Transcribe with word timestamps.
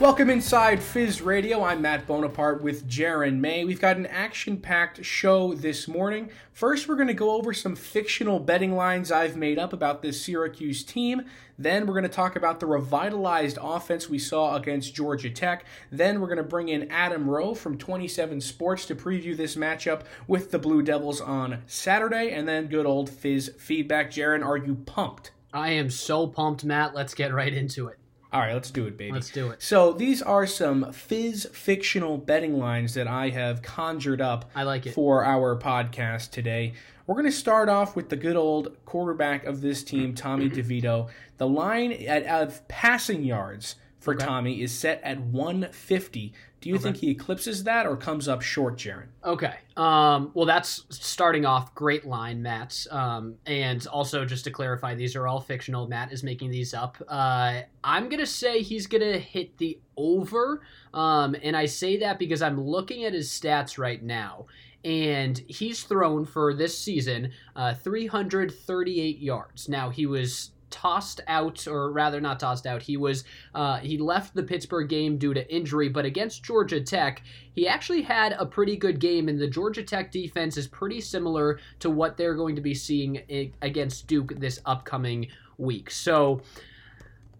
Welcome 0.00 0.30
inside 0.30 0.82
Fizz 0.82 1.20
Radio. 1.20 1.62
I'm 1.62 1.82
Matt 1.82 2.06
Bonaparte 2.06 2.62
with 2.62 2.88
Jaron 2.88 3.38
May. 3.38 3.66
We've 3.66 3.82
got 3.82 3.98
an 3.98 4.06
action 4.06 4.56
packed 4.56 5.04
show 5.04 5.52
this 5.52 5.86
morning. 5.86 6.30
First, 6.54 6.88
we're 6.88 6.96
going 6.96 7.08
to 7.08 7.12
go 7.12 7.32
over 7.32 7.52
some 7.52 7.76
fictional 7.76 8.38
betting 8.40 8.74
lines 8.74 9.12
I've 9.12 9.36
made 9.36 9.58
up 9.58 9.74
about 9.74 10.00
this 10.00 10.24
Syracuse 10.24 10.82
team. 10.82 11.26
Then, 11.58 11.86
we're 11.86 11.92
going 11.92 12.04
to 12.04 12.08
talk 12.08 12.34
about 12.34 12.60
the 12.60 12.66
revitalized 12.66 13.58
offense 13.60 14.08
we 14.08 14.18
saw 14.18 14.56
against 14.56 14.94
Georgia 14.94 15.28
Tech. 15.28 15.66
Then, 15.92 16.18
we're 16.22 16.28
going 16.28 16.38
to 16.38 16.44
bring 16.44 16.70
in 16.70 16.90
Adam 16.90 17.28
Rowe 17.28 17.54
from 17.54 17.76
27 17.76 18.40
Sports 18.40 18.86
to 18.86 18.94
preview 18.94 19.36
this 19.36 19.54
matchup 19.54 20.04
with 20.26 20.50
the 20.50 20.58
Blue 20.58 20.80
Devils 20.80 21.20
on 21.20 21.60
Saturday. 21.66 22.30
And 22.30 22.48
then, 22.48 22.68
good 22.68 22.86
old 22.86 23.10
Fizz 23.10 23.52
feedback. 23.58 24.10
Jaron, 24.10 24.42
are 24.42 24.56
you 24.56 24.76
pumped? 24.76 25.32
I 25.52 25.72
am 25.72 25.90
so 25.90 26.26
pumped, 26.26 26.64
Matt. 26.64 26.94
Let's 26.94 27.12
get 27.12 27.34
right 27.34 27.52
into 27.52 27.88
it. 27.88 27.99
All 28.32 28.40
right, 28.40 28.54
let's 28.54 28.70
do 28.70 28.86
it, 28.86 28.96
baby. 28.96 29.12
Let's 29.12 29.30
do 29.30 29.50
it. 29.50 29.60
So 29.60 29.92
these 29.92 30.22
are 30.22 30.46
some 30.46 30.92
fizz 30.92 31.48
fictional 31.52 32.16
betting 32.16 32.58
lines 32.58 32.94
that 32.94 33.08
I 33.08 33.30
have 33.30 33.60
conjured 33.62 34.20
up. 34.20 34.50
I 34.54 34.62
like 34.62 34.86
it. 34.86 34.94
for 34.94 35.24
our 35.24 35.58
podcast 35.58 36.30
today. 36.30 36.74
We're 37.06 37.16
going 37.16 37.26
to 37.26 37.32
start 37.32 37.68
off 37.68 37.96
with 37.96 38.08
the 38.08 38.16
good 38.16 38.36
old 38.36 38.76
quarterback 38.84 39.44
of 39.44 39.62
this 39.62 39.82
team, 39.82 40.14
Tommy 40.14 40.48
DeVito. 40.50 41.08
The 41.38 41.48
line 41.48 41.92
at, 41.92 42.24
of 42.26 42.66
passing 42.68 43.24
yards 43.24 43.74
for 43.98 44.14
Okay. 44.14 44.24
Tommy 44.24 44.62
is 44.62 44.72
set 44.72 45.02
at 45.02 45.20
150. 45.20 46.32
Do 46.60 46.68
you 46.68 46.78
think 46.78 46.98
he 46.98 47.10
eclipses 47.10 47.64
that 47.64 47.86
or 47.86 47.96
comes 47.96 48.28
up 48.28 48.42
short, 48.42 48.76
Jaron? 48.76 49.06
Okay. 49.24 49.54
Um, 49.78 50.30
well, 50.34 50.44
that's 50.44 50.84
starting 50.90 51.46
off 51.46 51.74
great 51.74 52.04
line, 52.04 52.42
Matt. 52.42 52.86
Um, 52.90 53.36
and 53.46 53.86
also, 53.86 54.26
just 54.26 54.44
to 54.44 54.50
clarify, 54.50 54.94
these 54.94 55.16
are 55.16 55.26
all 55.26 55.40
fictional. 55.40 55.88
Matt 55.88 56.12
is 56.12 56.22
making 56.22 56.50
these 56.50 56.74
up. 56.74 56.98
Uh, 57.08 57.62
I'm 57.82 58.10
gonna 58.10 58.26
say 58.26 58.60
he's 58.60 58.86
gonna 58.86 59.16
hit 59.18 59.56
the 59.56 59.78
over, 59.96 60.60
um, 60.92 61.34
and 61.42 61.56
I 61.56 61.64
say 61.64 61.96
that 61.98 62.18
because 62.18 62.42
I'm 62.42 62.60
looking 62.60 63.04
at 63.04 63.14
his 63.14 63.30
stats 63.30 63.78
right 63.78 64.02
now, 64.02 64.44
and 64.84 65.38
he's 65.48 65.82
thrown 65.82 66.26
for 66.26 66.52
this 66.52 66.76
season 66.76 67.32
uh, 67.56 67.72
338 67.72 69.18
yards. 69.18 69.66
Now 69.68 69.88
he 69.88 70.04
was 70.04 70.50
tossed 70.70 71.20
out 71.26 71.66
or 71.66 71.92
rather 71.92 72.20
not 72.20 72.40
tossed 72.40 72.66
out 72.66 72.82
he 72.82 72.96
was 72.96 73.24
uh, 73.54 73.78
he 73.78 73.98
left 73.98 74.34
the 74.34 74.42
pittsburgh 74.42 74.88
game 74.88 75.18
due 75.18 75.34
to 75.34 75.54
injury 75.54 75.88
but 75.88 76.04
against 76.04 76.42
georgia 76.42 76.80
tech 76.80 77.22
he 77.52 77.66
actually 77.66 78.02
had 78.02 78.32
a 78.38 78.46
pretty 78.46 78.76
good 78.76 79.00
game 79.00 79.28
and 79.28 79.38
the 79.38 79.48
georgia 79.48 79.82
tech 79.82 80.10
defense 80.10 80.56
is 80.56 80.66
pretty 80.66 81.00
similar 81.00 81.58
to 81.78 81.90
what 81.90 82.16
they're 82.16 82.34
going 82.34 82.56
to 82.56 82.62
be 82.62 82.74
seeing 82.74 83.20
against 83.62 84.06
duke 84.06 84.32
this 84.38 84.60
upcoming 84.66 85.26
week. 85.60 85.90
So 85.90 86.40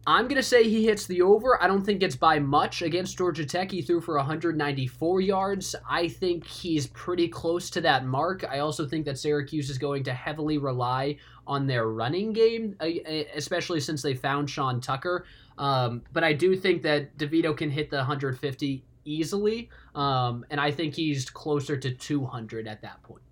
I'm 0.06 0.25
going 0.25 0.37
to 0.37 0.43
say 0.43 0.65
he 0.65 0.87
hits 0.87 1.06
the 1.06 1.20
over. 1.20 1.62
I 1.62 1.67
don't 1.67 1.84
think 1.84 2.03
it's 2.03 2.17
by 2.17 2.39
much. 2.39 2.81
Against 2.81 3.19
Georgia 3.19 3.45
Tech, 3.45 3.70
he 3.70 3.83
threw 3.83 4.01
for 4.01 4.17
194 4.17 5.20
yards. 5.20 5.77
I 5.89 6.09
think 6.09 6.47
he's 6.47 6.87
pretty 6.89 7.29
close 7.29 7.69
to 7.70 7.83
that 7.83 8.07
mark. 8.07 8.42
I 8.48 8.61
also 8.61 8.87
think 8.87 9.05
that 9.05 9.19
Syracuse 9.19 9.69
is 9.69 9.77
going 9.77 10.03
to 10.05 10.15
heavily 10.15 10.57
rely 10.57 11.17
on 11.47 11.67
their 11.67 11.89
running 11.89 12.33
game, 12.33 12.77
uh, 12.81 12.87
especially 13.34 13.81
since 13.81 14.01
they 14.01 14.15
found 14.15 14.48
Sean 14.48 14.81
Tucker. 14.81 15.27
Um, 15.59 16.03
but 16.12 16.25
I 16.25 16.33
do 16.33 16.57
think 16.57 16.83
that 16.83 17.19
DeVito 17.19 17.55
can 17.55 17.70
hit 17.70 17.91
the 17.91 17.98
150 17.98 18.83
easily, 19.05 19.69
um, 19.95 20.47
and 20.51 20.58
I 20.58 20.70
think 20.70 20.95
he's 20.95 21.29
closer 21.29 21.77
to 21.77 21.91
200 21.91 22.67
at 22.67 22.80
that 22.83 23.03
point. 23.03 23.23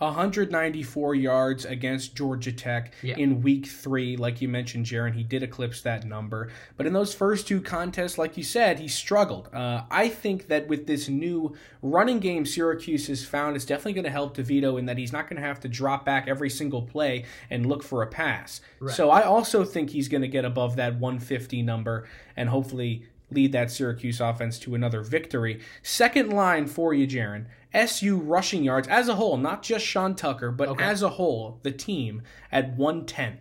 194 0.00 1.14
yards 1.14 1.64
against 1.64 2.14
Georgia 2.16 2.52
Tech 2.52 2.92
Yeah. 3.02 3.16
in 3.16 3.42
week 3.42 3.66
three. 3.66 4.16
Like 4.16 4.40
you 4.40 4.48
mentioned, 4.48 4.86
Jaron, 4.86 5.14
he 5.14 5.22
did 5.22 5.42
eclipse 5.42 5.82
that 5.82 6.04
number. 6.06 6.50
But 6.76 6.86
in 6.86 6.92
those 6.92 7.14
first 7.14 7.46
two 7.46 7.60
contests, 7.60 8.18
like 8.18 8.36
you 8.36 8.42
said, 8.42 8.78
he 8.80 8.88
struggled. 8.88 9.48
Uh, 9.52 9.82
I 9.90 10.08
think 10.08 10.48
that 10.48 10.68
with 10.68 10.86
this 10.86 11.08
new 11.08 11.54
running 11.82 12.18
game 12.18 12.44
Syracuse 12.46 13.06
has 13.08 13.24
found, 13.24 13.56
it's 13.56 13.64
definitely 13.64 13.94
going 13.94 14.04
to 14.04 14.10
help 14.10 14.36
DeVito 14.36 14.78
in 14.78 14.86
that 14.86 14.98
he's 14.98 15.12
not 15.12 15.28
going 15.28 15.40
to 15.40 15.46
have 15.46 15.60
to 15.60 15.68
drop 15.68 16.04
back 16.04 16.26
every 16.28 16.50
single 16.50 16.82
play 16.82 17.24
and 17.50 17.66
look 17.66 17.82
for 17.82 18.02
a 18.02 18.06
pass. 18.06 18.60
Right. 18.80 18.94
So 18.94 19.10
I 19.10 19.22
also 19.22 19.64
think 19.64 19.90
he's 19.90 20.08
going 20.08 20.22
to 20.22 20.28
get 20.28 20.44
above 20.44 20.76
that 20.76 20.94
150 20.98 21.62
number 21.62 22.06
and 22.36 22.48
hopefully 22.48 23.04
lead 23.32 23.52
that 23.52 23.70
Syracuse 23.70 24.20
offense 24.20 24.58
to 24.58 24.74
another 24.74 25.02
victory. 25.02 25.60
Second 25.82 26.30
line 26.32 26.66
for 26.66 26.92
you, 26.92 27.06
Jaron. 27.06 27.44
SU 27.72 28.16
rushing 28.16 28.64
yards 28.64 28.88
as 28.88 29.08
a 29.08 29.14
whole, 29.14 29.36
not 29.36 29.62
just 29.62 29.84
Sean 29.86 30.14
Tucker, 30.14 30.50
but 30.50 30.68
Okay. 30.70 30.84
as 30.84 31.02
a 31.02 31.08
whole, 31.10 31.60
the 31.62 31.70
team 31.72 32.22
at 32.50 32.76
110. 32.76 33.38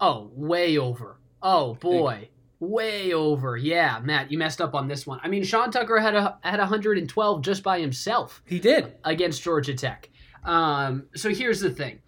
Oh, 0.00 0.30
way 0.34 0.78
over. 0.78 1.18
Oh 1.42 1.74
boy, 1.74 2.28
way 2.60 3.12
over. 3.12 3.56
Yeah, 3.56 4.00
Matt, 4.02 4.30
you 4.32 4.38
messed 4.38 4.60
up 4.60 4.74
on 4.74 4.88
this 4.88 5.06
one. 5.06 5.20
I 5.22 5.28
mean, 5.28 5.44
Sean 5.44 5.70
Tucker 5.70 5.98
had 5.98 6.14
a 6.14 6.38
had 6.42 6.58
112 6.60 7.42
just 7.42 7.62
by 7.62 7.80
himself 7.80 8.42
He 8.46 8.58
did. 8.60 8.94
against 9.04 9.42
Georgia 9.42 9.74
Tech. 9.74 10.08
Um, 10.44 11.04
so 11.14 11.28
here's 11.30 11.60
the 11.60 11.70
thing. 11.70 12.00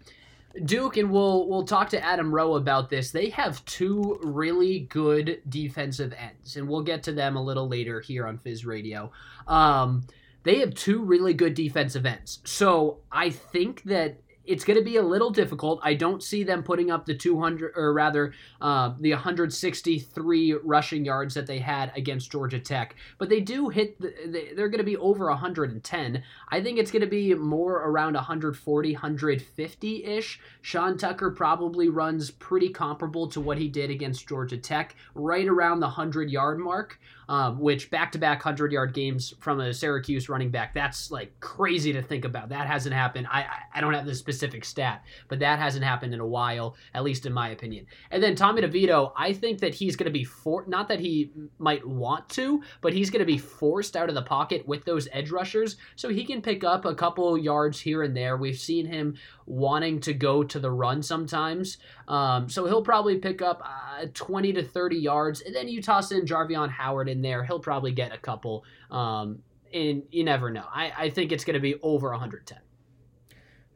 Duke 0.63 0.95
and 0.95 1.11
we'll 1.11 1.49
we'll 1.49 1.63
talk 1.65 1.89
to 1.89 2.01
Adam 2.03 2.33
Rowe 2.33 2.55
about 2.55 2.89
this. 2.89 3.11
They 3.11 3.29
have 3.31 3.63
two 3.65 4.17
really 4.23 4.79
good 4.89 5.41
defensive 5.49 6.13
ends, 6.17 6.55
and 6.55 6.67
we'll 6.69 6.83
get 6.83 7.03
to 7.03 7.11
them 7.11 7.35
a 7.35 7.43
little 7.43 7.67
later 7.67 7.99
here 7.99 8.25
on 8.25 8.37
Fizz 8.37 8.65
Radio. 8.65 9.11
Um, 9.47 10.07
they 10.45 10.59
have 10.59 10.73
two 10.73 11.03
really 11.03 11.33
good 11.33 11.53
defensive 11.53 12.05
ends, 12.05 12.39
so 12.45 12.99
I 13.11 13.29
think 13.31 13.83
that 13.83 14.21
it's 14.47 14.63
going 14.63 14.77
to 14.77 14.85
be 14.85 14.97
a 14.97 15.01
little 15.01 15.31
difficult. 15.31 15.79
I 15.81 15.95
don't 15.95 16.21
see 16.21 16.43
them 16.43 16.61
putting 16.61 16.91
up 16.91 17.07
the 17.07 17.15
200, 17.15 17.73
or 17.75 17.91
rather, 17.93 18.31
uh, 18.61 18.93
the 18.99 19.09
163 19.13 20.53
rushing 20.63 21.03
yards 21.03 21.33
that 21.33 21.47
they 21.47 21.57
had 21.57 21.91
against 21.95 22.31
Georgia 22.31 22.59
Tech. 22.59 22.95
But 23.17 23.29
they 23.29 23.39
do 23.41 23.69
hit. 23.69 23.99
The, 23.99 24.13
they- 24.27 24.53
they're 24.55 24.69
going 24.69 24.77
to 24.79 24.83
be 24.83 24.97
over 24.97 25.29
110. 25.29 26.23
I 26.49 26.61
think 26.61 26.77
it's 26.77 26.91
going 26.91 27.01
to 27.01 27.07
be 27.07 27.33
more 27.33 27.77
around 27.89 28.13
140, 28.13 28.93
150 28.93 30.03
ish. 30.05 30.39
Sean 30.61 30.97
Tucker 30.97 31.31
probably 31.31 31.89
runs 31.89 32.29
pretty 32.29 32.69
comparable 32.69 33.27
to 33.29 33.41
what 33.41 33.57
he 33.57 33.67
did 33.67 33.89
against 33.89 34.27
Georgia 34.27 34.57
Tech, 34.57 34.95
right 35.15 35.47
around 35.47 35.79
the 35.79 35.87
100 35.87 36.29
yard 36.29 36.59
mark. 36.59 36.99
Um, 37.27 37.59
which 37.59 37.89
back 37.89 38.11
to 38.11 38.19
back 38.19 38.45
100 38.45 38.71
yard 38.71 38.93
games 38.93 39.33
from 39.39 39.59
a 39.59 39.73
Syracuse 39.73 40.29
running 40.29 40.51
back, 40.51 40.73
that's 40.73 41.09
like 41.09 41.39
crazy 41.39 41.91
to 41.93 42.01
think 42.01 42.23
about. 42.23 42.49
That 42.49 42.67
hasn't 42.67 42.93
happened. 42.93 43.27
I, 43.29 43.45
I, 43.73 43.81
don't 43.81 43.93
have 43.93 44.05
the 44.05 44.13
specific 44.13 44.63
stat, 44.63 45.03
but 45.27 45.39
that 45.39 45.57
hasn't 45.57 45.83
happened 45.83 46.13
in 46.13 46.19
a 46.19 46.27
while, 46.27 46.75
at 46.93 47.03
least 47.03 47.25
in 47.25 47.33
my 47.33 47.49
opinion. 47.49 47.87
And 48.11 48.21
then 48.21 48.35
Tommy 48.35 48.61
DeVito, 48.61 49.11
I 49.17 49.33
think 49.33 49.59
that 49.61 49.73
he's 49.73 49.95
going 49.95 50.05
to 50.05 50.11
be 50.11 50.23
for 50.23 50.65
not 50.67 50.87
that 50.89 50.99
he 50.99 51.31
might 51.57 51.85
want 51.87 52.29
to, 52.29 52.61
but 52.81 52.93
he's 52.93 53.09
going 53.09 53.21
to 53.21 53.25
be 53.25 53.37
forced 53.37 53.95
out 53.95 54.09
of 54.09 54.15
the 54.15 54.21
pocket 54.21 54.67
with 54.67 54.85
those 54.85 55.07
edge 55.11 55.31
rushers, 55.31 55.77
so 55.95 56.09
he 56.09 56.25
can 56.25 56.41
pick 56.41 56.63
up 56.63 56.85
a 56.85 56.93
couple 56.93 57.37
yards 57.37 57.79
here 57.79 58.03
and 58.03 58.15
there. 58.15 58.37
We've 58.37 58.57
seen 58.57 58.85
him 58.85 59.15
wanting 59.47 59.99
to 60.01 60.13
go 60.13 60.43
to 60.43 60.59
the 60.59 60.71
run 60.71 61.01
sometimes, 61.01 61.77
um, 62.07 62.49
so 62.49 62.65
he'll 62.65 62.83
probably 62.83 63.17
pick 63.17 63.41
up 63.41 63.61
uh, 63.65 64.05
20 64.13 64.53
to 64.53 64.63
30 64.63 64.97
yards, 64.97 65.41
and 65.41 65.55
then 65.55 65.67
you 65.67 65.81
toss 65.81 66.11
in 66.11 66.25
Jarveon 66.25 66.69
Howard 66.69 67.09
in 67.15 67.21
there, 67.21 67.43
he'll 67.43 67.59
probably 67.59 67.91
get 67.91 68.13
a 68.13 68.17
couple. 68.17 68.65
Um, 68.91 69.39
and 69.73 70.03
you 70.11 70.23
never 70.23 70.51
know. 70.51 70.65
I, 70.71 70.91
I 70.97 71.09
think 71.09 71.31
it's 71.31 71.43
going 71.43 71.55
to 71.55 71.59
be 71.59 71.75
over 71.81 72.09
110. 72.11 72.59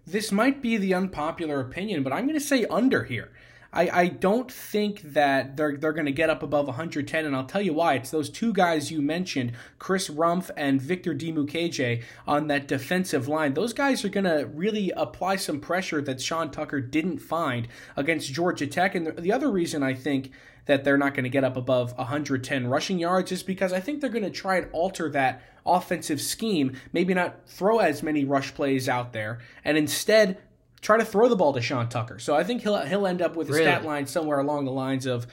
This 0.05 0.31
might 0.31 0.61
be 0.61 0.77
the 0.77 0.93
unpopular 0.93 1.59
opinion, 1.59 2.03
but 2.03 2.13
I'm 2.13 2.25
going 2.25 2.39
to 2.39 2.45
say 2.45 2.65
under 2.65 3.03
here. 3.03 3.31
I, 3.71 3.89
I 3.89 4.07
don't 4.07 4.51
think 4.51 5.01
that 5.01 5.55
they're 5.55 5.77
they're 5.77 5.93
going 5.93 6.07
to 6.07 6.11
get 6.11 6.31
up 6.31 6.41
above 6.41 6.65
110, 6.65 7.25
and 7.25 7.35
I'll 7.35 7.45
tell 7.45 7.61
you 7.61 7.73
why. 7.73 7.95
It's 7.95 8.09
those 8.09 8.29
two 8.29 8.51
guys 8.51 8.89
you 8.89 8.99
mentioned, 8.99 9.51
Chris 9.77 10.09
Rumph 10.09 10.49
and 10.57 10.81
Victor 10.81 11.13
Dimukeje, 11.13 12.01
on 12.27 12.47
that 12.47 12.67
defensive 12.67 13.27
line. 13.27 13.53
Those 13.53 13.73
guys 13.73 14.03
are 14.03 14.09
going 14.09 14.23
to 14.23 14.49
really 14.51 14.91
apply 14.97 15.35
some 15.35 15.59
pressure 15.59 16.01
that 16.01 16.19
Sean 16.19 16.49
Tucker 16.49 16.81
didn't 16.81 17.19
find 17.19 17.67
against 17.95 18.33
Georgia 18.33 18.65
Tech. 18.65 18.95
And 18.95 19.05
the, 19.05 19.11
the 19.11 19.31
other 19.31 19.51
reason 19.51 19.83
I 19.83 19.93
think 19.93 20.31
that 20.69 20.83
they're 20.83 20.97
not 20.97 21.13
going 21.15 21.23
to 21.23 21.29
get 21.29 21.43
up 21.43 21.57
above 21.57 21.97
110 21.97 22.67
rushing 22.67 22.99
yards 22.99 23.31
is 23.31 23.41
because 23.43 23.73
I 23.73 23.79
think 23.79 24.01
they're 24.01 24.09
going 24.09 24.23
to 24.23 24.29
try 24.29 24.57
and 24.57 24.67
alter 24.71 25.09
that 25.09 25.41
offensive 25.65 26.21
scheme, 26.21 26.77
maybe 26.93 27.13
not 27.15 27.39
throw 27.47 27.79
as 27.79 28.03
many 28.03 28.23
rush 28.23 28.53
plays 28.53 28.87
out 28.87 29.11
there, 29.11 29.39
and 29.65 29.77
instead 29.77 30.37
try 30.81 30.97
to 30.97 31.03
throw 31.03 31.27
the 31.27 31.35
ball 31.35 31.53
to 31.53 31.61
Sean 31.61 31.89
Tucker. 31.89 32.19
So 32.19 32.35
I 32.35 32.43
think 32.43 32.61
he'll 32.61 32.77
he'll 32.85 33.07
end 33.07 33.21
up 33.21 33.35
with 33.35 33.49
a 33.49 33.53
Really? 33.53 33.63
stat 33.65 33.83
line 33.83 34.05
somewhere 34.05 34.39
along 34.39 34.65
the 34.65 34.71
lines 34.71 35.05
of 35.07 35.25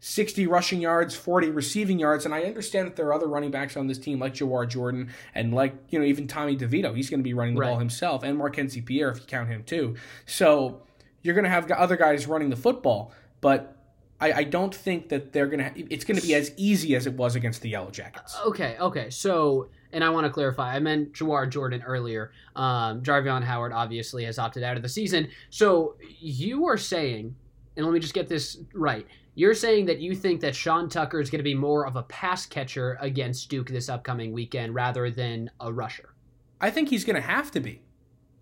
60 0.00 0.46
rushing 0.46 0.80
yards, 0.82 1.14
40 1.14 1.50
receiving 1.50 1.98
yards, 1.98 2.24
and 2.26 2.34
I 2.34 2.42
understand 2.42 2.86
that 2.88 2.96
there 2.96 3.06
are 3.06 3.14
other 3.14 3.28
running 3.28 3.50
backs 3.50 3.76
on 3.76 3.86
this 3.86 3.98
team 3.98 4.18
like 4.18 4.34
Jawhar 4.34 4.68
Jordan 4.68 5.10
and 5.34 5.54
like, 5.54 5.74
you 5.88 5.98
know, 5.98 6.04
even 6.04 6.26
Tommy 6.26 6.56
DeVito. 6.56 6.94
He's 6.94 7.08
going 7.08 7.20
to 7.20 7.24
be 7.24 7.34
running 7.34 7.54
the 7.54 7.60
Right. 7.60 7.68
ball 7.70 7.78
himself 7.78 8.22
and 8.24 8.38
Markenzy 8.38 8.84
Pierre 8.84 9.10
if 9.10 9.20
you 9.20 9.26
count 9.26 9.48
him 9.48 9.62
too. 9.64 9.94
So 10.26 10.82
you're 11.22 11.34
going 11.34 11.44
to 11.44 11.50
have 11.50 11.70
other 11.70 11.96
guys 11.96 12.26
running 12.26 12.50
the 12.50 12.56
football, 12.56 13.12
but 13.40 13.76
I, 14.22 14.32
I 14.38 14.44
don't 14.44 14.72
think 14.72 15.08
that 15.08 15.32
they're 15.32 15.48
going 15.48 15.58
to. 15.58 15.92
It's 15.92 16.04
going 16.04 16.18
to 16.18 16.24
be 16.24 16.34
as 16.36 16.52
easy 16.56 16.94
as 16.94 17.06
it 17.08 17.14
was 17.14 17.34
against 17.34 17.60
the 17.60 17.70
Yellow 17.70 17.90
Jackets. 17.90 18.38
Okay, 18.46 18.76
okay. 18.78 19.10
So, 19.10 19.68
and 19.92 20.04
I 20.04 20.10
want 20.10 20.26
to 20.26 20.32
clarify. 20.32 20.76
I 20.76 20.78
meant 20.78 21.12
Jawhar 21.12 21.50
Jordan 21.50 21.82
earlier. 21.82 22.30
Um, 22.54 23.02
Jarveon 23.02 23.42
Howard 23.42 23.72
obviously 23.72 24.24
has 24.24 24.38
opted 24.38 24.62
out 24.62 24.76
of 24.76 24.82
the 24.84 24.88
season. 24.88 25.28
So 25.50 25.96
you 26.20 26.66
are 26.66 26.76
saying, 26.76 27.34
and 27.76 27.84
let 27.84 27.92
me 27.92 27.98
just 27.98 28.14
get 28.14 28.28
this 28.28 28.58
right. 28.74 29.06
You're 29.34 29.54
saying 29.54 29.86
that 29.86 29.98
you 29.98 30.14
think 30.14 30.40
that 30.42 30.54
Sean 30.54 30.88
Tucker 30.88 31.18
is 31.18 31.28
going 31.28 31.40
to 31.40 31.44
be 31.44 31.54
more 31.54 31.84
of 31.84 31.96
a 31.96 32.04
pass 32.04 32.46
catcher 32.46 32.98
against 33.00 33.48
Duke 33.48 33.70
this 33.70 33.88
upcoming 33.88 34.32
weekend 34.32 34.72
rather 34.72 35.10
than 35.10 35.50
a 35.58 35.72
rusher. 35.72 36.14
I 36.60 36.70
think 36.70 36.88
he's 36.88 37.04
going 37.04 37.16
to 37.16 37.26
have 37.26 37.50
to 37.52 37.60
be. 37.60 37.82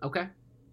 Okay. 0.03 0.27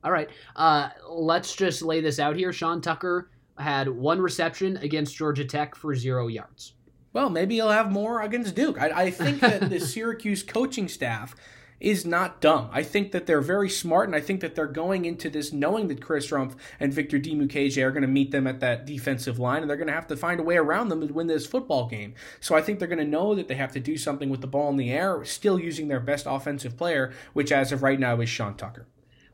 All 0.04 0.12
right. 0.12 0.28
Uh, 0.54 0.90
let's 1.08 1.54
just 1.54 1.81
lay 1.81 2.02
this 2.02 2.19
out 2.19 2.37
here. 2.37 2.52
Sean 2.52 2.82
Tucker 2.82 3.31
had 3.58 3.88
one 3.88 4.20
reception 4.20 4.76
against 4.78 5.16
Georgia 5.16 5.44
Tech 5.44 5.75
for 5.75 5.94
zero 5.94 6.28
yards. 6.28 6.75
Well, 7.12 7.31
maybe 7.31 7.56
he'll 7.56 7.70
have 7.70 7.90
more 7.90 8.20
against 8.22 8.55
Duke. 8.55 8.81
I, 8.81 9.05
I 9.05 9.10
think 9.10 9.40
that 9.40 9.70
the 9.70 9.81
Syracuse 9.81 10.43
coaching 10.43 10.88
staff 10.88 11.34
is 11.81 12.05
not 12.05 12.40
dumb. 12.40 12.69
I 12.72 12.82
think 12.82 13.12
that 13.12 13.26
they're 13.26 13.40
very 13.40 13.70
smart, 13.70 14.08
and 14.08 14.16
I 14.16 14.20
think 14.20 14.40
that 14.40 14.55
they're 14.55 14.66
going 14.66 15.05
into 15.05 15.31
this 15.31 15.52
knowing 15.52 15.88
that 15.88 16.02
Chris 16.02 16.31
Rumph 16.31 16.56
and 16.81 16.93
Victor 16.93 17.19
Dimukeje 17.19 17.82
are 17.82 17.93
going 17.93 18.02
to 18.02 18.08
meet 18.08 18.31
them 18.31 18.46
at 18.46 18.60
that 18.60 18.84
defensive 18.84 19.38
line, 19.38 19.62
and 19.62 19.70
they're 19.70 19.76
going 19.76 19.88
to 19.88 19.93
have 19.93 20.08
to 20.08 20.16
find 20.16 20.40
a 20.40 20.44
way 20.44 20.56
around 20.56 20.88
them 20.88 21.06
to 21.06 21.12
win 21.12 21.28
this 21.28 21.46
football 21.46 21.87
game. 21.87 22.14
So 22.40 22.56
I 22.56 22.62
think 22.62 22.78
they're 22.78 22.88
going 22.88 22.99
to 22.99 23.04
know 23.04 23.34
that 23.34 23.49
they 23.49 23.54
have 23.54 23.72
to 23.72 23.81
do 23.81 23.96
something 23.96 24.28
with 24.28 24.40
the 24.40 24.46
ball 24.46 24.70
in 24.70 24.76
the 24.76 24.90
air, 24.90 25.25
still 25.25 25.58
using 25.58 25.88
their 25.88 26.00
best 26.00 26.26
offensive 26.28 26.76
player, 26.76 27.12
which 27.32 27.52
as 27.52 27.70
of 27.70 27.82
right 27.82 28.00
now 28.00 28.20
is 28.20 28.28
Sean 28.28 28.56
Tucker. 28.56 28.87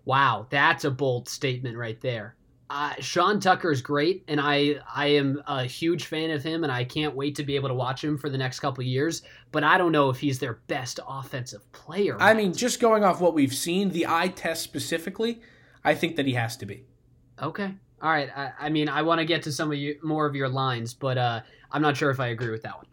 Wow, 0.05 0.47
that's 0.51 0.85
a 0.85 0.91
bold 0.91 1.29
statement 1.29 1.79
right 1.79 2.01
there. 2.03 2.37
Uh, 2.75 2.93
Sean 2.99 3.39
Tucker 3.39 3.71
is 3.71 3.81
great, 3.81 4.25
and 4.27 4.41
I 4.41 4.81
I 4.93 5.07
am 5.07 5.41
a 5.47 5.63
huge 5.63 6.07
fan 6.07 6.33
of 6.33 6.43
him, 6.43 6.65
and 6.65 6.73
I 6.73 6.83
can't 6.83 7.15
wait 7.15 7.37
to 7.37 7.45
be 7.45 7.55
able 7.55 7.69
to 7.69 7.75
watch 7.75 8.03
him 8.03 8.19
for 8.19 8.29
the 8.29 8.37
next 8.37 8.59
couple 8.59 8.83
years. 8.83 9.23
But 9.53 9.63
I 9.63 9.79
don't 9.79 9.93
know 9.93 10.11
if 10.11 10.19
he's 10.19 10.41
their 10.41 10.55
best 10.67 10.99
offensive 11.09 11.71
player. 11.71 12.17
I 12.19 12.35
mean, 12.35 12.53
just 12.53 12.81
going 12.81 13.05
off 13.05 13.21
what 13.21 13.33
we've 13.33 13.55
seen, 13.55 13.91
the 13.91 14.07
eye 14.09 14.27
test 14.27 14.65
specifically, 14.65 15.41
I 15.85 15.95
think 15.95 16.17
that 16.17 16.27
he 16.27 16.33
has 16.33 16.57
to 16.57 16.67
be. 16.67 16.85
Okay, 17.41 17.73
all 18.03 18.11
right. 18.11 18.29
I, 18.37 18.51
I 18.59 18.69
mean, 18.71 18.89
I 18.89 19.03
want 19.03 19.21
to 19.21 19.25
get 19.25 19.45
to 19.45 19.53
some 19.53 19.71
of 19.71 19.79
you 19.79 19.97
more 20.03 20.27
of 20.27 20.35
your 20.35 20.49
lines, 20.49 20.95
but 20.95 21.17
uh, 21.17 21.43
I'm 21.71 21.81
not 21.81 21.97
sure 21.97 22.11
if 22.11 22.19
I 22.19 22.27
agree 22.27 22.51
with 22.51 22.63
that 22.63 22.77
one. 22.77 22.87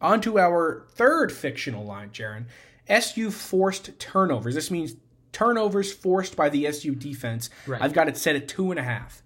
On 0.00 0.20
to 0.20 0.38
our 0.38 0.86
third 0.90 1.32
fictional 1.32 1.84
line, 1.84 2.10
Jaron. 2.10 2.44
SU 2.88 3.32
forced 3.32 3.98
turnovers. 3.98 4.54
This 4.54 4.70
means 4.70 4.94
turnovers 5.36 5.92
forced 5.92 6.34
by 6.34 6.48
the 6.48 6.66
SU 6.68 6.94
defense. 6.94 7.50
Right. 7.66 7.82
I've 7.82 7.92
got 7.92 8.08
it 8.08 8.16
set 8.16 8.36
at 8.36 8.48
two 8.48 8.70
and 8.70 8.80
a 8.80 8.82
half. 8.82 9.22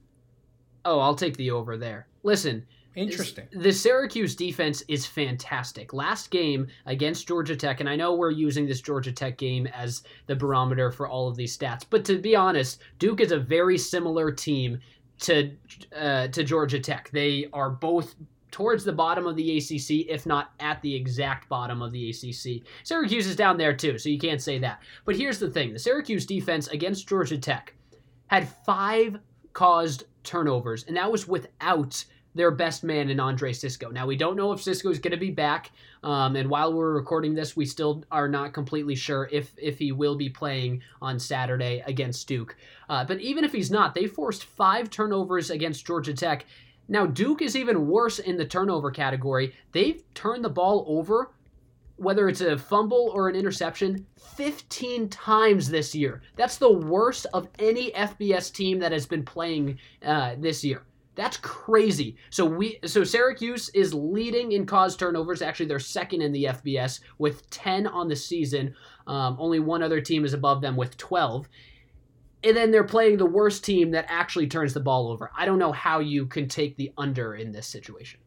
Oh, 0.84 0.98
I'll 0.98 1.14
take 1.14 1.36
the 1.36 1.52
over 1.52 1.76
there. 1.76 2.08
Listen, 2.24 2.66
Interesting. 2.96 3.46
The 3.52 3.72
Syracuse 3.72 4.34
defense 4.34 4.82
is 4.88 5.06
fantastic. 5.06 5.92
Last 5.92 6.32
game 6.32 6.66
against 6.86 7.28
Georgia 7.28 7.54
Tech, 7.54 7.78
and 7.78 7.88
I 7.88 7.94
know 7.94 8.16
we're 8.16 8.32
using 8.32 8.66
this 8.66 8.80
Georgia 8.80 9.12
Tech 9.12 9.38
game 9.38 9.68
as 9.68 10.02
the 10.26 10.34
barometer 10.34 10.90
for 10.90 11.06
all 11.06 11.28
of 11.28 11.36
these 11.36 11.56
stats, 11.56 11.84
but 11.88 12.04
to 12.06 12.18
be 12.18 12.34
honest, 12.34 12.82
Duke 12.98 13.20
is 13.20 13.30
a 13.30 13.38
very 13.38 13.78
similar 13.78 14.32
team 14.32 14.80
to 15.20 15.52
uh, 15.96 16.26
to 16.28 16.42
Georgia 16.42 16.80
Tech. 16.80 17.10
They 17.12 17.46
are 17.52 17.70
both 17.70 18.16
towards 18.50 18.85
the 18.85 18.93
bottom 18.93 19.26
of 19.26 19.37
the 19.37 19.58
ACC, 19.58 20.08
if 20.08 20.26
not 20.26 20.52
at 20.61 20.81
the 20.82 20.94
exact 20.94 21.49
bottom 21.49 21.82
of 21.82 21.93
the 21.93 22.11
ACC. 22.11 22.62
Syracuse 22.82 23.26
is 23.26 23.37
down 23.37 23.56
there 23.56 23.75
too, 23.75 23.99
so 23.99 24.08
you 24.08 24.19
can't 24.19 24.43
say 24.43 24.58
that. 24.58 24.82
But 25.05 25.17
here's 25.17 25.38
the 25.38 25.50
thing: 25.50 25.73
the 25.73 25.79
Syracuse 25.79 26.26
defense 26.26 26.69
against 26.69 27.08
Georgia 27.08 27.38
Tech 27.38 27.75
had 28.29 28.49
five 28.64 29.19
caused 29.52 30.05
turnovers, 30.23 30.85
and 30.85 30.97
that 30.97 31.11
was 31.11 31.26
without 31.26 32.05
their 32.35 32.50
best 32.50 32.85
man 32.85 33.11
in 33.11 33.19
Andre 33.19 33.52
Cisco. 33.52 33.91
Now 33.91 34.06
we 34.06 34.17
don't 34.17 34.37
know 34.37 34.53
if 34.53 34.62
Cisco 34.62 34.91
is 34.91 34.99
going 34.99 35.12
to 35.12 35.17
be 35.17 35.31
back, 35.31 35.73
um, 36.03 36.37
and 36.37 36.49
while 36.49 36.73
we're 36.73 36.93
recording 36.93 37.35
this, 37.35 37.56
we 37.56 37.67
still 37.67 38.05
are 38.11 38.29
not 38.29 38.53
completely 38.53 38.94
sure 38.94 39.29
if 39.32 39.53
if 39.56 39.79
he 39.79 39.93
will 39.93 40.17
be 40.17 40.29
playing 40.29 40.82
on 41.03 41.19
Saturday 41.19 41.82
against 41.87 42.29
Duke. 42.29 42.56
Uh, 42.88 43.05
but 43.05 43.20
even 43.20 43.44
if 43.44 43.53
he's 43.53 43.70
not, 43.70 43.94
they 43.94 44.06
forced 44.06 44.44
five 44.44 44.91
turnovers 44.91 45.50
against 45.50 45.87
Georgia 45.87 46.14
Tech. 46.14 46.46
Now 46.90 47.06
Duke 47.06 47.40
is 47.40 47.56
even 47.56 47.87
worse 47.87 48.19
in 48.19 48.37
the 48.37 48.44
turnover 48.44 48.90
category. 48.90 49.54
They've 49.72 50.02
turned 50.12 50.44
the 50.44 50.50
ball 50.50 50.84
over. 50.88 51.31
Whether 51.96 52.28
it's 52.31 52.40
a 52.40 52.56
fumble 52.56 53.12
or 53.14 53.28
an 53.28 53.37
interception, 53.37 54.06
15 54.37 55.10
times 55.10 55.69
this 55.69 55.94
year. 55.94 56.22
That's 56.34 56.56
the 56.56 56.72
worst 56.72 57.26
of 57.34 57.46
any 57.58 57.90
FBS 57.90 58.50
team 58.52 58.78
that 58.78 58.90
has 58.90 59.04
been 59.04 59.22
playing 59.22 59.78
uh, 60.02 60.37
this 60.38 60.64
year. 60.64 60.82
That's 61.14 61.37
crazy. 61.37 62.16
So 62.31 62.46
we 62.46 62.78
so 62.87 63.04
Syracuse 63.04 63.69
is 63.70 63.93
leading 63.93 64.52
in 64.52 64.64
cause 64.64 64.96
turnovers. 64.96 65.43
Actually, 65.43 65.66
they're 65.66 65.78
second 65.78 66.22
in 66.22 66.32
the 66.32 66.44
FBS 66.44 67.00
with 67.19 67.48
10 67.50 67.86
on 67.86 68.08
the 68.08 68.16
season. 68.16 68.75
Um, 69.06 69.36
only 69.38 69.60
one 69.60 69.82
other 69.82 70.00
team 70.00 70.25
is 70.25 70.32
above 70.32 70.62
them 70.62 70.76
with 70.76 70.96
12. 70.96 71.48
And 72.42 72.56
then 72.56 72.70
they're 72.70 72.84
playing 72.84 73.19
the 73.19 73.26
worst 73.26 73.64
team 73.64 73.90
that 73.90 74.06
actually 74.08 74.46
turns 74.46 74.72
the 74.72 74.81
ball 74.81 75.08
over. 75.08 75.31
I 75.37 75.44
don't 75.44 75.58
know 75.58 75.72
how 75.72 75.98
you 75.98 76.26
can 76.26 76.48
take 76.48 76.76
the 76.76 76.92
under 76.96 77.34
in 77.34 77.52
this 77.52 77.66
situation. 77.66 78.20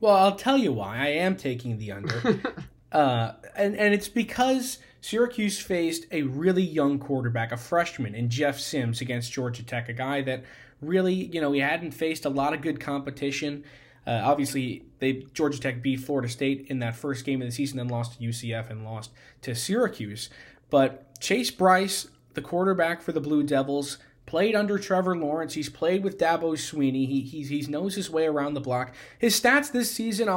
Well, 0.00 0.14
I'll 0.14 0.36
tell 0.36 0.58
you 0.58 0.72
why. 0.72 0.98
I 0.98 1.08
am 1.08 1.36
taking 1.36 1.78
the 1.78 1.92
under. 1.92 2.40
uh, 2.92 3.32
and, 3.56 3.76
and 3.76 3.94
it's 3.94 4.08
because 4.08 4.78
Syracuse 5.00 5.58
faced 5.58 6.06
a 6.10 6.22
really 6.22 6.62
young 6.62 6.98
quarterback, 6.98 7.52
a 7.52 7.56
freshman 7.56 8.14
in 8.14 8.28
Jeff 8.28 8.58
Sims 8.58 9.00
against 9.00 9.32
Georgia 9.32 9.62
Tech, 9.62 9.88
a 9.88 9.92
guy 9.94 10.22
that 10.22 10.44
really, 10.80 11.14
you 11.14 11.40
know, 11.40 11.52
he 11.52 11.60
hadn't 11.60 11.92
faced 11.92 12.24
a 12.24 12.30
lot 12.30 12.52
of 12.54 12.62
good 12.62 12.80
competition. 12.80 13.64
Uh, 14.06 14.20
obviously, 14.24 14.84
they 14.98 15.24
Georgia 15.34 15.60
Tech 15.60 15.82
beat 15.82 16.00
Florida 16.00 16.28
State 16.28 16.66
in 16.68 16.78
that 16.78 16.96
first 16.96 17.24
game 17.24 17.42
of 17.42 17.48
the 17.48 17.52
season, 17.52 17.76
then 17.76 17.88
lost 17.88 18.18
to 18.18 18.26
UCF 18.26 18.70
and 18.70 18.84
lost 18.84 19.10
to 19.42 19.54
Syracuse. 19.54 20.30
But 20.70 21.20
Chase 21.20 21.50
Brice, 21.50 22.08
the 22.34 22.42
quarterback 22.42 23.02
for 23.02 23.12
the 23.12 23.20
Blue 23.20 23.42
Devils, 23.42 23.98
played 24.26 24.54
under 24.54 24.78
Trevor 24.78 25.16
Lawrence. 25.16 25.54
He's 25.54 25.68
played 25.68 26.04
with 26.04 26.18
Dabo 26.18 26.52
Swinney. 26.52 27.06
He 27.06 27.20
he, 27.22 27.42
he 27.42 27.62
knows 27.70 27.94
his 27.94 28.10
way 28.10 28.26
around 28.26 28.54
the 28.54 28.60
block. 28.60 28.94
His 29.18 29.38
stats 29.40 29.72
this 29.72 29.90
season, 29.90 30.28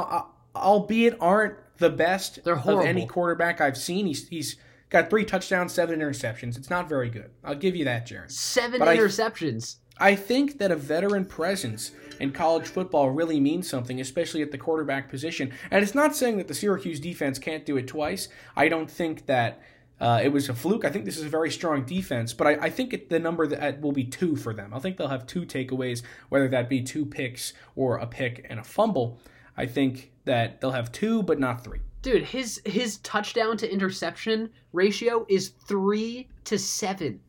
albeit 0.54 1.16
aren't 1.20 1.56
the 1.78 1.90
best 1.90 2.44
They're 2.44 2.54
of 2.56 2.84
any 2.84 3.06
quarterback 3.06 3.60
I've 3.60 3.76
seen. 3.78 4.06
He's 4.06 4.28
he's 4.28 4.56
got 4.90 5.10
three 5.10 5.24
touchdowns, 5.24 5.72
seven 5.72 6.00
interceptions. 6.00 6.56
It's 6.56 6.70
not 6.70 6.88
very 6.88 7.10
good. 7.10 7.30
I'll 7.42 7.54
give 7.54 7.76
you 7.76 7.84
that, 7.84 8.06
Jaron. 8.06 8.30
Seven 8.30 8.78
But 8.78 8.88
I- 8.88 8.96
interceptions. 8.96 9.76
I 9.96 10.16
think 10.16 10.58
that 10.58 10.72
a 10.72 10.76
veteran 10.76 11.24
presence 11.24 11.92
in 12.18 12.32
college 12.32 12.66
football 12.66 13.10
really 13.10 13.38
means 13.38 13.68
something, 13.68 14.00
especially 14.00 14.42
at 14.42 14.50
the 14.50 14.58
quarterback 14.58 15.08
position. 15.08 15.52
And 15.70 15.84
it's 15.84 15.94
not 15.94 16.16
saying 16.16 16.36
that 16.38 16.48
the 16.48 16.54
Syracuse 16.54 16.98
defense 16.98 17.38
can't 17.38 17.64
do 17.64 17.76
it 17.76 17.86
twice. 17.86 18.28
I 18.56 18.68
don't 18.68 18.90
think 18.90 19.26
that 19.26 19.62
uh, 20.00 20.20
it 20.22 20.28
was 20.28 20.48
a 20.48 20.54
fluke. 20.54 20.84
I 20.84 20.90
think 20.90 21.04
this 21.04 21.16
is 21.16 21.24
a 21.24 21.28
very 21.28 21.50
strong 21.50 21.84
defense, 21.84 22.32
but 22.32 22.46
I, 22.46 22.50
I 22.66 22.70
think 22.70 22.92
it, 22.92 23.08
the 23.10 23.18
number 23.18 23.46
that 23.46 23.80
will 23.80 23.92
be 23.92 24.04
two 24.04 24.36
for 24.36 24.52
them. 24.52 24.74
I 24.74 24.78
think 24.80 24.96
they'll 24.96 25.08
have 25.08 25.26
two 25.26 25.42
takeaways, 25.42 26.02
whether 26.28 26.48
that 26.48 26.68
be 26.68 26.82
two 26.82 27.06
picks 27.06 27.52
or 27.76 27.96
a 27.98 28.06
pick 28.06 28.44
and 28.48 28.58
a 28.60 28.64
fumble. 28.64 29.18
I 29.56 29.66
think 29.66 30.12
that 30.24 30.60
they'll 30.60 30.72
have 30.72 30.90
two, 30.92 31.22
but 31.22 31.38
not 31.38 31.62
three. 31.62 31.78
Dude, 32.02 32.24
his 32.24 32.60
his 32.66 32.98
touchdown 32.98 33.56
to 33.58 33.72
interception 33.72 34.50
ratio 34.72 35.24
is 35.28 35.50
three 35.66 36.28
to 36.44 36.58
seven. 36.58 37.20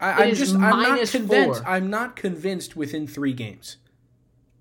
I, 0.00 0.24
I'm 0.24 0.34
just 0.34 0.54
I'm 0.56 0.80
not 0.82 1.08
convinced. 1.08 1.60
four. 1.62 1.68
I'm 1.68 1.90
not 1.90 2.16
convinced 2.16 2.76
within 2.76 3.06
three 3.06 3.32
games 3.32 3.78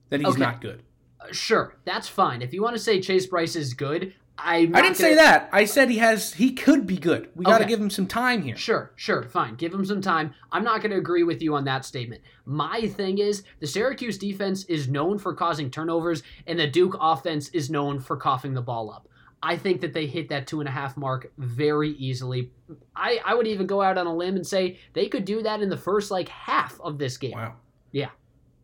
that 0.09 0.19
he's 0.21 0.29
Okay. 0.29 0.39
not 0.39 0.59
good. 0.61 0.83
Uh, 1.21 1.25
Sure, 1.31 1.75
that's 1.85 2.07
fine. 2.07 2.41
If 2.41 2.53
you 2.53 2.63
want 2.63 2.75
to 2.77 2.81
say 2.81 2.99
Chase 2.99 3.25
Brice 3.27 3.55
is 3.55 3.73
good, 3.73 4.13
I 4.43 4.65
didn't 4.65 4.95
say 4.95 5.15
gonna- 5.15 5.21
that. 5.21 5.49
I 5.51 5.65
said 5.65 5.89
he 5.89 5.97
has. 5.97 6.33
He 6.33 6.53
could 6.53 6.87
be 6.87 6.97
good. 6.97 7.29
We 7.35 7.45
got 7.45 7.59
to 7.59 7.65
give 7.65 7.79
him 7.79 7.89
some 7.89 8.07
time 8.07 8.41
here. 8.41 8.55
Sure, 8.55 8.91
sure, 8.95 9.23
fine. 9.23 9.55
Give 9.55 9.73
him 9.73 9.85
some 9.85 10.01
time. 10.01 10.33
I'm 10.51 10.63
not 10.63 10.81
going 10.81 10.91
to 10.91 10.97
agree 10.97 11.23
with 11.23 11.41
you 11.41 11.55
on 11.55 11.65
that 11.65 11.85
statement. 11.85 12.21
My 12.45 12.87
thing 12.87 13.17
is 13.17 13.43
the 13.59 13.67
Syracuse 13.67 14.17
defense 14.17 14.65
is 14.65 14.87
known 14.87 15.17
for 15.17 15.33
causing 15.33 15.69
turnovers, 15.69 16.23
and 16.47 16.59
the 16.59 16.67
Duke 16.67 16.95
offense 16.99 17.49
is 17.49 17.69
known 17.69 17.99
for 17.99 18.17
coughing 18.17 18.53
the 18.53 18.61
ball 18.61 18.91
up. 18.91 19.07
I 19.41 19.55
think 19.55 19.79
that 19.81 19.93
they 19.93 20.05
hit 20.05 20.29
that 20.29 20.47
two 20.47 20.59
and 20.59 20.67
a 20.67 20.71
half 20.71 20.97
mark 20.97 21.31
very 21.37 21.91
easily. 21.91 22.51
I, 22.95 23.21
I 23.25 23.33
would 23.35 23.47
even 23.47 23.67
go 23.67 23.81
out 23.81 23.97
on 23.97 24.05
a 24.05 24.13
limb 24.13 24.35
and 24.35 24.45
say 24.45 24.79
they 24.93 25.07
could 25.07 25.23
do 25.23 25.41
that 25.43 25.61
in 25.61 25.69
the 25.69 25.77
first 25.77 26.11
like 26.11 26.27
half 26.27 26.79
of 26.81 26.97
this 26.97 27.17
game. 27.17 27.31
Wow. 27.31 27.55
Yeah. 27.91 28.09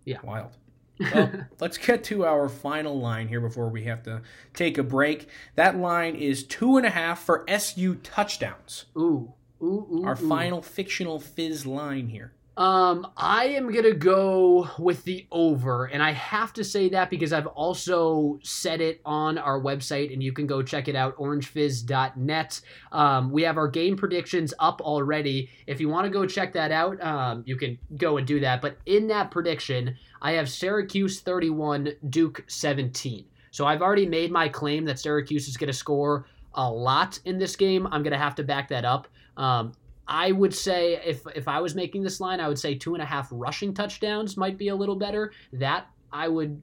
Yeah. 0.04 0.18
Wild. 0.24 0.58
Well, 1.00 1.32
let's 1.60 1.78
get 1.78 2.04
to 2.06 2.26
our 2.26 2.50
final 2.50 3.00
line 3.00 3.28
here 3.28 3.42
before 3.42 3.70
we 3.70 3.84
have 3.84 4.04
to 4.04 4.22
take 4.54 4.78
a 4.78 4.84
break. 4.84 5.28
That 5.56 5.78
line 5.78 6.16
is 6.16 6.44
two 6.44 6.78
and 6.78 6.86
a 6.86 6.90
half 6.90 7.20
for 7.20 7.44
SU 7.48 7.96
touchdowns. 7.96 8.86
Ooh, 8.98 9.34
ooh, 9.62 9.88
ooh. 9.92 10.04
Our 10.06 10.14
ooh. 10.14 10.30
final 10.30 10.62
fictional 10.62 11.20
fizz 11.20 11.66
line 11.66 12.08
here. 12.08 12.32
Um, 12.58 13.08
I 13.18 13.48
am 13.48 13.70
gonna 13.70 13.94
go 13.94 14.70
with 14.80 15.04
the 15.04 15.28
over, 15.30 15.86
and 15.86 16.02
I 16.02 16.12
have 16.12 16.54
to 16.54 16.64
say 16.64 16.88
that 16.90 17.10
because 17.10 17.34
I've 17.34 17.48
also 17.48 18.40
said 18.44 18.80
it 18.80 19.02
on 19.06 19.38
our 19.38 19.60
website, 19.60 20.14
and 20.14 20.24
you 20.24 20.32
can 20.32 20.48
go 20.48 20.62
check 20.62 20.88
it 20.88 20.96
out, 20.96 21.18
orangefizz.net. 21.18 22.62
Um, 22.94 23.32
we 23.32 23.42
have 23.44 23.58
our 23.58 23.68
game 23.68 23.98
predictions 23.98 24.54
up 24.60 24.80
already. 24.80 25.50
If 25.68 25.82
you 25.82 25.90
want 25.90 26.06
to 26.06 26.10
go 26.10 26.26
check 26.26 26.54
that 26.54 26.72
out, 26.72 27.02
um, 27.04 27.44
you 27.46 27.58
can 27.58 27.78
go 27.98 28.18
and 28.18 28.26
do 28.26 28.40
that. 28.40 28.62
But 28.62 28.78
in 28.86 29.08
that 29.08 29.32
prediction, 29.32 29.98
I 30.22 30.32
have 30.34 30.50
Syracuse 30.50 31.20
31, 31.20 31.92
Duke 32.10 32.46
17. 32.48 33.26
So 33.52 33.66
I've 33.66 33.82
already 33.82 34.06
made 34.06 34.32
my 34.32 34.48
claim 34.48 34.86
that 34.86 35.00
Syracuse 35.00 35.50
is 35.50 35.58
to 35.68 35.74
score 35.74 36.26
a 36.54 36.72
lot 36.72 37.20
in 37.26 37.38
this 37.38 37.56
game. 37.58 37.86
I'm 37.88 38.02
to 38.14 38.18
have 38.18 38.36
to 38.36 38.44
back 38.44 38.70
that 38.70 38.86
up. 38.86 39.08
Um, 39.38 39.74
I 40.08 40.32
would 40.32 40.54
say 40.54 41.02
if 41.04 41.26
if 41.36 41.48
I 41.48 41.60
was 41.60 41.76
making 41.76 42.04
this 42.04 42.20
line, 42.20 42.40
I 42.40 42.48
would 42.48 42.60
say 42.60 42.76
two 42.76 42.94
and 42.94 43.02
a 43.02 43.06
half 43.06 43.28
rushing 43.32 43.74
touchdowns 43.74 44.38
might 44.38 44.58
be 44.58 44.68
a 44.70 44.76
little 44.76 44.96
better. 44.96 45.32
That 45.54 45.88
I 46.12 46.28
would 46.28 46.62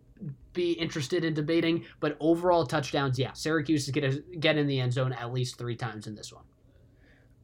be 0.52 0.72
interested 0.72 1.24
in 1.24 1.34
debating, 1.34 1.84
but 2.00 2.16
overall 2.20 2.66
touchdowns, 2.66 3.18
yeah, 3.18 3.32
Syracuse 3.32 3.88
is 3.88 3.90
gonna 3.90 4.18
get 4.38 4.56
in 4.56 4.66
the 4.66 4.80
end 4.80 4.92
zone 4.92 5.12
at 5.12 5.32
least 5.32 5.58
three 5.58 5.76
times 5.76 6.06
in 6.06 6.14
this 6.14 6.32
one. 6.32 6.44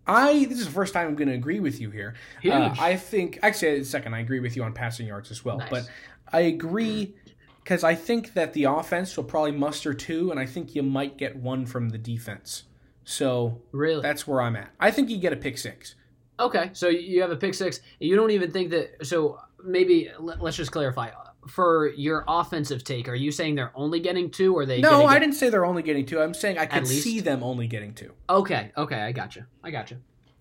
I 0.08 0.46
this 0.46 0.58
is 0.58 0.66
the 0.66 0.72
first 0.72 0.94
time 0.94 1.06
I'm 1.06 1.14
going 1.14 1.28
to 1.28 1.34
agree 1.34 1.60
with 1.60 1.80
you 1.80 1.90
here. 1.90 2.14
Uh, 2.44 2.74
I 2.78 2.96
think 2.96 3.38
actually 3.42 3.84
second 3.84 4.14
I 4.14 4.20
agree 4.20 4.40
with 4.40 4.56
you 4.56 4.62
on 4.62 4.72
passing 4.72 5.06
yards 5.06 5.30
as 5.30 5.44
well, 5.44 5.58
nice. 5.58 5.68
but 5.70 5.90
I 6.32 6.40
agree 6.40 7.14
because 7.62 7.84
I 7.84 7.94
think 7.94 8.32
that 8.32 8.54
the 8.54 8.64
offense 8.64 9.14
will 9.14 9.24
probably 9.24 9.52
muster 9.52 9.92
two, 9.92 10.30
and 10.30 10.40
I 10.40 10.46
think 10.46 10.74
you 10.74 10.82
might 10.82 11.18
get 11.18 11.36
one 11.36 11.66
from 11.66 11.90
the 11.90 11.98
defense. 11.98 12.62
So 13.08 13.62
really, 13.72 14.02
that's 14.02 14.26
where 14.26 14.42
I'm 14.42 14.54
at. 14.54 14.68
I 14.78 14.90
think 14.90 15.08
you 15.08 15.16
get 15.16 15.32
a 15.32 15.36
pick 15.36 15.56
six. 15.56 15.94
Okay, 16.38 16.68
so 16.74 16.88
you 16.88 17.22
have 17.22 17.30
a 17.30 17.36
pick 17.36 17.54
six. 17.54 17.80
You 17.98 18.14
don't 18.16 18.32
even 18.32 18.50
think 18.50 18.68
that. 18.70 19.06
So 19.06 19.40
maybe 19.64 20.10
let's 20.18 20.58
just 20.58 20.70
clarify. 20.70 21.10
For 21.46 21.88
your 21.94 22.24
offensive 22.28 22.84
take, 22.84 23.08
are 23.08 23.14
you 23.14 23.32
saying 23.32 23.54
they're 23.54 23.72
only 23.74 24.00
getting 24.00 24.30
two, 24.30 24.54
or 24.54 24.66
they? 24.66 24.82
No, 24.82 25.00
get... 25.00 25.08
I 25.08 25.18
didn't 25.18 25.36
say 25.36 25.48
they're 25.48 25.64
only 25.64 25.82
getting 25.82 26.04
two. 26.04 26.20
I'm 26.20 26.34
saying 26.34 26.58
I 26.58 26.66
could 26.66 26.86
see 26.86 27.20
them 27.20 27.42
only 27.42 27.66
getting 27.66 27.94
two. 27.94 28.12
Okay, 28.28 28.72
okay, 28.76 29.00
I 29.00 29.12
got 29.12 29.36
you. 29.36 29.46
I 29.64 29.70
got 29.70 29.90
you. 29.90 29.96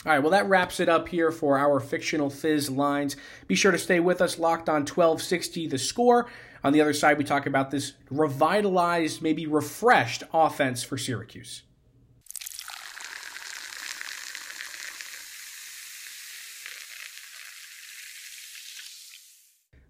All 0.06 0.12
right, 0.12 0.20
well, 0.20 0.32
that 0.32 0.50
wraps 0.50 0.82
it 0.82 0.90
up 0.90 1.08
here 1.08 1.32
for 1.32 1.58
our 1.58 1.80
fictional 1.80 2.30
fizz 2.30 2.70
lines. 2.70 3.16
Be 3.48 3.56
sure 3.56 3.72
to 3.72 3.78
stay 3.78 4.02
with 4.02 4.22
us, 4.22 4.38
locked 4.38 4.68
on 4.68 4.82
1260 4.82 5.68
the 5.68 5.78
score. 5.78 6.28
On 6.66 6.74
the 6.74 6.82
other 6.82 6.94
side, 6.94 7.18
we 7.18 7.24
talk 7.24 7.46
about 7.46 7.72
this 7.72 7.94
revitalized, 8.12 9.22
maybe 9.22 9.48
refreshed 9.48 10.24
offense 10.34 10.84
for 10.84 10.98
Syracuse. 10.98 11.64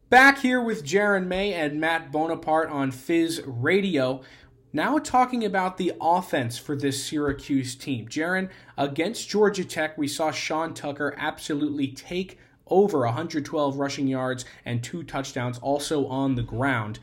Back 0.09 0.39
here 0.39 0.61
with 0.61 0.85
Jaron 0.85 1.27
May 1.27 1.51
and 1.51 1.81
Matt 1.81 2.13
Bonaparte 2.13 2.69
on 2.69 2.91
Fizz 2.91 3.41
Radio. 3.45 4.21
Now 4.71 4.99
talking 4.99 5.43
about 5.43 5.75
the 5.75 5.91
offense 5.99 6.57
for 6.57 6.77
this 6.77 7.03
Syracuse 7.03 7.75
team. 7.75 8.07
Jaron, 8.07 8.49
against 8.77 9.27
Georgia 9.27 9.65
Tech, 9.65 9.97
we 9.97 10.07
saw 10.07 10.31
Sean 10.31 10.73
Tucker 10.73 11.13
absolutely 11.17 11.89
take 11.89 12.39
over 12.67 12.99
112 12.99 13.77
rushing 13.77 14.07
yards 14.07 14.45
and 14.63 14.81
two 14.81 15.03
touchdowns 15.03 15.57
also 15.57 16.07
on 16.07 16.35
the 16.35 16.41
ground. 16.41 16.99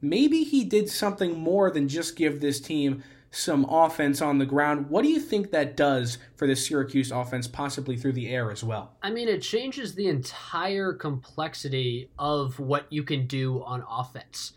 Maybe 0.00 0.44
he 0.44 0.62
did 0.62 0.88
something 0.88 1.36
more 1.36 1.72
than 1.72 1.88
just 1.88 2.14
give 2.14 2.40
this 2.40 2.60
team 2.60 3.02
some 3.36 3.66
offense 3.68 4.22
on 4.22 4.38
the 4.38 4.46
ground. 4.46 4.88
What 4.88 5.02
do 5.02 5.08
you 5.08 5.20
think 5.20 5.50
that 5.50 5.76
does 5.76 6.18
for 6.36 6.46
the 6.46 6.56
Syracuse 6.56 7.10
offense, 7.10 7.46
possibly 7.46 7.96
through 7.96 8.12
the 8.12 8.28
air 8.28 8.50
as 8.50 8.64
well? 8.64 8.96
I 9.02 9.10
mean, 9.10 9.28
it 9.28 9.42
changes 9.42 9.94
the 9.94 10.08
entire 10.08 10.92
complexity 10.94 12.10
of 12.18 12.58
what 12.58 12.86
you 12.90 13.02
can 13.02 13.26
do 13.26 13.62
on 13.64 13.84
offense. 13.88 14.52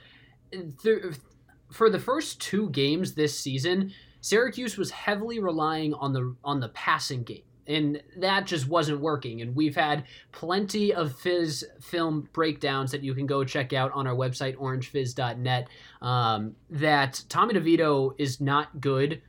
For 1.71 1.89
the 1.89 1.99
first 1.99 2.41
two 2.41 2.69
games 2.69 3.13
this 3.13 3.37
season, 3.37 3.93
Syracuse 4.21 4.77
was 4.77 4.91
heavily 4.91 5.39
relying 5.39 5.93
on 5.93 6.13
the 6.13 6.35
on 6.43 6.59
the 6.59 6.69
passing 6.69 7.23
game 7.23 7.43
and 7.69 8.01
that 8.17 8.47
just 8.47 8.67
wasn't 8.67 8.99
working. 8.99 9.41
And 9.41 9.55
we've 9.55 9.75
had 9.75 10.05
plenty 10.31 10.93
of 10.93 11.15
Fizz 11.19 11.65
film 11.79 12.27
breakdowns 12.33 12.91
that 12.91 13.03
you 13.03 13.13
can 13.13 13.27
go 13.27 13.43
check 13.43 13.71
out 13.73 13.91
on 13.93 14.07
our 14.07 14.15
website, 14.15 14.57
orangefizz.net, 14.57 15.69
um, 16.01 16.55
that 16.71 17.23
Tommy 17.29 17.53
DeVito 17.53 18.15
is 18.17 18.41
not 18.41 18.81
good 18.81 19.21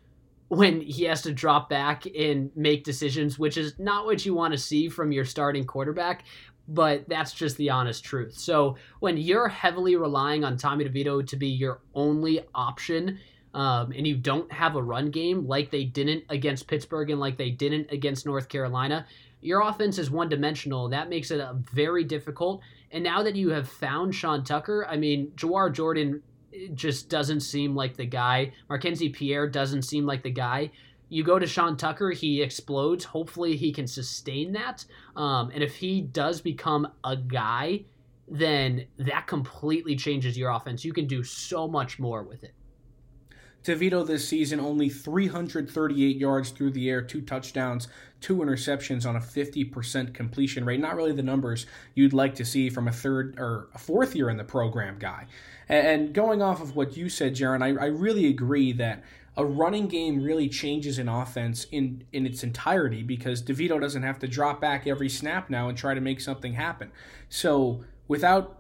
when 0.48 0.80
he 0.80 1.04
has 1.04 1.22
to 1.22 1.32
drop 1.32 1.68
back 1.68 2.06
and 2.06 2.50
make 2.56 2.82
decisions, 2.82 3.38
which 3.38 3.56
is 3.56 3.78
not 3.78 4.06
what 4.06 4.24
you 4.24 4.34
want 4.34 4.52
to 4.52 4.58
see 4.58 4.88
from 4.88 5.12
your 5.12 5.24
starting 5.24 5.64
quarterback. 5.64 6.24
But 6.66 7.08
that's 7.08 7.32
just 7.32 7.56
the 7.56 7.70
honest 7.70 8.04
truth. 8.04 8.34
So 8.38 8.76
when 9.00 9.16
you're 9.16 9.48
heavily 9.48 9.96
relying 9.96 10.44
on 10.44 10.56
Tommy 10.56 10.84
DeVito 10.84 11.26
to 11.26 11.36
be 11.36 11.48
your 11.48 11.80
only 11.94 12.40
option, 12.54 13.18
um, 13.54 13.92
and 13.92 14.06
you 14.06 14.16
don't 14.16 14.50
have 14.52 14.76
a 14.76 14.82
run 14.82 15.10
game 15.10 15.46
like 15.46 15.70
they 15.70 15.84
didn't 15.84 16.24
against 16.28 16.68
Pittsburgh 16.68 17.10
and 17.10 17.20
like 17.20 17.36
they 17.36 17.50
didn't 17.50 17.90
against 17.90 18.26
North 18.26 18.48
Carolina, 18.48 19.06
your 19.40 19.62
offense 19.62 19.98
is 19.98 20.10
one 20.10 20.28
dimensional. 20.28 20.88
That 20.88 21.08
makes 21.08 21.30
it 21.30 21.44
very 21.72 22.04
difficult. 22.04 22.60
And 22.90 23.02
now 23.02 23.22
that 23.22 23.36
you 23.36 23.50
have 23.50 23.68
found 23.68 24.14
Sean 24.14 24.44
Tucker, 24.44 24.86
I 24.88 24.96
mean, 24.96 25.32
Jawhar 25.36 25.72
Jordan 25.72 26.22
just 26.74 27.08
doesn't 27.08 27.40
seem 27.40 27.74
like 27.74 27.96
the 27.96 28.06
guy. 28.06 28.52
Markenzy 28.68 29.12
Pierre 29.12 29.48
doesn't 29.48 29.82
seem 29.82 30.06
like 30.06 30.22
the 30.22 30.30
guy. 30.30 30.70
You 31.08 31.24
go 31.24 31.38
to 31.38 31.46
Sean 31.46 31.76
Tucker, 31.76 32.10
he 32.10 32.42
explodes. 32.42 33.04
Hopefully, 33.04 33.56
he 33.56 33.72
can 33.72 33.86
sustain 33.86 34.52
that. 34.52 34.84
Um, 35.16 35.50
and 35.52 35.62
if 35.62 35.74
he 35.76 36.02
does 36.02 36.40
become 36.40 36.86
a 37.02 37.16
guy, 37.16 37.84
then 38.28 38.86
that 38.98 39.26
completely 39.26 39.96
changes 39.96 40.38
your 40.38 40.50
offense. 40.50 40.84
You 40.84 40.92
can 40.92 41.06
do 41.06 41.24
so 41.24 41.66
much 41.66 41.98
more 41.98 42.22
with 42.22 42.44
it. 42.44 42.54
DeVito 43.64 44.06
this 44.06 44.26
season 44.26 44.58
only 44.58 44.88
338 44.88 46.16
yards 46.16 46.50
through 46.50 46.70
the 46.70 46.88
air, 46.88 47.02
two 47.02 47.20
touchdowns, 47.20 47.88
two 48.20 48.36
interceptions 48.36 49.06
on 49.06 49.16
a 49.16 49.20
50% 49.20 50.14
completion 50.14 50.64
rate. 50.64 50.80
Not 50.80 50.96
really 50.96 51.12
the 51.12 51.22
numbers 51.22 51.66
you'd 51.94 52.12
like 52.12 52.34
to 52.36 52.44
see 52.44 52.70
from 52.70 52.88
a 52.88 52.92
third 52.92 53.38
or 53.38 53.68
a 53.74 53.78
fourth 53.78 54.14
year 54.14 54.30
in 54.30 54.36
the 54.36 54.44
program 54.44 54.98
guy. 54.98 55.26
And 55.68 56.12
going 56.14 56.42
off 56.42 56.60
of 56.60 56.74
what 56.74 56.96
you 56.96 57.08
said, 57.08 57.34
Jaron, 57.34 57.62
I, 57.62 57.82
I 57.82 57.88
really 57.88 58.26
agree 58.26 58.72
that 58.72 59.04
a 59.36 59.44
running 59.44 59.86
game 59.86 60.22
really 60.22 60.48
changes 60.48 60.98
an 60.98 61.08
offense 61.08 61.66
in, 61.70 62.04
in 62.12 62.26
its 62.26 62.42
entirety 62.42 63.02
because 63.02 63.42
DeVito 63.42 63.80
doesn't 63.80 64.02
have 64.02 64.18
to 64.18 64.28
drop 64.28 64.60
back 64.60 64.86
every 64.86 65.08
snap 65.08 65.48
now 65.48 65.68
and 65.68 65.78
try 65.78 65.94
to 65.94 66.00
make 66.00 66.20
something 66.20 66.54
happen. 66.54 66.90
So 67.28 67.84
without 68.08 68.56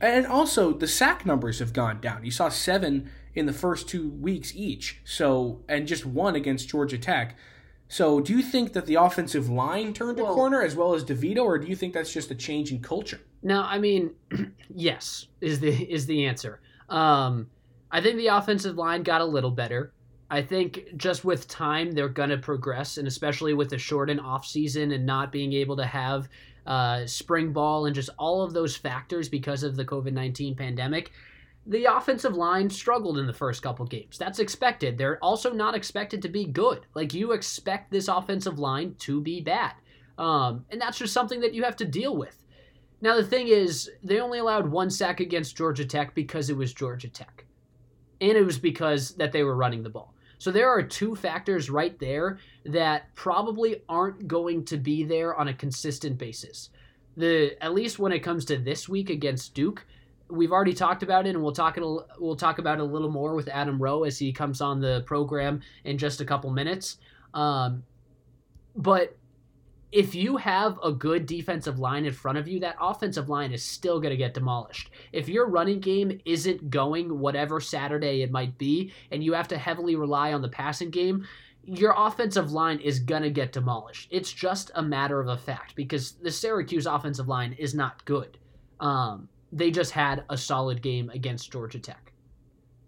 and 0.00 0.26
also 0.26 0.72
the 0.72 0.86
sack 0.86 1.26
numbers 1.26 1.58
have 1.58 1.72
gone 1.72 2.00
down. 2.00 2.24
You 2.24 2.30
saw 2.30 2.48
seven 2.48 3.10
in 3.34 3.46
the 3.46 3.52
first 3.52 3.88
two 3.88 4.10
weeks 4.10 4.52
each. 4.54 5.00
So 5.04 5.62
and 5.68 5.86
just 5.86 6.04
one 6.06 6.34
against 6.34 6.68
Georgia 6.68 6.98
Tech. 6.98 7.36
So 7.88 8.20
do 8.20 8.34
you 8.34 8.42
think 8.42 8.74
that 8.74 8.86
the 8.86 8.96
offensive 8.96 9.48
line 9.48 9.94
turned 9.94 10.18
well, 10.18 10.32
a 10.32 10.34
corner 10.34 10.62
as 10.62 10.76
well 10.76 10.94
as 10.94 11.04
DeVito, 11.04 11.42
or 11.42 11.58
do 11.58 11.66
you 11.66 11.76
think 11.76 11.94
that's 11.94 12.12
just 12.12 12.30
a 12.30 12.34
change 12.34 12.70
in 12.70 12.80
culture? 12.80 13.20
No, 13.42 13.62
I 13.62 13.78
mean, 13.78 14.12
yes 14.74 15.26
is 15.40 15.60
the 15.60 15.70
is 15.70 16.06
the 16.06 16.26
answer. 16.26 16.60
Um, 16.88 17.48
I 17.90 18.00
think 18.00 18.16
the 18.16 18.28
offensive 18.28 18.76
line 18.76 19.02
got 19.02 19.20
a 19.20 19.24
little 19.24 19.50
better. 19.50 19.92
I 20.30 20.42
think 20.42 20.84
just 20.96 21.24
with 21.24 21.48
time 21.48 21.92
they're 21.92 22.08
gonna 22.08 22.36
progress, 22.36 22.98
and 22.98 23.08
especially 23.08 23.54
with 23.54 23.70
the 23.70 23.78
shortened 23.78 24.20
off 24.20 24.44
season 24.44 24.92
and 24.92 25.06
not 25.06 25.32
being 25.32 25.54
able 25.54 25.76
to 25.76 25.86
have 25.86 26.28
uh, 26.66 27.06
spring 27.06 27.52
ball 27.54 27.86
and 27.86 27.94
just 27.94 28.10
all 28.18 28.42
of 28.42 28.52
those 28.52 28.76
factors 28.76 29.30
because 29.30 29.62
of 29.62 29.76
the 29.76 29.86
COVID 29.86 30.12
nineteen 30.12 30.54
pandemic 30.54 31.12
the 31.68 31.84
offensive 31.84 32.34
line 32.34 32.70
struggled 32.70 33.18
in 33.18 33.26
the 33.26 33.32
first 33.32 33.62
couple 33.62 33.84
games. 33.84 34.16
That's 34.16 34.38
expected. 34.38 34.96
They're 34.96 35.22
also 35.22 35.52
not 35.52 35.74
expected 35.74 36.22
to 36.22 36.28
be 36.28 36.46
good. 36.46 36.86
Like 36.94 37.12
you 37.12 37.32
expect 37.32 37.90
this 37.90 38.08
offensive 38.08 38.58
line 38.58 38.96
to 39.00 39.20
be 39.20 39.42
bad. 39.42 39.74
Um, 40.16 40.64
and 40.70 40.80
that's 40.80 40.98
just 40.98 41.12
something 41.12 41.40
that 41.40 41.52
you 41.52 41.62
have 41.64 41.76
to 41.76 41.84
deal 41.84 42.16
with. 42.16 42.42
Now 43.02 43.16
the 43.16 43.24
thing 43.24 43.48
is, 43.48 43.90
they 44.02 44.18
only 44.18 44.38
allowed 44.38 44.66
one 44.66 44.88
sack 44.88 45.20
against 45.20 45.56
Georgia 45.56 45.84
Tech 45.84 46.14
because 46.14 46.48
it 46.48 46.56
was 46.56 46.72
Georgia 46.72 47.08
Tech. 47.08 47.44
And 48.20 48.32
it 48.32 48.44
was 48.44 48.58
because 48.58 49.14
that 49.16 49.30
they 49.30 49.44
were 49.44 49.54
running 49.54 49.82
the 49.82 49.90
ball. 49.90 50.14
So 50.38 50.50
there 50.50 50.70
are 50.70 50.82
two 50.82 51.14
factors 51.14 51.68
right 51.68 51.98
there 51.98 52.38
that 52.64 53.14
probably 53.14 53.82
aren't 53.88 54.26
going 54.26 54.64
to 54.66 54.78
be 54.78 55.04
there 55.04 55.34
on 55.34 55.48
a 55.48 55.54
consistent 55.54 56.16
basis. 56.16 56.70
The 57.16 57.62
at 57.62 57.74
least 57.74 57.98
when 57.98 58.12
it 58.12 58.20
comes 58.20 58.44
to 58.46 58.56
this 58.56 58.88
week 58.88 59.10
against 59.10 59.54
Duke, 59.54 59.84
we've 60.30 60.52
already 60.52 60.74
talked 60.74 61.02
about 61.02 61.26
it, 61.26 61.30
and 61.30 61.42
we'll 61.42 61.52
talk 61.52 61.76
it. 61.76 61.82
We'll 62.18 62.36
talk 62.36 62.58
about 62.58 62.78
it 62.78 62.82
a 62.82 62.84
little 62.84 63.10
more 63.10 63.34
with 63.34 63.48
Adam 63.48 63.80
Rowe 63.80 64.04
as 64.04 64.18
he 64.18 64.32
comes 64.32 64.60
on 64.60 64.80
the 64.80 65.02
program 65.06 65.60
in 65.84 65.98
just 65.98 66.20
a 66.20 66.24
couple 66.24 66.50
minutes. 66.50 66.98
Um, 67.34 67.84
but 68.76 69.16
if 69.90 70.14
you 70.14 70.36
have 70.36 70.78
a 70.84 70.92
good 70.92 71.24
defensive 71.26 71.78
line 71.78 72.04
in 72.04 72.12
front 72.12 72.36
of 72.36 72.46
you, 72.46 72.60
that 72.60 72.76
offensive 72.80 73.28
line 73.28 73.52
is 73.52 73.64
still 73.64 74.00
going 74.00 74.10
to 74.10 74.16
get 74.16 74.34
demolished. 74.34 74.90
If 75.12 75.28
your 75.28 75.48
running 75.48 75.80
game 75.80 76.20
isn't 76.26 76.70
going 76.70 77.18
whatever 77.18 77.58
Saturday 77.60 78.22
it 78.22 78.30
might 78.30 78.58
be, 78.58 78.92
and 79.10 79.24
you 79.24 79.32
have 79.32 79.48
to 79.48 79.58
heavily 79.58 79.96
rely 79.96 80.32
on 80.34 80.42
the 80.42 80.48
passing 80.48 80.90
game, 80.90 81.26
your 81.64 81.94
offensive 81.96 82.52
line 82.52 82.78
is 82.80 82.98
going 82.98 83.22
to 83.22 83.30
get 83.30 83.52
demolished. 83.52 84.08
It's 84.10 84.32
just 84.32 84.70
a 84.74 84.82
matter 84.82 85.20
of 85.20 85.28
a 85.28 85.36
fact 85.36 85.74
because 85.74 86.12
the 86.12 86.30
Syracuse 86.30 86.86
offensive 86.86 87.28
line 87.28 87.54
is 87.54 87.74
not 87.74 88.04
good. 88.04 88.38
Um, 88.80 89.28
they 89.52 89.70
just 89.70 89.92
had 89.92 90.24
a 90.28 90.36
solid 90.36 90.82
game 90.82 91.10
against 91.10 91.50
Georgia 91.50 91.78
Tech. 91.78 92.12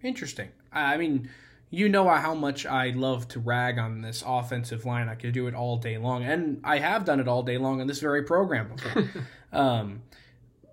Interesting. 0.03 0.49
I 0.73 0.97
mean, 0.97 1.31
you 1.71 1.89
know 1.89 2.09
how 2.09 2.35
much 2.35 2.67
I 2.67 2.91
love 2.91 3.29
to 3.29 3.41
rag 3.41 3.79
on 3.79 4.03
this 4.03 4.25
offensive 4.27 4.85
line. 4.85 5.09
I 5.09 5.15
could 5.15 5.33
do 5.33 5.47
it 5.47 5.55
all 5.55 5.77
day 5.77 5.99
long, 5.99 6.25
and 6.25 6.61
I 6.65 6.79
have 6.79 7.05
done 7.05 7.21
it 7.21 7.29
all 7.29 7.43
day 7.43 7.59
long 7.59 7.81
on 7.81 7.87
this 7.87 8.01
very 8.01 8.25
program 8.25 8.75
before. 8.75 9.11
um, 9.53 10.03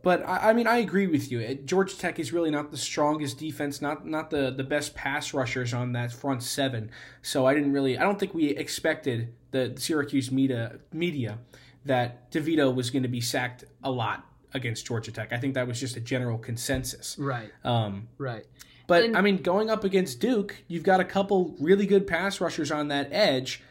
but 0.02 0.26
I, 0.28 0.50
I, 0.50 0.54
mean, 0.54 0.68
I 0.68 0.78
agree 0.78 1.08
with 1.08 1.32
you. 1.32 1.56
Georgia 1.66 1.96
Tech 1.96 2.20
is 2.20 2.34
really 2.34 2.50
not 2.50 2.72
the 2.72 2.78
strongest 2.78 3.38
defense, 3.38 3.82
not 3.82 4.08
not 4.08 4.30
the 4.30 4.52
the 4.52 4.64
best 4.64 4.96
pass 4.96 5.34
rushers 5.34 5.74
on 5.74 5.92
that 5.94 6.12
front 6.12 6.42
seven. 6.44 6.90
So 7.22 7.46
I 7.46 7.54
didn't 7.54 7.74
really. 7.74 7.98
I 7.98 8.04
don't 8.04 8.20
think 8.20 8.34
we 8.34 8.50
expected 8.50 9.34
the 9.52 9.74
Syracuse 9.78 10.32
media 10.32 10.80
media 10.92 11.40
that 11.86 12.32
DeVito 12.32 12.74
was 12.74 12.90
going 12.90 13.04
to 13.04 13.10
be 13.10 13.22
sacked 13.22 13.66
a 13.84 13.92
lot 13.92 14.26
against 14.54 14.86
Georgia 14.86 15.12
Tech. 15.12 15.34
I 15.34 15.38
think 15.38 15.54
that 15.56 15.68
was 15.68 15.80
just 15.80 15.98
a 15.98 16.00
general 16.00 16.38
consensus. 16.38 17.18
Right. 17.20 17.52
Um, 17.64 18.08
right. 18.18 18.46
But 18.88 19.04
and, 19.04 19.18
I 19.18 19.22
mean, 19.22 19.38
going 19.42 19.70
up 19.70 19.84
against 19.84 20.20
Duke, 20.20 20.56
you've 20.68 20.84
got 20.84 21.00
a 21.00 21.06
couple 21.06 21.56
really 21.60 21.86
good 21.86 22.08
pass 22.08 22.40
rushers 22.40 22.72
on 22.72 22.88
that 22.88 23.10
edge. 23.12 23.62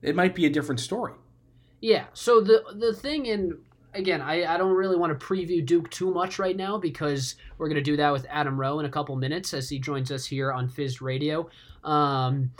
It 0.00 0.14
might 0.14 0.34
be 0.34 0.46
a 0.46 0.50
different 0.50 0.80
story. 0.80 1.14
Yeah. 1.80 2.04
So 2.12 2.40
the 2.40 2.62
the 2.74 2.92
thing 2.94 3.26
in 3.26 3.58
again, 3.94 4.20
I, 4.20 4.54
I 4.54 4.56
don't 4.56 4.72
really 4.72 4.96
want 4.96 5.18
to 5.18 5.26
preview 5.26 5.64
Duke 5.64 5.90
too 5.90 6.12
much 6.12 6.38
right 6.38 6.56
now 6.56 6.78
because 6.78 7.34
we're 7.58 7.68
going 7.68 7.76
to 7.76 7.82
do 7.82 7.96
that 7.96 8.12
with 8.12 8.26
Adam 8.30 8.58
Rowe 8.58 8.78
in 8.78 8.86
a 8.86 8.90
couple 8.90 9.16
minutes 9.16 9.52
as 9.52 9.68
he 9.68 9.78
joins 9.78 10.12
us 10.12 10.24
here 10.24 10.52
on 10.52 10.68
Fizz 10.68 11.00
Radio. 11.00 11.48
Um, 11.82 12.52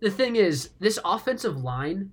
the 0.00 0.10
thing 0.10 0.36
is, 0.36 0.70
this 0.78 0.98
offensive 1.04 1.58
line 1.58 2.12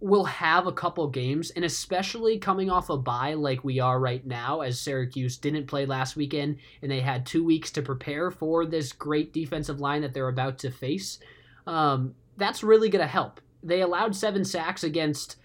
will 0.00 0.24
have 0.24 0.66
a 0.66 0.72
couple 0.72 1.08
games, 1.08 1.50
and 1.50 1.64
especially 1.64 2.38
coming 2.38 2.70
off 2.70 2.88
a 2.88 2.96
bye 2.96 3.34
like 3.34 3.64
we 3.64 3.80
are 3.80 3.98
right 3.98 4.24
now, 4.24 4.60
as 4.60 4.80
Syracuse 4.80 5.36
didn't 5.36 5.66
play 5.66 5.86
last 5.86 6.14
weekend 6.14 6.58
and 6.82 6.90
they 6.90 7.00
had 7.00 7.26
two 7.26 7.44
weeks 7.44 7.72
to 7.72 7.82
prepare 7.82 8.30
for 8.30 8.64
this 8.64 8.92
great 8.92 9.32
defensive 9.32 9.80
line 9.80 10.02
that 10.02 10.14
they're 10.14 10.28
about 10.28 10.58
to 10.58 10.70
face. 10.70 11.18
Um, 11.66 12.14
that's 12.36 12.62
really 12.62 12.88
going 12.88 13.04
to 13.04 13.10
help. 13.10 13.40
They 13.62 13.80
allowed 13.80 14.14
seven 14.14 14.44
sacks 14.44 14.84
against 14.84 15.36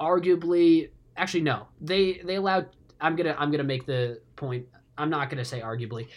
arguably 0.00 0.90
actually 1.16 1.42
no 1.42 1.66
they 1.80 2.20
they 2.24 2.36
allowed 2.36 2.68
i'm 3.00 3.16
gonna 3.16 3.34
i'm 3.38 3.50
gonna 3.50 3.64
make 3.64 3.86
the 3.86 4.20
point 4.36 4.66
i'm 4.98 5.10
not 5.10 5.30
gonna 5.30 5.44
say 5.44 5.60
arguably 5.60 6.08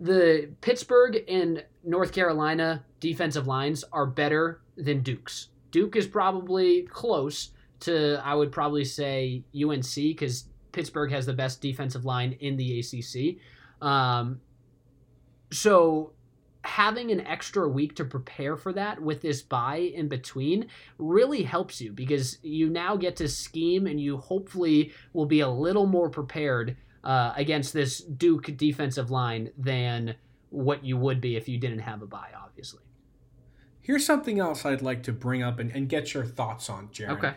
the 0.00 0.50
pittsburgh 0.60 1.22
and 1.28 1.64
north 1.84 2.12
carolina 2.12 2.84
defensive 3.00 3.46
lines 3.46 3.84
are 3.92 4.06
better 4.06 4.60
than 4.76 5.02
duke's 5.02 5.48
duke 5.70 5.96
is 5.96 6.06
probably 6.06 6.82
close 6.82 7.50
to 7.80 8.20
i 8.24 8.34
would 8.34 8.52
probably 8.52 8.84
say 8.84 9.42
unc 9.62 9.94
because 9.94 10.48
pittsburgh 10.72 11.10
has 11.10 11.26
the 11.26 11.32
best 11.32 11.60
defensive 11.60 12.04
line 12.04 12.32
in 12.40 12.56
the 12.56 12.78
acc 12.78 13.86
um, 13.86 14.40
so 15.52 16.12
having 16.64 17.12
an 17.12 17.20
extra 17.20 17.68
week 17.68 17.94
to 17.94 18.04
prepare 18.04 18.56
for 18.56 18.72
that 18.72 19.00
with 19.00 19.20
this 19.20 19.40
bye 19.40 19.92
in 19.94 20.08
between 20.08 20.66
really 20.98 21.44
helps 21.44 21.80
you 21.80 21.92
because 21.92 22.38
you 22.42 22.68
now 22.68 22.96
get 22.96 23.14
to 23.16 23.28
scheme 23.28 23.86
and 23.86 24.00
you 24.00 24.16
hopefully 24.16 24.92
will 25.12 25.26
be 25.26 25.40
a 25.40 25.48
little 25.48 25.86
more 25.86 26.10
prepared 26.10 26.76
uh, 27.04 27.32
against 27.36 27.72
this 27.72 28.00
Duke 28.00 28.56
defensive 28.56 29.12
line 29.12 29.50
than 29.56 30.16
what 30.50 30.84
you 30.84 30.96
would 30.96 31.20
be 31.20 31.36
if 31.36 31.48
you 31.48 31.56
didn't 31.58 31.78
have 31.78 32.02
a 32.02 32.06
bye, 32.06 32.30
obviously. 32.36 32.82
Here's 33.86 34.04
something 34.04 34.40
else 34.40 34.66
I'd 34.66 34.82
like 34.82 35.04
to 35.04 35.12
bring 35.12 35.44
up 35.44 35.60
and, 35.60 35.70
and 35.70 35.88
get 35.88 36.12
your 36.12 36.24
thoughts 36.24 36.68
on, 36.68 36.88
Jared. 36.90 37.18
Okay. 37.18 37.34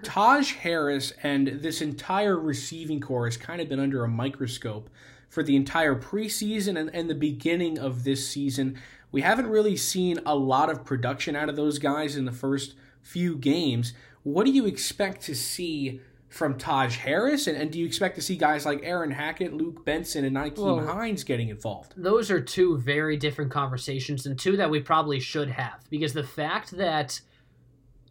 Taj 0.02 0.54
Harris 0.54 1.12
and 1.22 1.46
this 1.62 1.80
entire 1.80 2.36
receiving 2.36 3.00
corps 3.00 3.26
has 3.26 3.36
kind 3.36 3.60
of 3.60 3.68
been 3.68 3.78
under 3.78 4.02
a 4.02 4.08
microscope 4.08 4.90
for 5.28 5.44
the 5.44 5.54
entire 5.54 5.94
preseason 5.94 6.76
and, 6.76 6.92
and 6.92 7.08
the 7.08 7.14
beginning 7.14 7.78
of 7.78 8.02
this 8.02 8.28
season. 8.28 8.76
We 9.12 9.20
haven't 9.20 9.46
really 9.46 9.76
seen 9.76 10.18
a 10.26 10.34
lot 10.34 10.68
of 10.68 10.84
production 10.84 11.36
out 11.36 11.48
of 11.48 11.54
those 11.54 11.78
guys 11.78 12.16
in 12.16 12.24
the 12.24 12.32
first 12.32 12.74
few 13.00 13.36
games. 13.36 13.92
What 14.24 14.46
do 14.46 14.50
you 14.50 14.66
expect 14.66 15.22
to 15.26 15.34
see 15.36 16.00
from 16.34 16.58
Taj 16.58 16.96
Harris? 16.96 17.46
And, 17.46 17.56
and 17.56 17.70
do 17.70 17.78
you 17.78 17.86
expect 17.86 18.16
to 18.16 18.22
see 18.22 18.36
guys 18.36 18.66
like 18.66 18.80
Aaron 18.82 19.12
Hackett, 19.12 19.54
Luke 19.54 19.84
Benson, 19.84 20.24
and 20.24 20.36
Nyheim 20.36 20.58
well, 20.58 20.84
Hines 20.84 21.22
getting 21.22 21.48
involved? 21.48 21.94
Those 21.96 22.30
are 22.30 22.40
two 22.40 22.76
very 22.78 23.16
different 23.16 23.52
conversations 23.52 24.26
and 24.26 24.38
two 24.38 24.56
that 24.56 24.68
we 24.68 24.80
probably 24.80 25.20
should 25.20 25.48
have 25.48 25.88
because 25.90 26.12
the 26.12 26.24
fact 26.24 26.72
that 26.72 27.20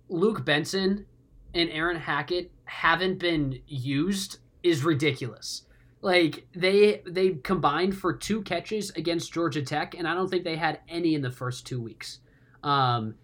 Luke 0.08 0.46
Benson 0.46 1.06
and 1.54 1.70
Aaron 1.70 1.98
Hackett 1.98 2.52
haven't 2.64 3.20
been 3.20 3.60
used 3.68 4.38
is 4.64 4.84
ridiculous. 4.84 5.64
Like 6.02 6.48
they 6.56 7.02
they 7.06 7.32
combined 7.32 7.98
for 7.98 8.14
two 8.14 8.42
catches 8.42 8.92
against 8.92 9.34
Georgia 9.34 9.62
Tech, 9.62 9.96
and 9.98 10.08
I 10.08 10.14
don't 10.14 10.30
think 10.30 10.44
they 10.44 10.58
had 10.58 10.80
any 10.90 11.16
in 11.16 11.22
the 11.22 11.32
first 11.32 11.66
two 11.66 11.82
weeks. 11.82 12.20
Um, 12.62 13.16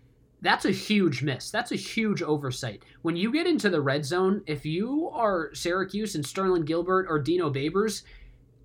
that's 0.42 0.66
a 0.66 0.72
huge 0.72 1.22
miss. 1.22 1.52
That's 1.52 1.72
a 1.72 1.78
huge 1.78 2.22
oversight. 2.22 2.84
When 3.02 3.16
you 3.16 3.32
get 3.32 3.48
into 3.48 3.70
the 3.70 3.82
red 3.82 4.06
zone, 4.06 4.42
if 4.48 4.66
you 4.66 5.10
are 5.14 5.54
Syracuse 5.54 6.16
and 6.16 6.26
Sterling 6.26 6.64
Gilbert 6.64 7.08
or 7.10 7.20
Dino 7.20 7.52
Babers, 7.52 8.04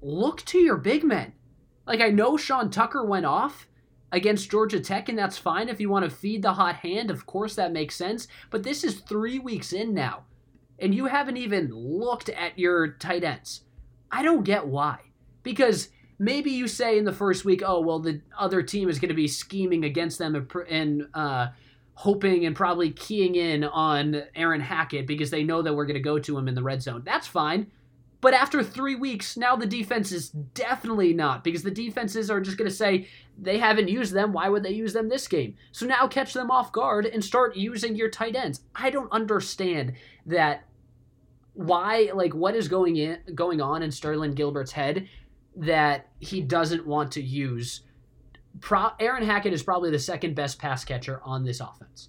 look 0.00 0.44
to 0.46 0.58
your 0.58 0.76
big 0.76 1.02
men. 1.02 1.32
Like 1.86 2.00
I 2.00 2.10
know 2.10 2.36
Sean 2.36 2.70
Tucker 2.70 3.04
went 3.04 3.26
off 3.26 3.66
against 4.12 4.50
Georgia 4.50 4.78
Tech, 4.78 5.08
and 5.08 5.18
that's 5.18 5.36
fine 5.36 5.68
if 5.68 5.80
you 5.80 5.90
want 5.90 6.04
to 6.04 6.16
feed 6.16 6.42
the 6.42 6.52
hot 6.52 6.76
hand. 6.76 7.10
Of 7.10 7.26
course, 7.26 7.56
that 7.56 7.72
makes 7.72 7.96
sense. 7.96 8.28
But 8.50 8.62
this 8.62 8.84
is 8.84 9.00
three 9.00 9.40
weeks 9.40 9.72
in 9.72 9.92
now, 9.92 10.24
and 10.78 10.94
you 10.94 11.06
haven't 11.06 11.36
even 11.36 11.70
looked 11.72 12.28
at 12.28 12.58
your 12.58 12.92
tight 12.92 13.24
ends. 13.24 13.62
I 14.12 14.22
don't 14.22 14.44
get 14.44 14.66
why. 14.66 14.98
Because 15.42 15.88
maybe 16.18 16.52
you 16.52 16.68
say 16.68 16.96
in 16.96 17.04
the 17.04 17.12
first 17.12 17.44
week, 17.44 17.62
oh, 17.66 17.80
well, 17.80 17.98
the 17.98 18.22
other 18.38 18.62
team 18.62 18.88
is 18.88 19.00
going 19.00 19.08
to 19.08 19.14
be 19.14 19.26
scheming 19.26 19.84
against 19.84 20.18
them 20.18 20.48
and, 20.70 21.08
uh, 21.12 21.48
hoping 21.94 22.44
and 22.44 22.56
probably 22.56 22.90
keying 22.90 23.36
in 23.36 23.64
on 23.64 24.22
Aaron 24.34 24.60
Hackett 24.60 25.06
because 25.06 25.30
they 25.30 25.44
know 25.44 25.62
that 25.62 25.74
we're 25.74 25.86
going 25.86 25.94
to 25.94 26.00
go 26.00 26.18
to 26.18 26.36
him 26.36 26.48
in 26.48 26.54
the 26.54 26.62
red 26.62 26.82
zone. 26.82 27.02
That's 27.04 27.26
fine. 27.26 27.70
But 28.20 28.32
after 28.32 28.62
three 28.62 28.94
weeks, 28.94 29.36
now 29.36 29.54
the 29.54 29.66
defense 29.66 30.10
is 30.10 30.30
definitely 30.30 31.12
not 31.12 31.44
because 31.44 31.62
the 31.62 31.70
defenses 31.70 32.30
are 32.30 32.40
just 32.40 32.56
going 32.56 32.70
to 32.70 32.74
say 32.74 33.06
they 33.38 33.58
haven't 33.58 33.88
used 33.88 34.14
them. 34.14 34.32
Why 34.32 34.48
would 34.48 34.62
they 34.62 34.70
use 34.70 34.94
them 34.94 35.10
this 35.10 35.28
game? 35.28 35.56
So 35.72 35.84
now 35.84 36.08
catch 36.08 36.32
them 36.32 36.50
off 36.50 36.72
guard 36.72 37.04
and 37.04 37.22
start 37.22 37.54
using 37.54 37.96
your 37.96 38.08
tight 38.08 38.34
ends. 38.34 38.62
I 38.74 38.88
don't 38.88 39.12
understand 39.12 39.92
that 40.24 40.64
why 41.52 42.10
like 42.14 42.34
what 42.34 42.56
is 42.56 42.66
going 42.66 42.96
in 42.96 43.18
going 43.34 43.60
on 43.60 43.82
in 43.82 43.90
Sterling 43.90 44.32
Gilbert's 44.32 44.72
head 44.72 45.06
that 45.56 46.08
he 46.18 46.40
doesn't 46.40 46.86
want 46.86 47.12
to 47.12 47.22
use 47.22 47.82
Pro, 48.60 48.90
Aaron 49.00 49.24
Hackett 49.24 49.52
is 49.52 49.62
probably 49.62 49.90
the 49.90 49.98
second 49.98 50.34
best 50.34 50.58
pass 50.58 50.84
catcher 50.84 51.20
on 51.24 51.44
this 51.44 51.60
offense. 51.60 52.08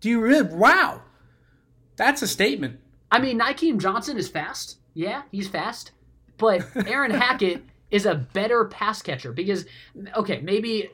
Do 0.00 0.08
you 0.08 0.20
really? 0.20 0.54
Wow, 0.54 1.02
that's 1.96 2.22
a 2.22 2.28
statement. 2.28 2.80
I 3.10 3.18
mean, 3.18 3.38
Nykeim 3.40 3.78
Johnson 3.78 4.16
is 4.16 4.28
fast. 4.28 4.78
Yeah, 4.94 5.22
he's 5.30 5.48
fast, 5.48 5.92
but 6.38 6.64
Aaron 6.86 7.10
Hackett 7.10 7.64
is 7.90 8.06
a 8.06 8.14
better 8.14 8.64
pass 8.66 9.02
catcher 9.02 9.32
because 9.32 9.66
okay, 10.16 10.40
maybe 10.40 10.90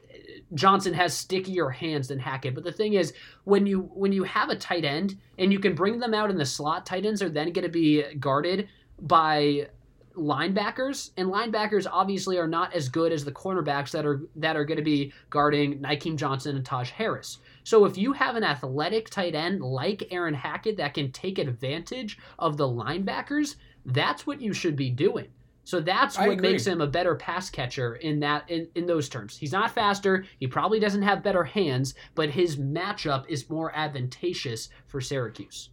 Johnson 0.54 0.94
has 0.94 1.14
stickier 1.14 1.70
hands 1.70 2.08
than 2.08 2.18
Hackett. 2.18 2.54
But 2.54 2.64
the 2.64 2.72
thing 2.72 2.94
is, 2.94 3.12
when 3.44 3.66
you 3.66 3.90
when 3.94 4.12
you 4.12 4.24
have 4.24 4.50
a 4.50 4.56
tight 4.56 4.84
end 4.84 5.18
and 5.38 5.52
you 5.52 5.58
can 5.58 5.74
bring 5.74 5.98
them 5.98 6.14
out 6.14 6.30
in 6.30 6.36
the 6.36 6.46
slot, 6.46 6.86
tight 6.86 7.06
ends 7.06 7.22
are 7.22 7.30
then 7.30 7.52
going 7.52 7.64
to 7.64 7.70
be 7.70 8.02
guarded 8.14 8.68
by 9.00 9.68
linebackers, 10.16 11.10
and 11.16 11.28
linebackers 11.28 11.86
obviously 11.90 12.38
are 12.38 12.46
not 12.46 12.72
as 12.74 12.88
good 12.88 13.12
as 13.12 13.24
the 13.24 13.32
cornerbacks 13.32 13.90
that 13.92 14.06
are 14.06 14.22
that 14.36 14.56
are 14.56 14.64
going 14.64 14.78
to 14.78 14.84
be 14.84 15.12
guarding 15.30 15.80
Nykeim 15.80 16.16
Johnson 16.16 16.56
and 16.56 16.64
Taj 16.64 16.90
Harris. 16.90 17.38
So 17.64 17.84
if 17.84 17.96
you 17.96 18.12
have 18.12 18.36
an 18.36 18.44
athletic 18.44 19.10
tight 19.10 19.34
end 19.34 19.60
like 19.60 20.08
Aaron 20.10 20.34
Hackett 20.34 20.76
that 20.78 20.94
can 20.94 21.12
take 21.12 21.38
advantage 21.38 22.18
of 22.38 22.56
the 22.56 22.68
linebackers, 22.68 23.56
that's 23.86 24.26
what 24.26 24.40
you 24.40 24.52
should 24.52 24.76
be 24.76 24.90
doing. 24.90 25.28
So 25.64 25.80
that's 25.80 26.18
what 26.18 26.40
makes 26.40 26.66
him 26.66 26.80
a 26.80 26.86
better 26.86 27.14
pass 27.14 27.48
catcher 27.48 27.94
in 27.94 28.20
that 28.20 28.50
in, 28.50 28.68
in 28.74 28.86
those 28.86 29.08
terms. 29.08 29.36
He's 29.36 29.52
not 29.52 29.70
faster, 29.70 30.24
he 30.40 30.46
probably 30.46 30.80
doesn't 30.80 31.02
have 31.02 31.22
better 31.22 31.44
hands, 31.44 31.94
but 32.14 32.30
his 32.30 32.56
matchup 32.56 33.28
is 33.28 33.48
more 33.48 33.74
advantageous 33.74 34.68
for 34.88 35.00
Syracuse. 35.00 35.70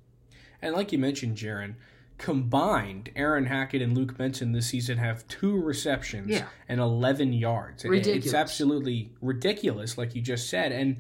And 0.62 0.76
like 0.76 0.92
you 0.92 1.00
mentioned, 1.00 1.38
Jaron, 1.38 1.76
combined, 2.20 3.10
Aaron 3.16 3.46
Hackett 3.46 3.82
and 3.82 3.98
Luke 3.98 4.16
Benson 4.16 4.52
this 4.52 4.68
season 4.68 4.98
have 5.00 5.28
two 5.28 5.60
receptions 5.60 6.30
yeah. 6.30 6.46
and 6.68 6.80
11 6.80 7.34
yards. 7.34 7.84
Ridiculous. 7.84 8.26
It's 8.26 8.34
absolutely 8.36 9.12
ridiculous, 9.22 9.98
like 9.98 10.14
you 10.14 10.22
just 10.22 10.50
said. 10.50 10.72
And 10.72 10.98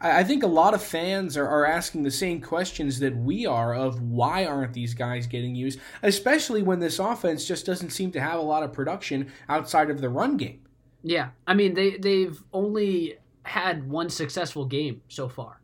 I 0.00 0.24
think 0.24 0.42
a 0.42 0.48
lot 0.48 0.74
of 0.74 0.82
fans 0.82 1.36
are, 1.36 1.48
are 1.48 1.64
asking 1.64 2.02
the 2.02 2.10
same 2.10 2.42
questions 2.42 2.98
that 2.98 3.16
we 3.16 3.46
are 3.46 3.74
of 3.74 4.02
why 4.02 4.44
aren't 4.44 4.74
these 4.74 4.92
guys 4.92 5.26
getting 5.26 5.54
used, 5.54 5.80
especially 6.02 6.62
when 6.62 6.80
this 6.80 6.98
offense 6.98 7.46
just 7.46 7.64
doesn't 7.64 7.90
seem 7.90 8.10
to 8.12 8.20
have 8.20 8.38
a 8.38 8.42
lot 8.42 8.62
of 8.62 8.72
production 8.72 9.32
outside 9.48 9.88
of 9.88 10.00
the 10.00 10.10
run 10.10 10.36
game. 10.36 10.60
Yeah, 11.02 11.30
I 11.46 11.54
mean 11.54 11.74
they 11.74 11.96
they've 11.96 12.42
only 12.52 13.18
had 13.44 13.88
one 13.88 14.10
successful 14.10 14.64
game 14.64 15.02
so 15.08 15.28
far. 15.28 15.60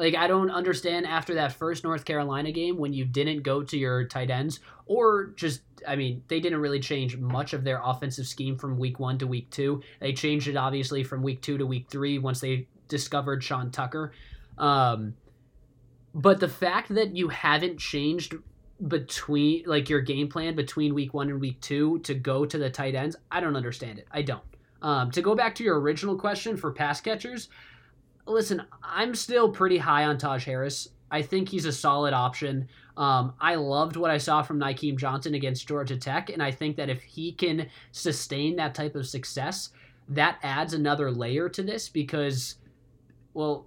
Like 0.00 0.14
I 0.14 0.28
don't 0.28 0.50
understand 0.50 1.06
after 1.06 1.34
that 1.34 1.52
first 1.52 1.84
North 1.84 2.06
Carolina 2.06 2.52
game 2.52 2.78
when 2.78 2.94
you 2.94 3.04
didn't 3.04 3.42
go 3.42 3.62
to 3.62 3.76
your 3.76 4.06
tight 4.06 4.30
ends 4.30 4.60
or 4.86 5.26
just 5.36 5.60
I 5.86 5.94
mean 5.94 6.22
they 6.28 6.40
didn't 6.40 6.60
really 6.60 6.80
change 6.80 7.18
much 7.18 7.52
of 7.52 7.64
their 7.64 7.82
offensive 7.84 8.26
scheme 8.26 8.56
from 8.56 8.78
week 8.78 8.98
1 8.98 9.18
to 9.18 9.26
week 9.26 9.50
2. 9.50 9.82
They 10.00 10.14
changed 10.14 10.48
it 10.48 10.56
obviously 10.56 11.04
from 11.04 11.22
week 11.22 11.42
2 11.42 11.58
to 11.58 11.66
week 11.66 11.90
3 11.90 12.18
once 12.18 12.40
they 12.40 12.66
discovered 12.88 13.44
Sean 13.44 13.70
Tucker. 13.70 14.12
Um, 14.56 15.16
but 16.14 16.40
the 16.40 16.48
fact 16.48 16.94
that 16.94 17.14
you 17.14 17.28
haven't 17.28 17.78
changed 17.78 18.34
between 18.88 19.64
like 19.66 19.90
your 19.90 20.00
game 20.00 20.28
plan 20.28 20.56
between 20.56 20.94
week 20.94 21.12
1 21.12 21.28
and 21.28 21.42
week 21.42 21.60
2 21.60 21.98
to 21.98 22.14
go 22.14 22.46
to 22.46 22.56
the 22.56 22.70
tight 22.70 22.94
ends, 22.94 23.16
I 23.30 23.40
don't 23.40 23.54
understand 23.54 23.98
it. 23.98 24.08
I 24.10 24.22
don't. 24.22 24.40
Um, 24.80 25.10
to 25.10 25.20
go 25.20 25.34
back 25.34 25.54
to 25.56 25.64
your 25.64 25.78
original 25.78 26.16
question 26.16 26.56
for 26.56 26.72
pass 26.72 27.02
catchers, 27.02 27.50
listen, 28.30 28.62
I'm 28.82 29.14
still 29.14 29.50
pretty 29.50 29.78
high 29.78 30.04
on 30.04 30.18
Taj 30.18 30.44
Harris. 30.44 30.88
I 31.10 31.22
think 31.22 31.48
he's 31.48 31.64
a 31.64 31.72
solid 31.72 32.14
option. 32.14 32.68
Um, 32.96 33.34
I 33.40 33.56
loved 33.56 33.96
what 33.96 34.10
I 34.10 34.18
saw 34.18 34.42
from 34.42 34.60
Nykeim 34.60 34.96
Johnson 34.96 35.34
against 35.34 35.66
Georgia 35.66 35.96
Tech, 35.96 36.30
and 36.30 36.42
I 36.42 36.50
think 36.50 36.76
that 36.76 36.90
if 36.90 37.02
he 37.02 37.32
can 37.32 37.68
sustain 37.92 38.56
that 38.56 38.74
type 38.74 38.94
of 38.94 39.06
success, 39.06 39.70
that 40.08 40.38
adds 40.42 40.74
another 40.74 41.10
layer 41.10 41.48
to 41.48 41.62
this 41.62 41.88
because, 41.88 42.56
well, 43.34 43.66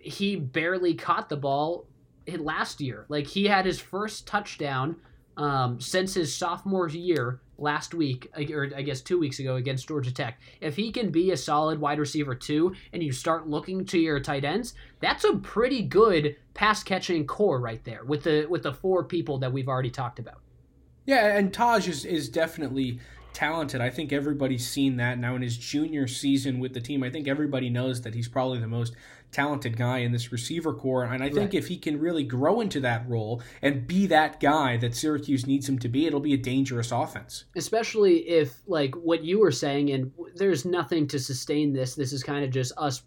he 0.00 0.36
barely 0.36 0.94
caught 0.94 1.28
the 1.28 1.36
ball 1.36 1.86
last 2.38 2.80
year. 2.80 3.06
Like 3.08 3.26
he 3.26 3.46
had 3.46 3.66
his 3.66 3.80
first 3.80 4.26
touchdown 4.26 4.96
um, 5.36 5.80
since 5.80 6.14
his 6.14 6.34
sophomore 6.34 6.88
year 6.88 7.40
last 7.58 7.94
week, 7.94 8.30
or 8.50 8.70
I 8.76 8.82
guess 8.82 9.00
two 9.00 9.18
weeks 9.18 9.38
ago 9.38 9.56
against 9.56 9.88
Georgia 9.88 10.12
Tech. 10.12 10.40
If 10.60 10.76
he 10.76 10.90
can 10.92 11.10
be 11.10 11.30
a 11.30 11.36
solid 11.36 11.80
wide 11.80 11.98
receiver 11.98 12.34
too, 12.34 12.74
and 12.92 13.02
you 13.02 13.12
start 13.12 13.48
looking 13.48 13.84
to 13.86 13.98
your 13.98 14.20
tight 14.20 14.44
ends, 14.44 14.74
that's 15.00 15.24
a 15.24 15.36
pretty 15.36 15.82
good 15.82 16.36
pass 16.54 16.82
catching 16.82 17.26
corps 17.26 17.60
right 17.60 17.82
there 17.84 18.04
with 18.04 18.24
the 18.24 18.46
with 18.48 18.62
the 18.62 18.74
four 18.74 19.04
people 19.04 19.38
that 19.38 19.52
we've 19.52 19.68
already 19.68 19.90
talked 19.90 20.18
about. 20.18 20.40
Yeah, 21.06 21.36
and 21.36 21.52
Taj 21.52 21.88
is 21.88 22.04
is 22.04 22.28
definitely 22.28 23.00
talented. 23.36 23.82
I 23.82 23.90
think 23.90 24.14
everybody's 24.14 24.66
seen 24.66 24.96
that 24.96 25.18
now 25.18 25.36
in 25.36 25.42
his 25.42 25.58
junior 25.58 26.06
season 26.06 26.58
with 26.58 26.72
the 26.72 26.80
team. 26.80 27.02
I 27.02 27.10
think 27.10 27.28
everybody 27.28 27.68
knows 27.68 28.00
that 28.02 28.14
he's 28.14 28.28
probably 28.28 28.58
the 28.58 28.66
most 28.66 28.96
talented 29.30 29.76
guy 29.76 29.98
in 29.98 30.10
this 30.10 30.32
receiver 30.32 30.72
corps. 30.72 31.04
And 31.04 31.22
I 31.22 31.28
think 31.28 31.52
right. 31.52 31.54
if 31.54 31.66
he 31.66 31.76
can 31.76 32.00
really 32.00 32.24
grow 32.24 32.62
into 32.62 32.80
that 32.80 33.06
role 33.06 33.42
and 33.60 33.86
be 33.86 34.06
that 34.06 34.40
guy 34.40 34.78
that 34.78 34.94
Syracuse 34.94 35.46
needs 35.46 35.68
him 35.68 35.78
to 35.80 35.88
be, 35.88 36.06
it'll 36.06 36.18
be 36.18 36.32
a 36.32 36.38
dangerous 36.38 36.92
offense. 36.92 37.44
Especially 37.54 38.26
if, 38.26 38.62
like 38.66 38.94
what 38.94 39.22
you 39.22 39.38
were 39.38 39.52
saying, 39.52 39.90
and 39.90 40.10
there's 40.34 40.64
nothing 40.64 41.06
to 41.08 41.18
sustain 41.18 41.74
this. 41.74 41.94
This 41.94 42.14
is 42.14 42.22
kind 42.22 42.42
of 42.42 42.50
just 42.50 42.72
us 42.78 43.02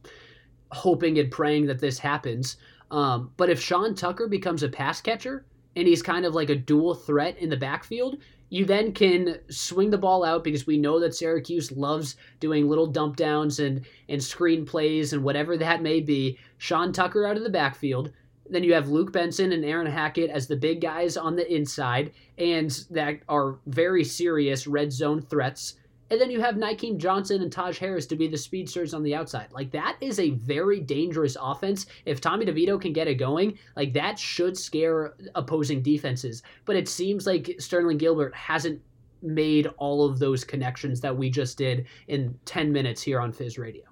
hoping 0.71 1.17
and 1.17 1.31
praying 1.31 1.65
that 1.65 1.79
this 1.79 1.97
happens. 1.97 2.57
Um, 2.91 3.31
but 3.35 3.49
if 3.49 3.59
Sean 3.59 3.95
Tucker 3.95 4.27
becomes 4.27 4.61
a 4.61 4.69
pass 4.69 5.01
catcher 5.01 5.45
and 5.75 5.87
he's 5.87 6.03
kind 6.03 6.25
of 6.25 6.35
like 6.35 6.51
a 6.51 6.55
dual 6.55 6.93
threat 6.93 7.35
in 7.39 7.49
the 7.49 7.57
backfield, 7.57 8.17
you 8.49 8.65
then 8.65 8.91
can 8.91 9.39
swing 9.49 9.89
the 9.89 9.97
ball 9.97 10.23
out 10.23 10.43
because 10.43 10.65
we 10.65 10.77
know 10.77 10.99
that 10.99 11.15
Syracuse 11.15 11.71
loves 11.71 12.15
doing 12.39 12.67
little 12.67 12.87
dump 12.87 13.15
downs 13.15 13.59
and, 13.59 13.85
and 14.07 14.23
screen 14.23 14.65
plays 14.65 15.13
and 15.13 15.23
whatever 15.23 15.57
that 15.57 15.81
may 15.81 15.99
be. 15.99 16.37
Sean 16.57 16.91
Tucker 16.91 17.25
out 17.25 17.37
of 17.37 17.43
the 17.43 17.49
backfield. 17.49 18.11
Then 18.49 18.63
you 18.63 18.73
have 18.73 18.89
Luke 18.89 19.13
Benson 19.13 19.51
and 19.51 19.63
Aaron 19.63 19.85
Hackett 19.85 20.31
as 20.31 20.47
the 20.47 20.55
big 20.55 20.81
guys 20.81 21.15
on 21.17 21.35
the 21.35 21.53
inside 21.53 22.11
and 22.37 22.71
that 22.89 23.19
are 23.29 23.59
very 23.67 24.03
serious 24.03 24.65
red 24.65 24.91
zone 24.91 25.21
threats. 25.21 25.75
And 26.11 26.19
then 26.19 26.31
you 26.31 26.41
have 26.41 26.55
Nykeim 26.55 26.97
Johnson 26.97 27.41
and 27.41 27.51
Taj 27.51 27.77
Harris 27.77 28.05
to 28.07 28.15
be 28.15 28.27
the 28.27 28.37
speedsters 28.37 28.93
on 28.93 29.03
the 29.03 29.15
outside. 29.15 29.51
Like 29.51 29.71
that 29.71 29.97
is 30.01 30.19
a 30.19 30.31
very 30.31 30.79
dangerous 30.79 31.37
offense. 31.39 31.85
If 32.05 32.19
Tommy 32.21 32.45
DeVito 32.45 32.81
can 32.81 32.93
get 32.93 33.07
it 33.07 33.15
going, 33.15 33.57
like 33.75 33.93
that 33.93 34.17
should 34.17 34.57
scare 34.57 35.13
opposing 35.35 35.81
defenses. 35.81 36.43
But 36.65 36.75
it 36.75 36.87
seems 36.87 37.27
like 37.27 37.55
Sterling 37.59 37.97
Gilbert 37.97 38.33
hasn't 38.35 38.81
made 39.21 39.67
all 39.77 40.05
of 40.05 40.19
those 40.19 40.43
connections 40.43 41.01
that 41.01 41.15
we 41.15 41.29
just 41.29 41.57
did 41.57 41.85
in 42.07 42.37
10 42.45 42.71
minutes 42.71 43.01
here 43.01 43.19
on 43.19 43.31
Fizz 43.31 43.57
Radio. 43.57 43.83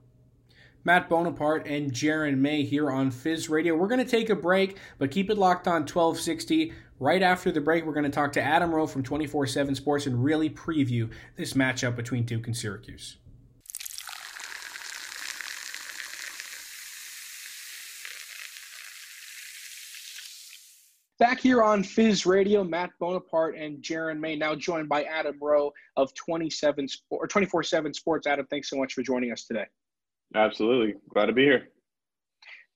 Matt 0.88 1.10
Bonaparte 1.10 1.68
and 1.68 1.92
Jaron 1.92 2.38
May 2.38 2.64
here 2.64 2.90
on 2.90 3.12
Fizz 3.12 3.50
Radio. 3.50 3.76
We're 3.76 3.90
going 3.90 4.00
to 4.00 4.10
take 4.10 4.30
a 4.30 4.36
break, 4.36 4.78
but 4.98 5.12
keep 5.12 5.30
it 5.30 5.38
locked 5.38 5.68
on 5.68 5.82
1260. 5.82 6.72
Right 6.98 7.22
after 7.22 7.52
the 7.52 7.60
break, 7.60 7.86
we're 7.86 7.92
going 7.92 8.06
to 8.06 8.10
talk 8.10 8.32
to 8.32 8.42
Adam 8.42 8.74
Rowe 8.74 8.88
from 8.88 9.04
24 9.04 9.48
7 9.48 9.76
Sports 9.76 10.06
and 10.06 10.24
really 10.24 10.50
preview 10.50 11.12
this 11.36 11.56
matchup 11.56 11.98
between 11.98 12.24
Duke 12.24 12.48
and 12.48 12.56
Syracuse. 12.56 13.18
Back 21.20 21.42
here 21.42 21.62
on 21.62 21.84
Fizz 21.84 22.26
Radio, 22.26 22.64
Matt 22.64 22.92
Bonaparte 22.98 23.58
and 23.58 23.84
Jaron 23.84 24.22
May, 24.22 24.38
now 24.38 24.56
joined 24.56 24.88
by 24.88 25.04
Adam 25.04 25.38
Rowe 25.42 25.74
of 25.98 26.14
27 26.14 26.88
or 27.10 27.28
24/7 27.28 27.94
Sports. 27.94 28.26
Adam, 28.26 28.48
thanks 28.50 28.70
so 28.70 28.78
much 28.78 28.94
for 28.94 29.04
joining 29.04 29.34
us 29.34 29.44
today. 29.44 29.66
Absolutely, 30.36 30.96
glad 31.10 31.28
to 31.28 31.34
be 31.34 31.44
here. 31.44 31.70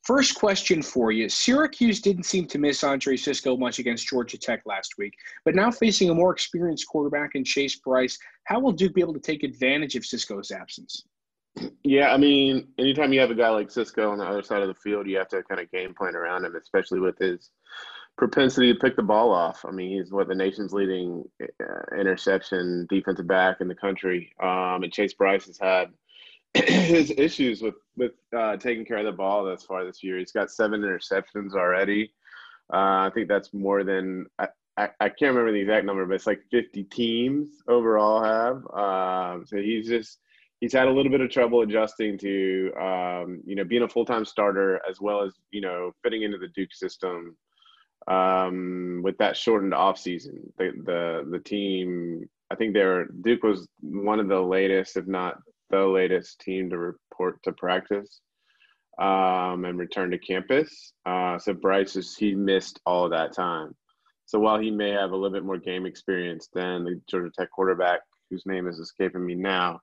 First 0.04 0.34
question 0.36 0.82
for 0.82 1.12
you. 1.12 1.30
Syracuse 1.30 2.02
didn't 2.02 2.24
seem 2.24 2.48
to 2.48 2.58
miss 2.58 2.84
Andre 2.84 3.16
Cisco 3.16 3.56
much 3.56 3.78
against 3.78 4.08
Georgia 4.08 4.38
Tech 4.38 4.64
last 4.66 4.96
week, 4.98 5.14
but 5.46 5.54
now 5.54 5.70
facing 5.70 6.10
a 6.10 6.16
more 6.16 6.32
experienced 6.32 6.88
quarterback 6.88 7.32
in 7.36 7.44
Chase 7.44 7.76
Brice, 7.76 8.18
how 8.46 8.60
will 8.60 8.72
Duke 8.72 8.96
be 8.96 9.02
able 9.02 9.14
to 9.14 9.20
take 9.20 9.44
advantage 9.44 9.96
of 9.96 10.04
Cisco's 10.04 10.50
absence? 10.50 11.04
Yeah, 11.84 12.14
I 12.14 12.18
mean, 12.18 12.70
anytime 12.80 13.14
you 13.14 13.20
have 13.20 13.30
a 13.30 13.36
guy 13.36 13.50
like 13.50 13.70
Cisco 13.70 14.10
on 14.10 14.18
the 14.18 14.26
other 14.26 14.42
side 14.42 14.64
of 14.64 14.70
the 14.70 14.74
field, 14.74 15.08
you 15.08 15.18
have 15.18 15.28
to 15.30 15.44
kind 15.44 15.62
of 15.62 15.70
game 15.70 15.94
plan 15.94 16.16
around 16.16 16.46
him, 16.46 16.56
especially 16.56 17.00
with 17.00 17.20
his 17.20 17.52
propensity 18.18 18.74
to 18.74 18.80
pick 18.80 18.96
the 18.96 19.04
ball 19.04 19.32
off. 19.32 19.66
I 19.68 19.72
mean, 19.72 19.98
he's 19.98 20.12
what 20.12 20.28
the 20.28 20.36
nation's 20.36 20.74
leading 20.74 21.24
uh, 21.42 21.96
interception 22.00 22.88
defensive 22.90 23.28
back 23.28 23.62
in 23.62 23.68
the 23.68 23.76
country. 23.76 24.32
Um, 24.42 24.84
and 24.84 24.92
Chase 24.92 25.14
Brice 25.14 25.46
has 25.46 25.60
had 25.60 25.90
his 26.66 27.14
issues 27.18 27.62
with 27.62 27.76
with 27.96 28.12
uh, 28.36 28.58
taking 28.58 28.86
care 28.86 28.98
of 28.98 29.06
the 29.06 29.12
ball 29.12 29.46
thus 29.46 29.64
far 29.64 29.86
this 29.86 30.04
year. 30.04 30.18
He's 30.18 30.32
got 30.32 30.52
seven 30.52 30.82
interceptions 30.82 31.54
already. 31.54 32.14
Uh, 32.74 33.08
I 33.08 33.12
think 33.14 33.28
that's 33.28 33.54
more 33.54 33.84
than 33.84 34.26
I, 34.40 34.48
I, 34.78 34.90
I, 35.00 35.10
can't 35.10 35.36
remember 35.36 35.52
the 35.52 35.60
exact 35.60 35.86
number, 35.86 36.06
but 36.06 36.16
it's 36.16 36.28
like 36.28 36.42
50 36.52 36.84
teams 36.86 37.50
overall 37.68 38.24
have. 38.24 38.56
Um, 38.74 39.46
so 39.46 39.58
he's 39.58 39.88
just 39.88 40.20
he's 40.62 40.74
had 40.74 40.88
a 40.88 40.92
little 40.92 41.12
bit 41.12 41.22
of 41.22 41.30
trouble 41.30 41.62
adjusting 41.62 42.18
to 42.20 42.72
um, 42.80 43.42
you 43.46 43.56
know 43.56 43.64
being 43.64 43.84
a 43.84 43.90
full 43.90 44.06
time 44.06 44.26
starter 44.26 44.82
as 44.90 45.02
well 45.02 45.22
as 45.24 45.34
you 45.52 45.62
know 45.62 45.92
fitting 46.04 46.24
into 46.24 46.38
the 46.38 46.48
Duke 46.50 46.74
system 46.74 47.36
um, 48.08 49.02
with 49.04 49.18
that 49.18 49.36
shortened 49.36 49.74
off 49.74 49.98
season. 49.98 50.42
The 50.58 50.72
the 50.84 51.28
the 51.30 51.40
team 51.40 52.30
I 52.50 52.56
think 52.56 52.74
they're 52.74 53.06
Duke 53.06 53.44
was 53.44 53.68
one 53.82 54.20
of 54.20 54.28
the 54.30 54.42
latest, 54.42 54.98
if 54.98 55.08
not 55.08 55.38
the 55.72 55.86
latest 55.86 56.40
team 56.42 56.70
to 56.70 56.78
report 56.78 57.42
to 57.44 57.52
practice 57.54 58.22
um, 59.00 59.66
and 59.66 59.78
return 59.78 60.12
to 60.12 60.18
campus. 60.18 60.94
Uh, 61.06 61.40
so 61.40 61.54
Brice 61.54 61.96
is 61.96 62.16
he 62.16 62.36
missed 62.36 62.80
all 62.86 63.10
that 63.10 63.34
time. 63.34 63.74
So 64.26 64.40
while 64.40 64.60
he 64.60 64.72
may 64.72 64.92
have 64.92 65.12
a 65.12 65.16
little 65.16 65.32
bit 65.32 65.44
more 65.44 65.58
game 65.58 65.86
experience 65.86 66.48
than 66.54 66.84
the 66.84 67.02
Georgia 67.10 67.32
Tech 67.38 67.50
quarterback, 67.52 68.00
whose 68.30 68.46
name 68.46 68.68
is 68.68 68.80
escaping 68.80 69.26
me 69.26 69.36
now, 69.36 69.80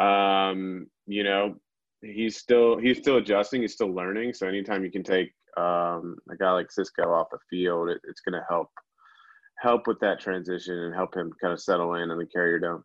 um, 0.00 0.86
you 1.06 1.24
know, 1.24 1.56
he's 2.02 2.36
still 2.36 2.78
he's 2.78 2.98
still 2.98 3.16
adjusting. 3.16 3.62
He's 3.62 3.72
still 3.72 3.92
learning. 3.92 4.34
So 4.34 4.46
anytime 4.46 4.84
you 4.84 4.90
can 4.90 5.02
take 5.02 5.32
um, 5.56 6.16
a 6.30 6.36
guy 6.38 6.52
like 6.52 6.70
Cisco 6.70 7.12
off 7.12 7.28
the 7.32 7.38
field, 7.48 7.88
it, 7.90 8.00
it's 8.04 8.20
going 8.20 8.40
to 8.40 8.46
help 8.48 8.68
help 9.58 9.86
with 9.86 10.00
that 10.00 10.20
transition 10.20 10.74
and 10.74 10.94
help 10.94 11.14
him 11.14 11.30
kind 11.40 11.52
of 11.52 11.60
settle 11.60 11.94
in 11.94 12.10
on 12.10 12.18
the 12.18 12.26
carrier 12.26 12.58
down. 12.58 12.82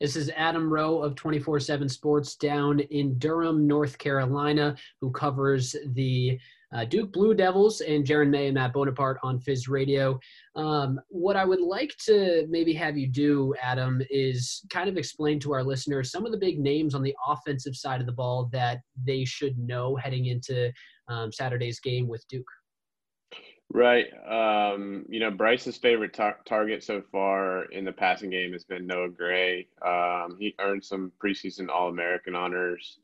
This 0.00 0.16
is 0.16 0.30
Adam 0.36 0.68
Rowe 0.68 0.98
of 0.98 1.14
24 1.14 1.60
7 1.60 1.88
Sports 1.88 2.34
down 2.34 2.80
in 2.80 3.16
Durham, 3.18 3.66
North 3.66 3.96
Carolina, 3.96 4.76
who 5.00 5.12
covers 5.12 5.76
the 5.92 6.38
uh, 6.74 6.84
Duke 6.84 7.12
Blue 7.12 7.32
Devils 7.32 7.80
and 7.80 8.04
Jaron 8.04 8.30
May 8.30 8.46
and 8.46 8.54
Matt 8.54 8.72
Bonaparte 8.72 9.18
on 9.22 9.38
Fizz 9.38 9.68
Radio. 9.68 10.18
Um, 10.56 11.00
what 11.08 11.36
I 11.36 11.44
would 11.44 11.60
like 11.60 11.94
to 12.06 12.44
maybe 12.50 12.72
have 12.72 12.98
you 12.98 13.06
do, 13.06 13.54
Adam, 13.62 14.02
is 14.10 14.66
kind 14.68 14.88
of 14.88 14.96
explain 14.96 15.38
to 15.40 15.52
our 15.52 15.62
listeners 15.62 16.10
some 16.10 16.26
of 16.26 16.32
the 16.32 16.38
big 16.38 16.58
names 16.58 16.96
on 16.96 17.02
the 17.02 17.14
offensive 17.28 17.76
side 17.76 18.00
of 18.00 18.06
the 18.06 18.12
ball 18.12 18.48
that 18.52 18.80
they 19.06 19.24
should 19.24 19.56
know 19.56 19.94
heading 19.94 20.26
into 20.26 20.72
um, 21.06 21.30
Saturday's 21.30 21.78
game 21.78 22.08
with 22.08 22.26
Duke. 22.28 22.50
Right. 23.72 24.06
Um, 24.26 25.04
you 25.08 25.20
know, 25.20 25.30
Brice's 25.30 25.76
favorite 25.76 26.12
tar- 26.12 26.38
target 26.44 26.84
so 26.84 27.02
far 27.10 27.64
in 27.64 27.84
the 27.84 27.92
passing 27.92 28.30
game 28.30 28.52
has 28.52 28.64
been 28.64 28.86
Noah 28.86 29.08
Gray. 29.08 29.66
Um, 29.84 30.36
he 30.38 30.54
earned 30.60 30.84
some 30.84 31.10
preseason 31.22 31.68
All 31.68 31.88
American 31.88 32.34
honors 32.36 32.98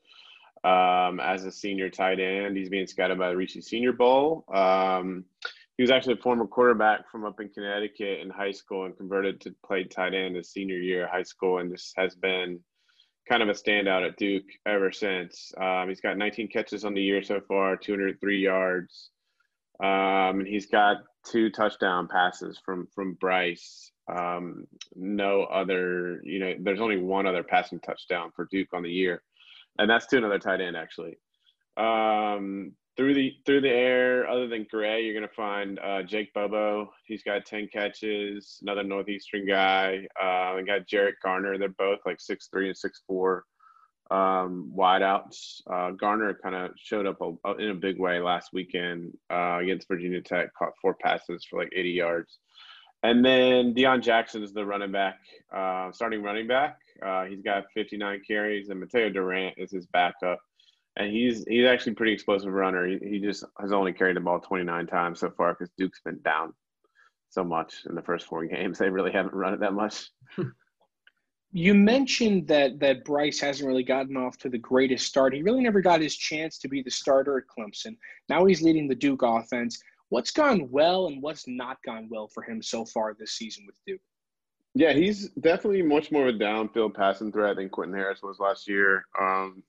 um, 0.62 1.18
as 1.20 1.44
a 1.44 1.50
senior 1.50 1.90
tight 1.90 2.20
end. 2.20 2.56
He's 2.56 2.68
being 2.68 2.86
scouted 2.86 3.18
by 3.18 3.30
the 3.30 3.36
Reese 3.36 3.56
Senior 3.66 3.92
Bowl. 3.92 4.44
Um, 4.52 5.24
he 5.76 5.82
was 5.82 5.90
actually 5.90 6.14
a 6.14 6.22
former 6.22 6.46
quarterback 6.46 7.10
from 7.10 7.24
up 7.24 7.40
in 7.40 7.48
Connecticut 7.48 8.20
in 8.20 8.28
high 8.28 8.50
school 8.50 8.84
and 8.84 8.96
converted 8.96 9.40
to 9.40 9.54
play 9.64 9.84
tight 9.84 10.12
end 10.12 10.36
his 10.36 10.50
senior 10.50 10.76
year 10.76 11.04
of 11.04 11.10
high 11.10 11.22
school, 11.22 11.58
and 11.58 11.72
this 11.72 11.94
has 11.96 12.14
been 12.14 12.60
kind 13.26 13.42
of 13.42 13.48
a 13.48 13.52
standout 13.52 14.06
at 14.06 14.18
Duke 14.18 14.44
ever 14.66 14.92
since. 14.92 15.52
Um, 15.58 15.88
he's 15.88 16.02
got 16.02 16.18
19 16.18 16.48
catches 16.48 16.84
on 16.84 16.92
the 16.92 17.00
year 17.00 17.22
so 17.22 17.40
far, 17.40 17.76
203 17.76 18.38
yards. 18.38 19.10
Um, 19.82 20.40
and 20.40 20.46
he's 20.46 20.66
got 20.66 20.98
two 21.24 21.50
touchdown 21.50 22.08
passes 22.08 22.58
from 22.64 22.86
from 22.94 23.14
Brice. 23.14 23.92
Um, 24.08 24.66
no 24.94 25.44
other, 25.44 26.20
you 26.24 26.38
know, 26.40 26.54
there's 26.60 26.80
only 26.80 26.98
one 26.98 27.26
other 27.26 27.42
passing 27.42 27.80
touchdown 27.80 28.32
for 28.34 28.48
Duke 28.50 28.68
on 28.72 28.82
the 28.82 28.90
year, 28.90 29.22
and 29.78 29.88
that's 29.88 30.06
to 30.06 30.18
another 30.18 30.38
tight 30.38 30.60
end 30.60 30.76
actually. 30.76 31.16
Um, 31.76 32.72
through 32.96 33.14
the 33.14 33.32
through 33.46 33.62
the 33.62 33.70
air, 33.70 34.28
other 34.28 34.48
than 34.48 34.66
Gray, 34.70 35.04
you're 35.04 35.14
gonna 35.14 35.28
find 35.28 35.78
uh, 35.78 36.02
Jake 36.02 36.34
Bobo. 36.34 36.92
He's 37.06 37.22
got 37.22 37.46
ten 37.46 37.68
catches. 37.72 38.58
Another 38.60 38.82
northeastern 38.82 39.46
guy. 39.46 40.06
Uh, 40.20 40.54
we 40.56 40.64
got 40.64 40.86
Jarrett 40.86 41.14
Garner. 41.22 41.56
They're 41.56 41.68
both 41.68 42.00
like 42.04 42.20
six 42.20 42.48
three 42.52 42.68
and 42.68 42.76
six 42.76 43.02
four 43.06 43.44
um, 44.10 44.72
wideouts. 44.76 45.62
Uh, 45.70 45.90
Garner 45.92 46.38
kind 46.42 46.54
of 46.54 46.72
showed 46.76 47.06
up 47.06 47.20
a, 47.20 47.54
in 47.56 47.70
a 47.70 47.74
big 47.74 47.98
way 47.98 48.20
last 48.20 48.50
weekend 48.52 49.16
uh, 49.30 49.58
against 49.60 49.88
Virginia 49.88 50.20
Tech. 50.20 50.54
Caught 50.54 50.72
four 50.80 50.94
passes 50.94 51.44
for 51.44 51.60
like 51.60 51.72
80 51.74 51.90
yards. 51.90 52.38
And 53.02 53.24
then 53.24 53.74
Jackson 54.02 54.42
is 54.42 54.52
the 54.52 54.66
running 54.66 54.92
back, 54.92 55.18
uh, 55.54 55.90
starting 55.92 56.22
running 56.22 56.46
back. 56.46 56.76
Uh, 57.04 57.24
he's 57.24 57.40
got 57.40 57.64
59 57.72 58.20
carries, 58.26 58.68
and 58.68 58.78
Mateo 58.78 59.08
Durant 59.08 59.54
is 59.56 59.70
his 59.70 59.86
backup 59.86 60.38
and 60.96 61.10
he's 61.10 61.44
he's 61.46 61.66
actually 61.66 61.94
pretty 61.94 62.12
explosive 62.12 62.52
runner. 62.52 62.86
He, 62.86 62.98
he 63.02 63.18
just 63.20 63.44
has 63.60 63.72
only 63.72 63.92
carried 63.92 64.16
the 64.16 64.20
ball 64.20 64.40
29 64.40 64.86
times 64.86 65.20
so 65.20 65.30
far 65.30 65.54
because 65.54 65.70
Duke's 65.76 66.00
been 66.00 66.20
down 66.22 66.52
so 67.30 67.44
much 67.44 67.82
in 67.88 67.94
the 67.94 68.02
first 68.02 68.26
four 68.26 68.44
games. 68.44 68.78
They 68.78 68.90
really 68.90 69.12
haven't 69.12 69.34
run 69.34 69.54
it 69.54 69.60
that 69.60 69.72
much. 69.72 70.10
you 71.52 71.74
mentioned 71.74 72.46
that 72.48 72.78
that 72.78 73.04
Brice 73.04 73.40
hasn't 73.40 73.66
really 73.66 73.82
gotten 73.82 74.16
off 74.16 74.38
to 74.38 74.48
the 74.48 74.58
greatest 74.58 75.06
start. 75.06 75.34
He 75.34 75.42
really 75.42 75.62
never 75.62 75.80
got 75.80 76.00
his 76.00 76.16
chance 76.16 76.58
to 76.58 76.68
be 76.68 76.82
the 76.82 76.90
starter 76.90 77.38
at 77.38 77.44
Clemson. 77.46 77.96
Now 78.28 78.44
he's 78.44 78.62
leading 78.62 78.88
the 78.88 78.94
Duke 78.94 79.22
offense. 79.22 79.82
What's 80.10 80.30
gone 80.30 80.68
well 80.70 81.06
and 81.06 81.22
what's 81.22 81.46
not 81.48 81.78
gone 81.84 82.08
well 82.10 82.28
for 82.28 82.42
him 82.42 82.62
so 82.62 82.84
far 82.84 83.14
this 83.14 83.32
season 83.32 83.64
with 83.66 83.76
Duke? 83.86 84.00
Yeah, 84.74 84.92
he's 84.92 85.30
definitely 85.30 85.82
much 85.82 86.12
more 86.12 86.28
of 86.28 86.34
a 86.34 86.38
downfield 86.38 86.94
passing 86.94 87.32
threat 87.32 87.56
than 87.56 87.68
Quentin 87.68 87.96
Harris 87.96 88.22
was 88.22 88.38
last 88.38 88.68
year. 88.68 89.04
Um, 89.20 89.62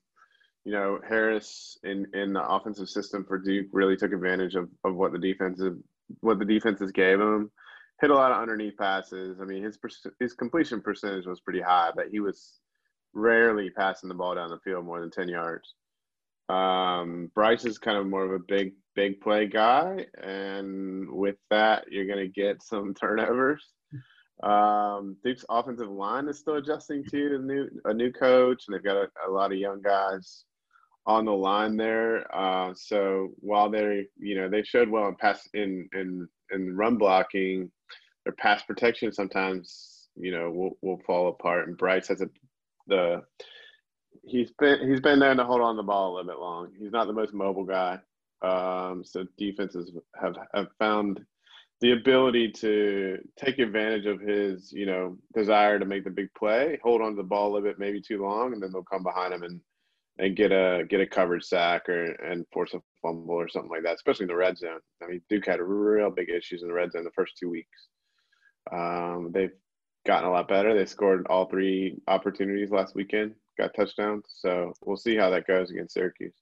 you 0.64 0.70
know, 0.70 1.00
Harris 1.08 1.78
in 1.82 2.06
in 2.14 2.32
the 2.32 2.44
offensive 2.44 2.88
system 2.88 3.24
for 3.24 3.38
Duke 3.38 3.66
really 3.72 3.96
took 3.96 4.12
advantage 4.12 4.54
of, 4.54 4.68
of 4.84 4.94
what 4.94 5.10
the 5.10 5.18
defensive 5.18 5.76
what 6.20 6.38
the 6.38 6.44
defenses 6.44 6.92
gave 6.92 7.20
him. 7.20 7.50
Hit 8.02 8.10
a 8.10 8.14
lot 8.14 8.32
of 8.32 8.38
underneath 8.38 8.76
passes. 8.76 9.38
I 9.40 9.44
mean, 9.44 9.62
his 9.62 9.78
his 10.18 10.34
completion 10.34 10.80
percentage 10.80 11.24
was 11.24 11.40
pretty 11.40 11.60
high, 11.60 11.92
but 11.94 12.08
he 12.10 12.18
was 12.18 12.58
rarely 13.14 13.70
passing 13.70 14.08
the 14.08 14.14
ball 14.16 14.34
down 14.34 14.50
the 14.50 14.58
field 14.58 14.84
more 14.84 15.00
than 15.00 15.10
ten 15.10 15.28
yards. 15.28 15.74
Um, 16.48 17.30
Brice 17.32 17.64
is 17.64 17.78
kind 17.78 17.96
of 17.96 18.08
more 18.08 18.24
of 18.24 18.32
a 18.32 18.44
big 18.48 18.72
big 18.96 19.20
play 19.20 19.46
guy, 19.46 20.04
and 20.20 21.08
with 21.10 21.36
that, 21.50 21.84
you're 21.92 22.06
going 22.06 22.18
to 22.18 22.28
get 22.28 22.60
some 22.62 22.92
turnovers. 23.00 23.64
Um, 24.42 25.16
Duke's 25.22 25.44
offensive 25.48 25.88
line 25.88 26.26
is 26.26 26.40
still 26.40 26.56
adjusting 26.56 27.04
to 27.04 27.36
a 27.36 27.38
new 27.38 27.68
a 27.84 27.94
new 27.94 28.10
coach, 28.10 28.64
and 28.66 28.74
they've 28.74 28.82
got 28.82 28.96
a, 28.96 29.08
a 29.28 29.30
lot 29.30 29.52
of 29.52 29.58
young 29.58 29.80
guys 29.80 30.44
on 31.06 31.24
the 31.24 31.32
line 31.32 31.76
there. 31.76 32.26
Uh, 32.34 32.72
so 32.74 33.28
while 33.38 33.70
they're, 33.70 34.02
you 34.18 34.34
know, 34.36 34.48
they 34.48 34.62
showed 34.62 34.88
well 34.88 35.06
in 35.06 35.14
pass 35.14 35.48
in 35.54 35.88
in 35.94 36.28
in 36.52 36.76
run 36.76 36.96
blocking, 36.96 37.70
their 38.24 38.34
pass 38.34 38.62
protection 38.62 39.12
sometimes, 39.12 40.08
you 40.16 40.32
know, 40.32 40.50
will 40.50 40.78
will 40.82 41.00
fall 41.06 41.28
apart. 41.28 41.68
And 41.68 41.76
Brice 41.76 42.08
has 42.08 42.20
a 42.20 42.28
the 42.86 43.22
he's 44.24 44.50
been 44.58 44.88
he's 44.88 45.00
been 45.00 45.18
there 45.18 45.34
to 45.34 45.44
hold 45.44 45.60
on 45.60 45.76
the 45.76 45.82
ball 45.82 46.12
a 46.12 46.14
little 46.16 46.32
bit 46.32 46.40
long. 46.40 46.72
He's 46.78 46.92
not 46.92 47.06
the 47.06 47.12
most 47.12 47.32
mobile 47.32 47.64
guy. 47.64 47.98
Um, 48.42 49.04
so 49.04 49.24
defenses 49.38 49.92
have 50.20 50.36
have 50.54 50.68
found 50.78 51.20
the 51.80 51.92
ability 51.92 52.52
to 52.52 53.18
take 53.36 53.58
advantage 53.58 54.06
of 54.06 54.20
his, 54.20 54.72
you 54.72 54.86
know, 54.86 55.18
desire 55.34 55.80
to 55.80 55.84
make 55.84 56.04
the 56.04 56.10
big 56.10 56.32
play, 56.38 56.78
hold 56.82 57.02
on 57.02 57.10
to 57.10 57.16
the 57.16 57.24
ball 57.24 57.50
a 57.50 57.52
little 57.54 57.68
bit, 57.68 57.78
maybe 57.78 58.00
too 58.00 58.22
long, 58.22 58.52
and 58.52 58.62
then 58.62 58.70
they'll 58.72 58.84
come 58.84 59.02
behind 59.02 59.34
him 59.34 59.42
and 59.42 59.60
and 60.18 60.36
get 60.36 60.52
a 60.52 60.84
get 60.88 61.00
a 61.00 61.06
covered 61.06 61.42
sack 61.44 61.88
or 61.88 62.04
and 62.04 62.46
force 62.52 62.74
a 62.74 62.80
fumble 63.00 63.34
or 63.34 63.48
something 63.48 63.70
like 63.70 63.82
that, 63.82 63.94
especially 63.94 64.24
in 64.24 64.28
the 64.28 64.36
red 64.36 64.58
zone. 64.58 64.80
I 65.02 65.06
mean, 65.06 65.22
Duke 65.28 65.46
had 65.46 65.60
real 65.60 66.10
big 66.10 66.30
issues 66.30 66.62
in 66.62 66.68
the 66.68 66.74
red 66.74 66.92
zone 66.92 67.04
the 67.04 67.10
first 67.10 67.36
two 67.36 67.50
weeks. 67.50 67.88
Um, 68.70 69.30
they've 69.32 69.52
gotten 70.06 70.28
a 70.28 70.32
lot 70.32 70.48
better. 70.48 70.74
They 70.74 70.86
scored 70.86 71.26
all 71.28 71.46
three 71.46 72.00
opportunities 72.08 72.70
last 72.70 72.94
weekend, 72.94 73.34
got 73.58 73.74
touchdowns. 73.74 74.24
So 74.28 74.72
we'll 74.84 74.96
see 74.96 75.16
how 75.16 75.30
that 75.30 75.46
goes 75.46 75.70
against 75.70 75.94
Syracuse. 75.94 76.34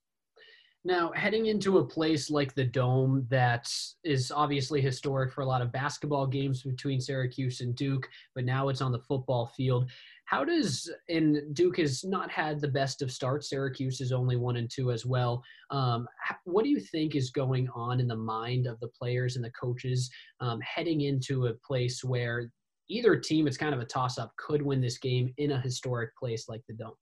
Now, 0.82 1.12
heading 1.14 1.46
into 1.46 1.76
a 1.76 1.84
place 1.84 2.30
like 2.30 2.54
the 2.54 2.64
Dome 2.64 3.26
that 3.28 3.70
is 4.02 4.32
obviously 4.32 4.80
historic 4.80 5.30
for 5.30 5.42
a 5.42 5.46
lot 5.46 5.60
of 5.60 5.70
basketball 5.72 6.26
games 6.26 6.62
between 6.62 7.02
Syracuse 7.02 7.60
and 7.60 7.74
Duke, 7.74 8.08
but 8.34 8.46
now 8.46 8.70
it's 8.70 8.80
on 8.80 8.90
the 8.90 9.00
football 9.00 9.52
field. 9.54 9.90
How 10.30 10.44
does 10.44 10.88
and 11.08 11.42
Duke 11.56 11.78
has 11.78 12.04
not 12.04 12.30
had 12.30 12.60
the 12.60 12.68
best 12.68 13.02
of 13.02 13.10
starts. 13.10 13.50
Syracuse 13.50 14.00
is 14.00 14.12
only 14.12 14.36
one 14.36 14.58
and 14.58 14.70
two 14.70 14.92
as 14.92 15.04
well. 15.04 15.42
Um, 15.72 16.06
what 16.44 16.62
do 16.62 16.70
you 16.70 16.78
think 16.78 17.16
is 17.16 17.32
going 17.32 17.68
on 17.74 17.98
in 17.98 18.06
the 18.06 18.14
mind 18.14 18.68
of 18.68 18.78
the 18.78 18.86
players 18.96 19.34
and 19.34 19.44
the 19.44 19.50
coaches 19.50 20.08
um, 20.38 20.60
heading 20.60 21.00
into 21.00 21.46
a 21.46 21.54
place 21.66 22.04
where 22.04 22.48
either 22.88 23.16
team, 23.16 23.48
it's 23.48 23.56
kind 23.56 23.74
of 23.74 23.80
a 23.80 23.84
toss-up, 23.84 24.30
could 24.36 24.62
win 24.62 24.80
this 24.80 24.98
game 24.98 25.34
in 25.38 25.50
a 25.50 25.60
historic 25.60 26.16
place 26.16 26.48
like 26.48 26.62
the 26.68 26.74
Dome? 26.74 26.94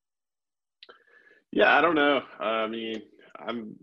Yeah, 1.53 1.77
I 1.77 1.83
don't 1.83 1.97
know. 1.97 2.23
I 2.41 2.67
mean, 2.67 3.03
I'm 3.47 3.77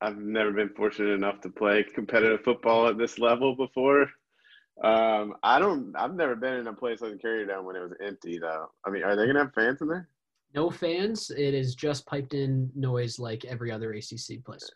I've 0.00 0.18
never 0.18 0.50
been 0.50 0.70
fortunate 0.70 1.12
enough 1.12 1.40
to 1.42 1.50
play 1.50 1.84
competitive 1.94 2.40
football 2.44 2.88
at 2.88 2.98
this 2.98 3.20
level 3.20 3.54
before. 3.54 4.10
Um, 4.82 5.34
I 5.42 5.58
don't. 5.58 5.94
I've 5.96 6.14
never 6.14 6.36
been 6.36 6.54
in 6.54 6.66
a 6.68 6.72
place 6.72 7.00
like 7.00 7.12
the 7.12 7.18
Carrier 7.18 7.46
Dome 7.46 7.64
when 7.64 7.76
it 7.76 7.80
was 7.80 7.92
empty, 8.04 8.38
though. 8.38 8.66
I 8.86 8.90
mean, 8.90 9.02
are 9.02 9.16
they 9.16 9.26
gonna 9.26 9.40
have 9.40 9.54
fans 9.54 9.80
in 9.80 9.88
there? 9.88 10.08
No 10.54 10.70
fans. 10.70 11.30
It 11.30 11.54
is 11.54 11.74
just 11.74 12.06
piped 12.06 12.34
in 12.34 12.70
noise 12.74 13.18
like 13.18 13.44
every 13.44 13.70
other 13.70 13.92
ACC 13.92 14.44
place. 14.44 14.70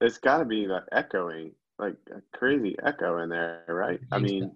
It's 0.00 0.18
got 0.18 0.38
to 0.38 0.44
be 0.44 0.66
like 0.66 0.84
echoing, 0.92 1.52
like 1.78 1.96
a 2.14 2.22
crazy 2.36 2.76
echo 2.84 3.18
in 3.18 3.28
there, 3.28 3.64
right? 3.68 4.00
I, 4.10 4.16
I 4.16 4.18
mean, 4.18 4.52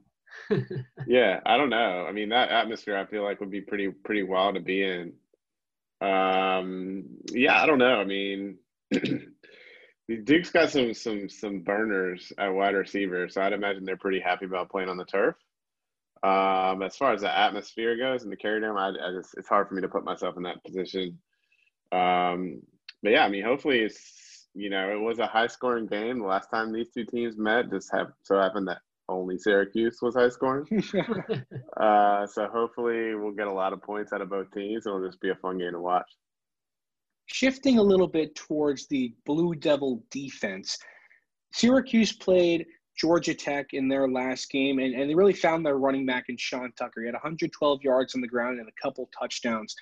so. 0.49 0.63
yeah. 1.07 1.41
I 1.45 1.57
don't 1.57 1.71
know. 1.71 2.07
I 2.09 2.13
mean, 2.13 2.31
that 2.31 2.51
atmosphere 2.51 2.97
I 2.97 3.07
feel 3.07 3.23
like 3.23 3.41
would 3.41 3.51
be 3.51 3.61
pretty 3.61 3.89
pretty 3.89 4.23
wild 4.23 4.55
to 4.55 4.61
be 4.61 4.83
in. 4.83 5.13
Um, 6.01 7.05
yeah. 7.31 7.61
I 7.61 7.67
don't 7.67 7.79
know. 7.79 8.01
I 8.01 8.05
mean. 8.05 8.59
Duke's 10.09 10.51
got 10.51 10.71
some 10.71 10.95
some 10.95 11.29
some 11.29 11.61
burners 11.61 12.33
at 12.39 12.49
wide 12.49 12.75
receiver, 12.75 13.29
so 13.29 13.43
I'd 13.43 13.53
imagine 13.53 13.85
they're 13.85 13.97
pretty 13.97 14.21
happy 14.21 14.45
about 14.45 14.71
playing 14.71 14.89
on 14.89 14.97
the 14.97 15.05
turf. 15.05 15.35
Um, 16.23 16.83
as 16.83 16.97
far 16.97 17.13
as 17.13 17.23
the 17.23 17.39
atmosphere 17.39 17.97
goes 17.97 18.23
and 18.23 18.33
the 18.33 18.37
Carrier 18.37 18.61
Dome, 18.61 18.77
I, 18.77 18.89
I 18.89 19.13
just 19.17 19.35
it's 19.37 19.49
hard 19.49 19.69
for 19.69 19.75
me 19.75 19.83
to 19.83 19.89
put 19.89 20.05
myself 20.05 20.37
in 20.37 20.45
that 20.45 20.63
position. 20.65 21.19
Um, 21.93 22.63
but 23.03 23.13
yeah, 23.13 23.25
I 23.25 23.29
mean, 23.29 23.45
hopefully 23.45 23.81
it's 23.81 24.47
you 24.55 24.71
know 24.71 24.91
it 24.91 25.01
was 25.01 25.19
a 25.19 25.27
high 25.27 25.49
scoring 25.49 25.87
game. 25.87 26.21
The 26.21 26.27
last 26.27 26.51
time 26.51 26.73
these 26.73 26.91
two 26.91 27.05
teams 27.05 27.37
met, 27.37 27.71
just 27.71 27.91
have 27.93 28.13
so 28.23 28.39
happened 28.39 28.69
that 28.69 28.79
only 29.09 29.39
Syracuse 29.39 29.99
was 30.03 30.15
high 30.15 30.29
scoring. 30.29 30.67
uh, 31.81 32.27
so 32.27 32.47
hopefully 32.47 33.15
we'll 33.15 33.33
get 33.33 33.47
a 33.47 33.53
lot 33.53 33.73
of 33.73 33.83
points 33.83 34.13
out 34.13 34.21
of 34.21 34.31
both 34.31 34.51
teams. 34.53 34.87
It'll 34.87 35.05
just 35.05 35.21
be 35.21 35.31
a 35.31 35.37
fun 35.37 35.59
game 35.59 35.73
to 35.73 35.81
watch. 35.81 36.11
Shifting 37.27 37.79
a 37.79 37.83
little 37.83 38.07
bit 38.07 38.35
towards 38.35 38.87
the 38.87 39.13
Blue 39.25 39.55
Devil 39.55 40.03
defense, 40.11 40.79
Syracuse 41.53 42.13
played 42.13 42.67
Georgia 42.97 43.35
Tech 43.35 43.73
in 43.73 43.89
their 43.89 44.09
last 44.09 44.51
game, 44.51 44.79
and, 44.79 44.95
and 44.95 45.11
they 45.11 45.15
really 45.15 45.33
found 45.33 45.65
their 45.65 45.79
running 45.79 46.07
back 46.07 46.25
in 46.29 46.37
Sean 46.37 46.73
Tucker. 46.79 47.01
He 47.01 47.07
had 47.07 47.15
112 47.15 47.83
yards 47.83 48.15
on 48.15 48.21
the 48.21 48.29
ground 48.29 48.59
and 48.59 48.69
a 48.69 48.83
couple 48.83 49.09
touchdowns. 49.19 49.75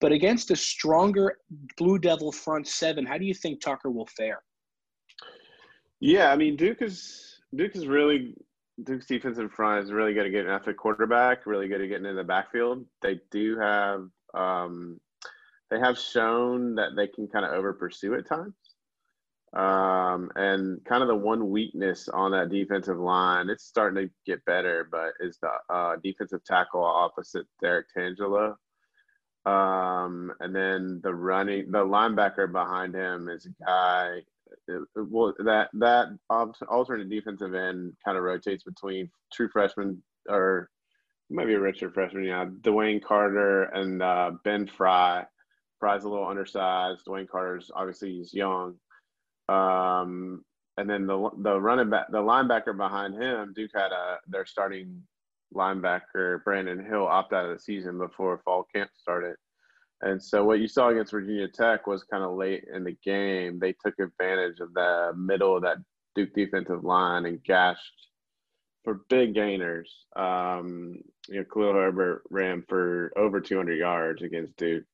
But 0.00 0.12
against 0.12 0.50
a 0.50 0.56
stronger 0.56 1.38
Blue 1.76 1.98
Devil 1.98 2.32
front 2.32 2.66
seven, 2.66 3.06
how 3.06 3.18
do 3.18 3.24
you 3.24 3.34
think 3.34 3.60
Tucker 3.60 3.90
will 3.90 4.08
fare? 4.16 4.42
Yeah, 6.00 6.32
I 6.32 6.36
mean 6.36 6.56
Duke 6.56 6.82
is 6.82 7.40
Duke 7.54 7.76
is 7.76 7.86
really 7.86 8.34
Duke's 8.82 9.06
defensive 9.06 9.52
front 9.52 9.84
is 9.84 9.92
really 9.92 10.14
good 10.14 10.26
at 10.26 10.32
getting 10.32 10.50
after 10.50 10.74
quarterback, 10.74 11.46
really 11.46 11.68
good 11.68 11.80
at 11.80 11.88
getting 11.88 12.06
in 12.06 12.16
the 12.16 12.24
backfield. 12.24 12.84
They 13.02 13.20
do 13.30 13.56
have 13.58 14.08
um, 14.34 14.98
they 15.72 15.78
have 15.78 15.98
shown 15.98 16.74
that 16.74 16.94
they 16.96 17.06
can 17.06 17.26
kind 17.26 17.46
of 17.46 17.52
over 17.52 17.72
pursue 17.72 18.14
at 18.14 18.28
times. 18.28 18.52
Um, 19.54 20.30
and 20.36 20.84
kind 20.84 21.02
of 21.02 21.08
the 21.08 21.14
one 21.14 21.50
weakness 21.50 22.10
on 22.10 22.32
that 22.32 22.50
defensive 22.50 22.98
line, 22.98 23.48
it's 23.48 23.64
starting 23.64 24.06
to 24.06 24.12
get 24.26 24.44
better, 24.44 24.86
but 24.90 25.12
is 25.20 25.38
the 25.40 25.74
uh, 25.74 25.96
defensive 26.02 26.44
tackle 26.44 26.84
opposite 26.84 27.46
Derrick 27.62 27.86
Tangelo. 27.96 28.56
Um, 29.46 30.32
and 30.40 30.54
then 30.54 31.00
the 31.02 31.14
running, 31.14 31.70
the 31.70 31.78
linebacker 31.78 32.52
behind 32.52 32.94
him 32.94 33.30
is 33.30 33.46
a 33.46 33.64
guy. 33.64 34.20
well, 34.94 35.32
that 35.38 35.70
that 35.72 36.08
alternate 36.68 37.08
defensive 37.08 37.54
end 37.54 37.94
kind 38.04 38.18
of 38.18 38.24
rotates 38.24 38.62
between 38.62 39.10
true 39.32 39.48
freshman 39.48 40.02
or 40.28 40.68
maybe 41.30 41.54
a 41.54 41.58
redshirt 41.58 41.94
freshman, 41.94 42.24
yeah, 42.24 42.44
DeWayne 42.60 43.02
Carter 43.02 43.64
and 43.64 44.02
uh, 44.02 44.32
Ben 44.44 44.66
Fry 44.66 45.24
Fry's 45.82 46.04
a 46.04 46.08
little 46.08 46.28
undersized. 46.28 47.04
DeWayne 47.06 47.28
Carter's 47.28 47.68
obviously 47.74 48.12
he's 48.12 48.32
young. 48.32 48.76
Um, 49.48 50.44
and 50.76 50.88
then 50.88 51.08
the 51.08 51.28
the 51.38 51.60
running 51.60 51.90
back, 51.90 52.06
the 52.12 52.18
linebacker 52.18 52.76
behind 52.76 53.20
him, 53.20 53.52
Duke 53.52 53.72
had 53.74 53.90
a 53.90 54.18
their 54.28 54.46
starting 54.46 55.02
linebacker 55.52 56.44
Brandon 56.44 56.86
Hill 56.86 57.04
opt 57.08 57.32
out 57.32 57.46
of 57.46 57.56
the 57.56 57.58
season 57.58 57.98
before 57.98 58.40
fall 58.44 58.64
camp 58.72 58.90
started. 58.96 59.34
And 60.02 60.22
so 60.22 60.44
what 60.44 60.60
you 60.60 60.68
saw 60.68 60.90
against 60.90 61.10
Virginia 61.10 61.48
Tech 61.48 61.88
was 61.88 62.04
kind 62.04 62.22
of 62.22 62.36
late 62.36 62.64
in 62.72 62.84
the 62.84 62.96
game. 63.04 63.58
They 63.58 63.74
took 63.84 63.94
advantage 63.98 64.60
of 64.60 64.72
the 64.74 65.12
middle 65.16 65.56
of 65.56 65.62
that 65.62 65.78
Duke 66.14 66.32
defensive 66.32 66.84
line 66.84 67.26
and 67.26 67.42
gashed 67.42 68.08
for 68.84 69.00
big 69.08 69.34
gainers. 69.34 70.06
Um, 70.14 70.98
you 71.28 71.40
know, 71.40 71.44
Khalil 71.52 71.72
Herbert 71.72 72.22
ran 72.30 72.62
for 72.68 73.12
over 73.16 73.40
200 73.40 73.78
yards 73.78 74.22
against 74.22 74.56
Duke 74.56 74.84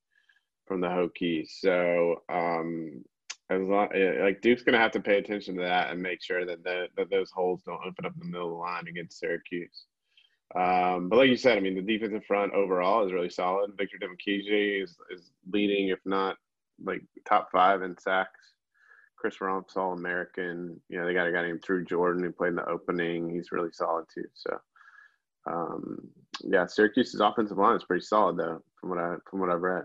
from 0.68 0.80
the 0.80 0.88
Hokies. 0.88 1.48
So 1.60 2.22
um, 2.28 3.02
as 3.50 3.62
long 3.62 3.88
like 4.20 4.42
Duke's 4.42 4.62
going 4.62 4.74
to 4.74 4.78
have 4.78 4.92
to 4.92 5.00
pay 5.00 5.18
attention 5.18 5.56
to 5.56 5.62
that 5.62 5.90
and 5.90 6.02
make 6.02 6.22
sure 6.22 6.44
that 6.44 6.62
the, 6.62 6.86
that 6.96 7.10
those 7.10 7.30
holes 7.30 7.62
don't 7.64 7.84
open 7.84 8.04
up 8.04 8.12
in 8.14 8.20
the 8.20 8.26
middle 8.26 8.48
of 8.48 8.52
the 8.52 8.58
line 8.58 8.86
against 8.88 9.18
Syracuse. 9.18 9.86
Um, 10.54 11.08
but 11.08 11.16
like 11.16 11.28
you 11.28 11.36
said, 11.36 11.58
I 11.58 11.60
mean, 11.60 11.74
the 11.74 11.82
defensive 11.82 12.24
front 12.26 12.54
overall 12.54 13.04
is 13.04 13.12
really 13.12 13.28
solid. 13.30 13.72
Victor 13.76 13.98
Dimukeje 13.98 14.82
is, 14.82 14.96
is 15.10 15.30
leading, 15.50 15.88
if 15.88 15.98
not 16.04 16.36
like 16.82 17.02
top 17.26 17.50
five 17.50 17.82
in 17.82 17.96
sacks. 17.98 18.40
Chris 19.16 19.40
Rumph's 19.40 19.76
All 19.76 19.92
American. 19.92 20.80
You 20.88 20.98
know, 20.98 21.06
they 21.06 21.12
got 21.12 21.26
a 21.26 21.32
guy 21.32 21.42
named 21.42 21.62
Drew 21.62 21.84
Jordan 21.84 22.22
who 22.22 22.32
played 22.32 22.50
in 22.50 22.56
the 22.56 22.68
opening. 22.68 23.28
He's 23.28 23.50
really 23.50 23.72
solid 23.72 24.06
too. 24.14 24.24
So, 24.34 24.58
um, 25.50 25.98
yeah, 26.44 26.66
Syracuse's 26.66 27.20
offensive 27.20 27.58
line 27.58 27.76
is 27.76 27.84
pretty 27.84 28.04
solid 28.04 28.36
though, 28.36 28.62
from 28.80 28.90
what 28.90 28.98
I 28.98 29.16
from 29.28 29.40
what 29.40 29.50
I've 29.50 29.60
read. 29.60 29.84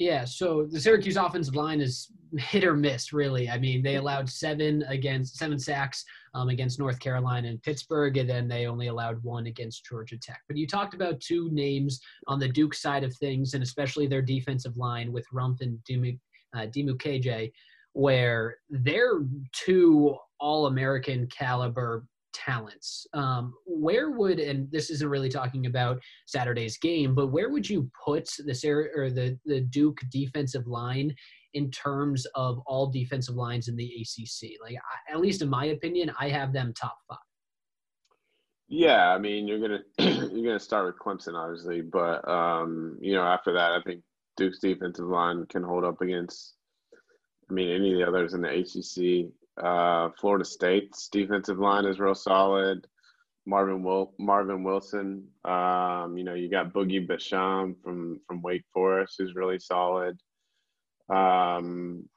Yeah, 0.00 0.24
so 0.24 0.66
the 0.70 0.80
Syracuse 0.80 1.18
offensive 1.18 1.54
line 1.54 1.82
is 1.82 2.10
hit 2.38 2.64
or 2.64 2.74
miss, 2.74 3.12
really. 3.12 3.50
I 3.50 3.58
mean, 3.58 3.82
they 3.82 3.96
allowed 3.96 4.30
seven 4.30 4.82
against 4.88 5.36
seven 5.36 5.58
sacks 5.58 6.02
um, 6.32 6.48
against 6.48 6.78
North 6.78 6.98
Carolina 7.00 7.48
and 7.48 7.62
Pittsburgh, 7.62 8.16
and 8.16 8.28
then 8.28 8.48
they 8.48 8.64
only 8.64 8.86
allowed 8.86 9.22
one 9.22 9.44
against 9.44 9.84
Georgia 9.84 10.16
Tech. 10.16 10.40
But 10.48 10.56
you 10.56 10.66
talked 10.66 10.94
about 10.94 11.20
two 11.20 11.50
names 11.52 12.00
on 12.28 12.38
the 12.38 12.48
Duke 12.48 12.72
side 12.72 13.04
of 13.04 13.14
things, 13.16 13.52
and 13.52 13.62
especially 13.62 14.06
their 14.06 14.22
defensive 14.22 14.78
line 14.78 15.12
with 15.12 15.26
Rumph 15.34 15.60
and 15.60 15.78
Dimu, 15.86 16.18
uh, 16.56 16.60
Dimukeje, 16.60 17.52
where 17.92 18.56
they're 18.70 19.20
two 19.52 20.16
All-American 20.40 21.26
caliber 21.26 22.06
talents. 22.32 23.06
Um, 23.12 23.54
where 23.66 24.10
would 24.10 24.38
and 24.40 24.70
this 24.70 24.90
isn't 24.90 25.08
really 25.08 25.28
talking 25.28 25.66
about 25.66 26.00
Saturday's 26.26 26.78
game, 26.78 27.14
but 27.14 27.28
where 27.28 27.50
would 27.50 27.68
you 27.68 27.90
put 28.04 28.28
the 28.38 28.90
or 28.94 29.10
the 29.10 29.38
the 29.44 29.60
Duke 29.60 30.00
defensive 30.10 30.66
line 30.66 31.14
in 31.54 31.70
terms 31.70 32.26
of 32.34 32.60
all 32.66 32.86
defensive 32.86 33.34
lines 33.34 33.68
in 33.68 33.76
the 33.76 33.84
ACC? 33.84 34.52
Like 34.62 34.76
I, 34.76 35.12
at 35.12 35.20
least 35.20 35.42
in 35.42 35.48
my 35.48 35.66
opinion, 35.66 36.12
I 36.18 36.28
have 36.28 36.52
them 36.52 36.72
top 36.74 36.96
five. 37.08 37.18
Yeah, 38.68 39.08
I 39.10 39.18
mean 39.18 39.48
you're 39.48 39.60
gonna 39.60 39.82
you're 40.32 40.44
gonna 40.44 40.60
start 40.60 40.86
with 40.86 40.98
Clemson 40.98 41.34
obviously, 41.34 41.80
but 41.80 42.26
um, 42.28 42.96
you 43.00 43.14
know 43.14 43.22
after 43.22 43.52
that 43.52 43.72
I 43.72 43.80
think 43.82 44.02
Duke's 44.36 44.60
defensive 44.60 45.06
line 45.06 45.44
can 45.46 45.62
hold 45.62 45.84
up 45.84 46.00
against. 46.00 46.54
I 47.48 47.52
mean 47.52 47.68
any 47.68 47.92
of 47.92 47.98
the 47.98 48.06
others 48.06 48.32
in 48.34 48.42
the 48.42 48.48
ACC. 48.48 49.32
Uh, 49.56 50.10
Florida 50.20 50.44
State's 50.44 51.08
defensive 51.08 51.58
line 51.58 51.84
is 51.84 52.00
real 52.00 52.14
solid. 52.14 52.86
Marvin 53.46 53.82
Wil- 53.82 54.14
Marvin 54.18 54.62
Wilson. 54.62 55.28
Um, 55.44 56.16
you 56.16 56.24
know, 56.24 56.34
you 56.34 56.50
got 56.50 56.72
Boogie 56.72 57.06
Basham 57.06 57.74
from 57.82 58.20
from 58.26 58.42
Wake 58.42 58.64
Forest, 58.72 59.16
who's 59.18 59.34
really 59.34 59.58
solid. 59.58 60.18
Um, 61.08 62.08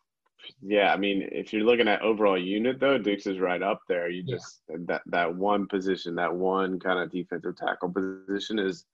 yeah, 0.62 0.94
I 0.94 0.98
mean, 0.98 1.28
if 1.32 1.54
you're 1.54 1.64
looking 1.64 1.88
at 1.88 2.02
overall 2.02 2.38
unit 2.38 2.80
though, 2.80 2.98
Duke's 2.98 3.28
is 3.28 3.40
right 3.40 3.62
up 3.62 3.80
there. 3.88 4.10
You 4.10 4.24
just 4.24 4.62
yeah. 4.70 4.78
that 4.88 5.02
that 5.08 5.36
one 5.36 5.68
position, 5.68 6.16
that 6.16 6.34
one 6.34 6.80
kind 6.80 7.00
of 7.00 7.12
defensive 7.12 7.56
tackle 7.56 7.92
position 7.92 8.60
is 8.60 8.86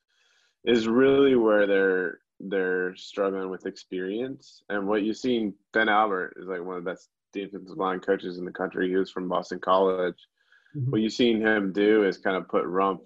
is 0.64 0.88
really 0.88 1.36
where 1.36 1.68
they're 1.68 2.20
they're 2.40 2.96
struggling 2.96 3.50
with 3.50 3.66
experience. 3.66 4.64
And 4.70 4.88
what 4.88 5.04
you've 5.04 5.18
seen, 5.18 5.54
Ben 5.74 5.90
Albert 5.90 6.38
is 6.40 6.48
like 6.48 6.64
one 6.64 6.78
of 6.78 6.84
the 6.84 6.92
best 6.92 7.10
defensive 7.34 7.78
line 7.78 8.00
coaches 8.00 8.38
in 8.38 8.46
the 8.46 8.52
country. 8.52 8.90
He 8.90 8.96
was 8.96 9.12
from 9.12 9.28
Boston 9.28 9.60
College. 9.60 10.16
Mm-hmm. 10.76 10.92
What 10.92 11.02
you've 11.02 11.14
seen 11.14 11.42
him 11.42 11.74
do 11.74 12.06
is 12.06 12.18
kind 12.18 12.38
of 12.38 12.48
put 12.48 12.66
Rumph 12.66 13.02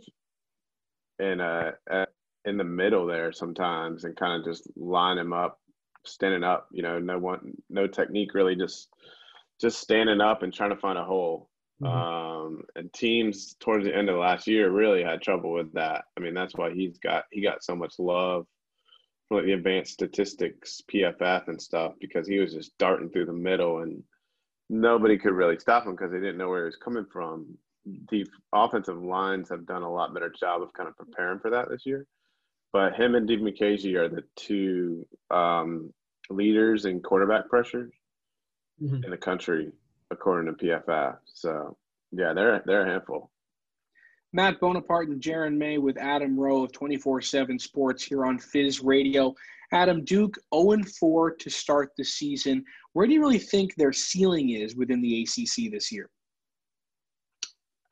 in 1.19 1.39
a, 1.39 1.73
a 1.89 2.07
in 2.45 2.57
the 2.57 2.63
middle 2.63 3.05
there 3.05 3.31
sometimes 3.31 4.03
and 4.03 4.15
kind 4.15 4.39
of 4.39 4.45
just 4.45 4.69
line 4.75 5.17
him 5.17 5.31
up, 5.31 5.59
standing 6.05 6.43
up. 6.43 6.67
You 6.71 6.83
know, 6.83 6.99
no 6.99 7.17
one, 7.17 7.53
no 7.69 7.88
technique 7.88 8.33
really, 8.33 8.55
just 8.55 8.89
just 9.62 9.79
standing 9.79 10.21
up 10.21 10.43
and 10.43 10.53
trying 10.53 10.71
to 10.71 10.77
find 10.77 10.97
a 10.97 11.05
hole. 11.05 11.49
Mm-hmm. 11.81 11.97
Um, 11.97 12.63
and 12.75 12.93
teams 12.93 13.55
towards 13.59 13.86
the 13.86 13.95
end 13.95 14.09
of 14.09 14.17
last 14.17 14.47
year 14.47 14.69
really 14.69 15.03
had 15.03 15.21
trouble 15.21 15.53
with 15.53 15.73
that. 15.73 16.03
I 16.17 16.19
mean, 16.19 16.33
that's 16.33 16.55
why 16.55 16.73
he's 16.73 16.97
got 16.99 17.25
he 17.31 17.41
got 17.41 17.63
so 17.63 17.75
much 17.75 17.95
love 17.97 18.45
from 19.27 19.38
like 19.38 19.45
the 19.45 19.53
advanced 19.53 19.93
statistics, 19.93 20.81
PFF, 20.91 21.47
and 21.47 21.62
stuff 21.62 21.93
because 21.99 22.27
he 22.27 22.39
was 22.39 22.53
just 22.53 22.77
darting 22.77 23.09
through 23.09 23.25
the 23.25 23.33
middle 23.33 23.79
and 23.79 24.03
nobody 24.69 25.17
could 25.17 25.34
really 25.34 25.60
stop 25.60 25.86
him 25.86 25.91
because 25.91 26.12
they 26.12 26.19
didn't 26.19 26.38
know 26.38 26.49
where 26.49 26.62
he 26.62 26.65
was 26.65 26.76
coming 26.76 27.06
from. 27.12 27.58
The 28.10 28.26
offensive 28.54 29.02
lines 29.04 29.49
have 29.49 29.65
done 29.65 29.84
a 29.84 29.91
lot 29.91 30.13
better 30.13 30.34
job 30.39 30.62
of 30.62 30.73
kind 30.73 30.88
of 30.88 30.97
preparing 30.97 31.39
for 31.39 31.49
that 31.52 31.69
this 31.69 31.86
year. 31.86 32.06
But 32.71 32.95
him 32.95 33.15
and 33.15 33.30
Dimukeje 33.30 33.93
are 33.95 34.10
the 34.10 34.23
two 34.36 35.06
um, 35.30 35.93
leaders 36.30 36.86
in 36.86 37.02
quarterback 37.02 37.49
pressure 37.49 37.91
mm-hmm. 38.82 39.04
in 39.04 39.12
the 39.12 39.17
country, 39.17 39.71
according 40.10 40.54
to 40.56 40.65
PFF. 40.65 41.17
So 41.26 41.78
yeah, 42.12 42.34
they're 42.34 42.63
they're 42.65 42.88
a 42.88 42.89
handful. 42.89 43.30
Matt 44.36 44.60
Bonaparte 44.60 45.10
and 45.10 45.21
Jaron 45.21 45.58
May 45.58 45.78
with 45.78 45.97
Adam 45.97 46.39
Rowe 46.39 46.63
of 46.63 46.71
24 46.71 47.21
7 47.21 47.60
Sports 47.60 48.04
here 48.04 48.26
on 48.26 48.39
Fizz 48.39 48.82
Radio. 48.82 49.36
Adam 49.73 50.03
Duke 50.03 50.38
0 50.53 50.77
4 50.99 51.31
to 51.36 51.49
start 51.49 51.91
the 51.97 52.03
season. 52.03 52.63
Where 52.93 53.07
do 53.07 53.13
you 53.13 53.21
really 53.21 53.39
think 53.39 53.75
their 53.75 53.93
ceiling 53.93 54.51
is 54.51 54.75
within 54.75 55.01
the 55.01 55.23
ACC 55.23 55.71
this 55.71 55.91
year? 55.91 56.09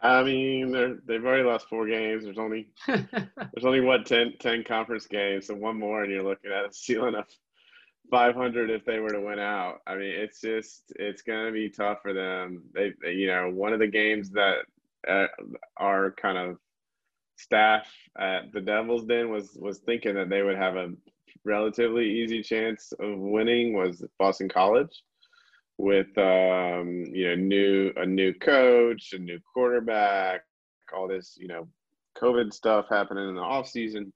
I 0.01 0.23
mean, 0.23 0.99
they've 1.05 1.23
already 1.23 1.43
lost 1.43 1.67
four 1.69 1.87
games. 1.87 2.23
There's 2.23 2.39
only 2.39 2.69
there's 2.87 3.65
only 3.65 3.81
what 3.81 4.05
10, 4.05 4.33
10 4.39 4.63
conference 4.63 5.05
games, 5.05 5.47
so 5.47 5.55
one 5.55 5.77
more, 5.77 6.03
and 6.03 6.11
you're 6.11 6.23
looking 6.23 6.51
at 6.51 6.69
a 6.69 6.73
ceiling 6.73 7.15
of 7.15 7.25
500 8.09 8.69
if 8.69 8.83
they 8.83 8.99
were 8.99 9.11
to 9.11 9.21
win 9.21 9.39
out. 9.39 9.79
I 9.85 9.95
mean, 9.95 10.11
it's 10.11 10.41
just 10.41 10.91
it's 10.95 11.21
going 11.21 11.45
to 11.45 11.51
be 11.51 11.69
tough 11.69 11.99
for 12.01 12.13
them. 12.13 12.63
They, 12.73 12.93
they, 13.01 13.13
you 13.13 13.27
know, 13.27 13.49
one 13.49 13.73
of 13.73 13.79
the 13.79 13.87
games 13.87 14.31
that 14.31 14.57
uh, 15.07 15.27
our 15.77 16.11
kind 16.11 16.37
of 16.37 16.57
staff 17.37 17.87
at 18.19 18.51
the 18.53 18.61
Devils 18.61 19.05
Den 19.05 19.29
was 19.29 19.55
was 19.59 19.79
thinking 19.79 20.15
that 20.15 20.29
they 20.29 20.41
would 20.41 20.57
have 20.57 20.75
a 20.75 20.91
relatively 21.43 22.09
easy 22.09 22.41
chance 22.41 22.91
of 22.99 23.17
winning 23.17 23.73
was 23.73 24.03
Boston 24.19 24.49
College 24.49 25.03
with 25.77 26.15
um, 26.17 27.05
you 27.11 27.27
know 27.27 27.35
new 27.35 27.91
a 27.97 28.05
new 28.05 28.33
coach, 28.33 29.13
a 29.13 29.17
new 29.17 29.39
quarterback, 29.53 30.41
all 30.95 31.07
this 31.07 31.35
you 31.39 31.47
know 31.47 31.67
COVID 32.21 32.53
stuff 32.53 32.85
happening 32.89 33.27
in 33.29 33.35
the 33.35 33.41
off 33.41 33.67
season, 33.67 34.13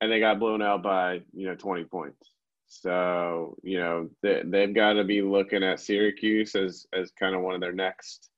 and 0.00 0.10
they 0.10 0.20
got 0.20 0.38
blown 0.38 0.62
out 0.62 0.82
by 0.82 1.20
you 1.32 1.48
know 1.48 1.56
20 1.56 1.84
points. 1.84 2.30
So 2.68 3.56
you 3.62 3.78
know 3.78 4.10
they, 4.22 4.42
they've 4.44 4.74
got 4.74 4.94
to 4.94 5.04
be 5.04 5.22
looking 5.22 5.64
at 5.64 5.80
Syracuse 5.80 6.54
as 6.54 6.86
as 6.92 7.10
kind 7.18 7.34
of 7.34 7.42
one 7.42 7.54
of 7.54 7.60
their 7.60 7.72
next 7.72 8.30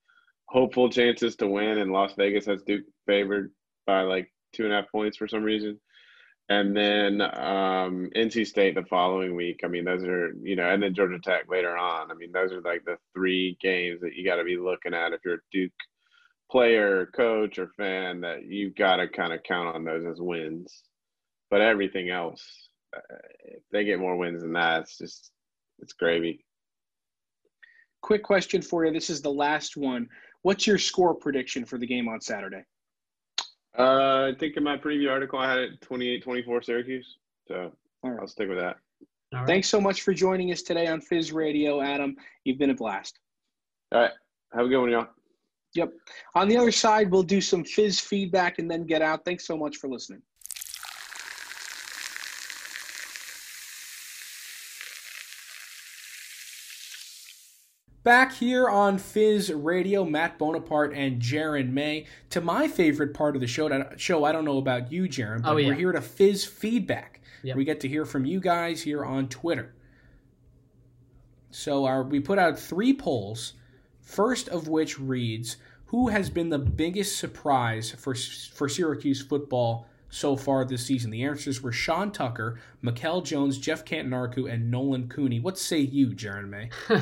hopeful 0.48 0.88
chances 0.88 1.36
to 1.36 1.46
win, 1.46 1.78
and 1.78 1.92
Las 1.92 2.14
Vegas 2.16 2.46
has 2.46 2.62
Duke 2.62 2.84
favored 3.06 3.52
by 3.86 4.02
like 4.02 4.32
two 4.54 4.64
and 4.64 4.72
a 4.72 4.76
half 4.76 4.90
points 4.90 5.16
for 5.16 5.28
some 5.28 5.42
reason 5.42 5.78
and 6.48 6.76
then 6.76 7.20
um, 7.22 8.10
NC 8.14 8.46
State 8.46 8.74
the 8.74 8.84
following 8.84 9.34
week. 9.34 9.60
I 9.64 9.68
mean, 9.68 9.84
those 9.84 10.04
are 10.04 10.32
you 10.42 10.56
know, 10.56 10.68
and 10.68 10.82
then 10.82 10.94
Georgia 10.94 11.18
Tech 11.18 11.48
later 11.48 11.76
on. 11.76 12.10
I 12.10 12.14
mean, 12.14 12.32
those 12.32 12.52
are 12.52 12.60
like 12.60 12.84
the 12.84 12.98
three 13.14 13.56
games 13.60 14.00
that 14.02 14.14
you 14.14 14.24
got 14.24 14.36
to 14.36 14.44
be 14.44 14.58
looking 14.58 14.94
at 14.94 15.12
if 15.12 15.20
you're 15.24 15.34
a 15.34 15.50
Duke 15.50 15.72
player, 16.50 17.06
coach, 17.06 17.58
or 17.58 17.68
fan. 17.76 18.20
That 18.20 18.44
you've 18.44 18.74
got 18.74 18.96
to 18.96 19.08
kind 19.08 19.32
of 19.32 19.42
count 19.42 19.74
on 19.74 19.84
those 19.84 20.04
as 20.04 20.20
wins. 20.20 20.82
But 21.50 21.62
everything 21.62 22.10
else, 22.10 22.68
uh, 22.94 23.00
if 23.44 23.62
they 23.72 23.84
get 23.84 24.00
more 24.00 24.16
wins 24.16 24.42
than 24.42 24.52
that, 24.52 24.82
it's 24.82 24.98
just 24.98 25.30
it's 25.78 25.94
gravy. 25.94 26.44
Quick 28.02 28.22
question 28.22 28.60
for 28.60 28.84
you. 28.84 28.92
This 28.92 29.08
is 29.08 29.22
the 29.22 29.32
last 29.32 29.78
one. 29.78 30.08
What's 30.42 30.66
your 30.66 30.76
score 30.76 31.14
prediction 31.14 31.64
for 31.64 31.78
the 31.78 31.86
game 31.86 32.06
on 32.06 32.20
Saturday? 32.20 32.64
Uh, 33.78 34.30
I 34.30 34.32
think 34.38 34.56
in 34.56 34.62
my 34.62 34.76
preview 34.76 35.10
article 35.10 35.38
I 35.38 35.50
had 35.50 35.58
it 35.58 35.80
28-24 35.80 36.64
Syracuse. 36.64 37.16
So 37.48 37.72
right. 38.02 38.18
I'll 38.20 38.28
stick 38.28 38.48
with 38.48 38.58
that. 38.58 38.76
Right. 39.32 39.46
Thanks 39.46 39.68
so 39.68 39.80
much 39.80 40.02
for 40.02 40.14
joining 40.14 40.52
us 40.52 40.62
today 40.62 40.86
on 40.86 41.00
Fizz 41.00 41.32
Radio, 41.32 41.80
Adam. 41.80 42.16
You've 42.44 42.58
been 42.58 42.70
a 42.70 42.74
blast. 42.74 43.18
All 43.92 44.00
right. 44.00 44.12
Have 44.52 44.66
a 44.66 44.68
good 44.68 44.80
one, 44.80 44.90
y'all. 44.90 45.08
Yep. 45.74 45.92
On 46.36 46.48
the 46.48 46.56
other 46.56 46.70
side, 46.70 47.10
we'll 47.10 47.24
do 47.24 47.40
some 47.40 47.64
Fizz 47.64 47.98
feedback 47.98 48.60
and 48.60 48.70
then 48.70 48.84
get 48.86 49.02
out. 49.02 49.24
Thanks 49.24 49.44
so 49.44 49.56
much 49.56 49.78
for 49.78 49.88
listening. 49.88 50.22
Back 58.04 58.34
here 58.34 58.68
on 58.68 58.98
Fizz 58.98 59.50
Radio, 59.50 60.04
Matt 60.04 60.38
Bonaparte 60.38 60.92
and 60.94 61.22
Jaron 61.22 61.72
May. 61.72 62.04
To 62.30 62.42
my 62.42 62.68
favorite 62.68 63.14
part 63.14 63.34
of 63.34 63.40
the 63.40 63.46
show, 63.46 63.86
show 63.96 64.24
I 64.24 64.32
don't 64.32 64.44
know 64.44 64.58
about 64.58 64.92
you, 64.92 65.04
Jaron, 65.04 65.42
but 65.42 65.52
Oh, 65.52 65.56
yeah. 65.56 65.68
we're 65.68 65.74
here 65.74 65.92
to 65.92 66.02
Fizz 66.02 66.44
feedback. 66.44 67.22
Yep. 67.42 67.56
We 67.56 67.64
get 67.64 67.80
to 67.80 67.88
hear 67.88 68.04
from 68.04 68.26
you 68.26 68.40
guys 68.40 68.82
here 68.82 69.04
on 69.04 69.28
Twitter. 69.28 69.74
So 71.50 71.86
our, 71.86 72.02
we 72.02 72.20
put 72.20 72.38
out 72.38 72.58
three 72.58 72.92
polls, 72.92 73.54
first 74.02 74.48
of 74.48 74.68
which 74.68 74.98
reads, 74.98 75.56
who 75.86 76.08
has 76.08 76.28
been 76.28 76.50
the 76.50 76.58
biggest 76.58 77.16
surprise 77.18 77.90
for, 77.92 78.14
for 78.14 78.68
Syracuse 78.68 79.22
football 79.22 79.86
so 80.10 80.36
far 80.36 80.64
this 80.66 80.84
season? 80.84 81.10
The 81.10 81.22
answers 81.22 81.62
were 81.62 81.72
Sean 81.72 82.10
Tucker, 82.10 82.60
Mikel 82.82 83.22
Jones, 83.22 83.56
Geoff 83.58 83.84
Cantin-Arku, 83.86 84.52
and 84.52 84.70
Nolan 84.70 85.08
Cooney. 85.08 85.40
What 85.40 85.56
say 85.56 85.78
you, 85.78 86.08
Jaron 86.08 86.48
May? 86.50 86.68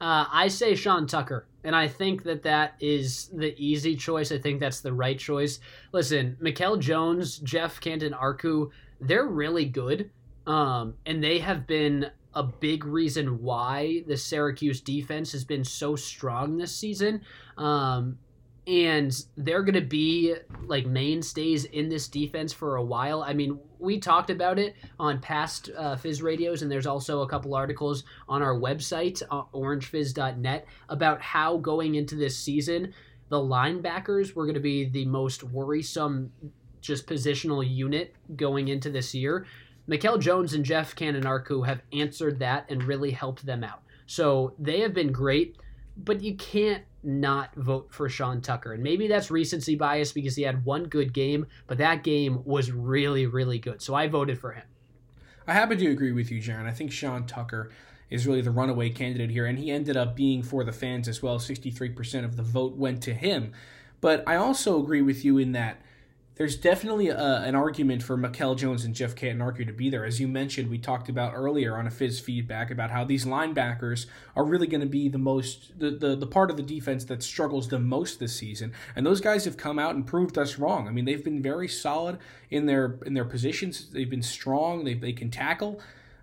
Uh, 0.00 0.24
I 0.32 0.48
say 0.48 0.74
Sean 0.74 1.06
Tucker, 1.06 1.46
and 1.62 1.76
I 1.76 1.86
think 1.86 2.22
that 2.22 2.42
that 2.44 2.74
is 2.80 3.28
the 3.34 3.54
easy 3.58 3.96
choice. 3.96 4.32
I 4.32 4.38
think 4.38 4.58
that's 4.58 4.80
the 4.80 4.92
right 4.92 5.18
choice. 5.18 5.60
Listen, 5.92 6.36
Mikel 6.40 6.78
Jones, 6.78 7.38
Geoff 7.38 7.80
Cantin-Arku, 7.80 8.70
they're 9.00 9.26
really 9.26 9.66
good, 9.66 10.10
um, 10.46 10.94
and 11.04 11.22
they 11.22 11.38
have 11.38 11.66
been 11.66 12.10
a 12.34 12.42
big 12.42 12.84
reason 12.84 13.42
why 13.42 14.04
the 14.06 14.16
Syracuse 14.16 14.80
defense 14.80 15.32
has 15.32 15.44
been 15.44 15.64
so 15.64 15.96
strong 15.96 16.56
this 16.56 16.74
season. 16.74 17.22
Um, 17.58 18.18
and 18.70 19.24
they're 19.36 19.64
going 19.64 19.74
to 19.74 19.80
be 19.80 20.32
like 20.62 20.86
mainstays 20.86 21.64
in 21.64 21.88
this 21.88 22.06
defense 22.06 22.52
for 22.52 22.76
a 22.76 22.84
while. 22.84 23.20
I 23.20 23.32
mean, 23.32 23.58
we 23.80 23.98
talked 23.98 24.30
about 24.30 24.60
it 24.60 24.76
on 24.96 25.20
past 25.20 25.70
uh, 25.76 25.96
Fizz 25.96 26.22
radios, 26.22 26.62
and 26.62 26.70
there's 26.70 26.86
also 26.86 27.22
a 27.22 27.28
couple 27.28 27.56
articles 27.56 28.04
on 28.28 28.42
our 28.42 28.54
website, 28.54 29.22
uh, 29.28 29.42
orangefizz.net, 29.52 30.68
about 30.88 31.20
how 31.20 31.56
going 31.56 31.96
into 31.96 32.14
this 32.14 32.38
season, 32.38 32.94
the 33.28 33.38
linebackers 33.38 34.36
were 34.36 34.44
going 34.44 34.54
to 34.54 34.60
be 34.60 34.84
the 34.84 35.04
most 35.06 35.42
worrisome 35.42 36.30
just 36.80 37.08
positional 37.08 37.68
unit 37.68 38.14
going 38.36 38.68
into 38.68 38.88
this 38.88 39.12
year. 39.16 39.46
Mikel 39.88 40.16
Jones 40.16 40.54
and 40.54 40.64
Geoff 40.64 40.94
Cantin-Arku 40.94 41.66
have 41.66 41.82
answered 41.92 42.38
that 42.38 42.70
and 42.70 42.84
really 42.84 43.10
helped 43.10 43.44
them 43.44 43.64
out. 43.64 43.82
So 44.06 44.54
they 44.60 44.78
have 44.80 44.94
been 44.94 45.10
great, 45.10 45.56
but 45.96 46.22
you 46.22 46.36
can't 46.36 46.84
not 47.02 47.54
vote 47.54 47.88
for 47.90 48.08
Sean 48.08 48.40
Tucker. 48.40 48.72
And 48.72 48.82
maybe 48.82 49.08
that's 49.08 49.30
recency 49.30 49.74
bias 49.74 50.12
because 50.12 50.36
he 50.36 50.42
had 50.42 50.64
one 50.64 50.84
good 50.84 51.12
game, 51.12 51.46
but 51.66 51.78
that 51.78 52.04
game 52.04 52.42
was 52.44 52.70
really, 52.70 53.26
really 53.26 53.58
good. 53.58 53.82
So 53.82 53.94
I 53.94 54.08
voted 54.08 54.38
for 54.38 54.52
him. 54.52 54.64
I 55.46 55.54
happen 55.54 55.78
to 55.78 55.90
agree 55.90 56.12
with 56.12 56.30
you, 56.30 56.40
Jaron. 56.40 56.66
I 56.66 56.72
think 56.72 56.92
Sean 56.92 57.26
Tucker 57.26 57.70
is 58.10 58.26
really 58.26 58.40
the 58.40 58.50
runaway 58.50 58.90
candidate 58.90 59.30
here, 59.30 59.46
and 59.46 59.58
he 59.58 59.70
ended 59.70 59.96
up 59.96 60.14
being 60.14 60.42
for 60.42 60.64
the 60.64 60.72
fans 60.72 61.08
as 61.08 61.22
well. 61.22 61.38
63% 61.38 62.24
of 62.24 62.36
the 62.36 62.42
vote 62.42 62.76
went 62.76 63.02
to 63.04 63.14
him. 63.14 63.52
But 64.00 64.24
I 64.26 64.36
also 64.36 64.80
agree 64.82 65.02
with 65.02 65.24
you 65.24 65.38
in 65.38 65.52
that 65.52 65.80
there's 66.40 66.56
definitely 66.56 67.08
a, 67.08 67.42
an 67.42 67.54
argument 67.54 68.02
for 68.02 68.16
Mikel 68.16 68.54
Jones 68.54 68.86
and 68.86 68.94
Geoff 68.94 69.14
Cantin-Arku 69.14 69.66
to 69.66 69.74
be 69.74 69.90
there. 69.90 70.06
As 70.06 70.18
you 70.18 70.26
mentioned, 70.26 70.70
we 70.70 70.78
talked 70.78 71.10
about 71.10 71.34
earlier 71.34 71.76
on 71.76 71.86
a 71.86 71.90
Fizz 71.90 72.18
feedback 72.18 72.70
about 72.70 72.90
how 72.90 73.04
these 73.04 73.26
linebackers 73.26 74.06
are 74.34 74.46
really 74.46 74.66
going 74.66 74.80
to 74.80 74.86
be 74.86 75.10
the 75.10 75.18
most 75.18 75.78
the, 75.78 75.90
the 75.90 76.16
the 76.16 76.26
part 76.26 76.50
of 76.50 76.56
the 76.56 76.62
defense 76.62 77.04
that 77.04 77.22
struggles 77.22 77.68
the 77.68 77.78
most 77.78 78.20
this 78.20 78.34
season. 78.34 78.72
And 78.96 79.04
those 79.04 79.20
guys 79.20 79.44
have 79.44 79.58
come 79.58 79.78
out 79.78 79.94
and 79.94 80.06
proved 80.06 80.38
us 80.38 80.56
wrong. 80.58 80.88
I 80.88 80.92
mean, 80.92 81.04
they've 81.04 81.22
been 81.22 81.42
very 81.42 81.68
solid 81.68 82.16
in 82.48 82.64
their 82.64 82.98
in 83.04 83.12
their 83.12 83.26
positions. 83.26 83.90
They've 83.90 84.08
been 84.08 84.22
strong. 84.22 84.84
They 84.84 84.94
they 84.94 85.12
can 85.12 85.30
tackle. 85.30 85.78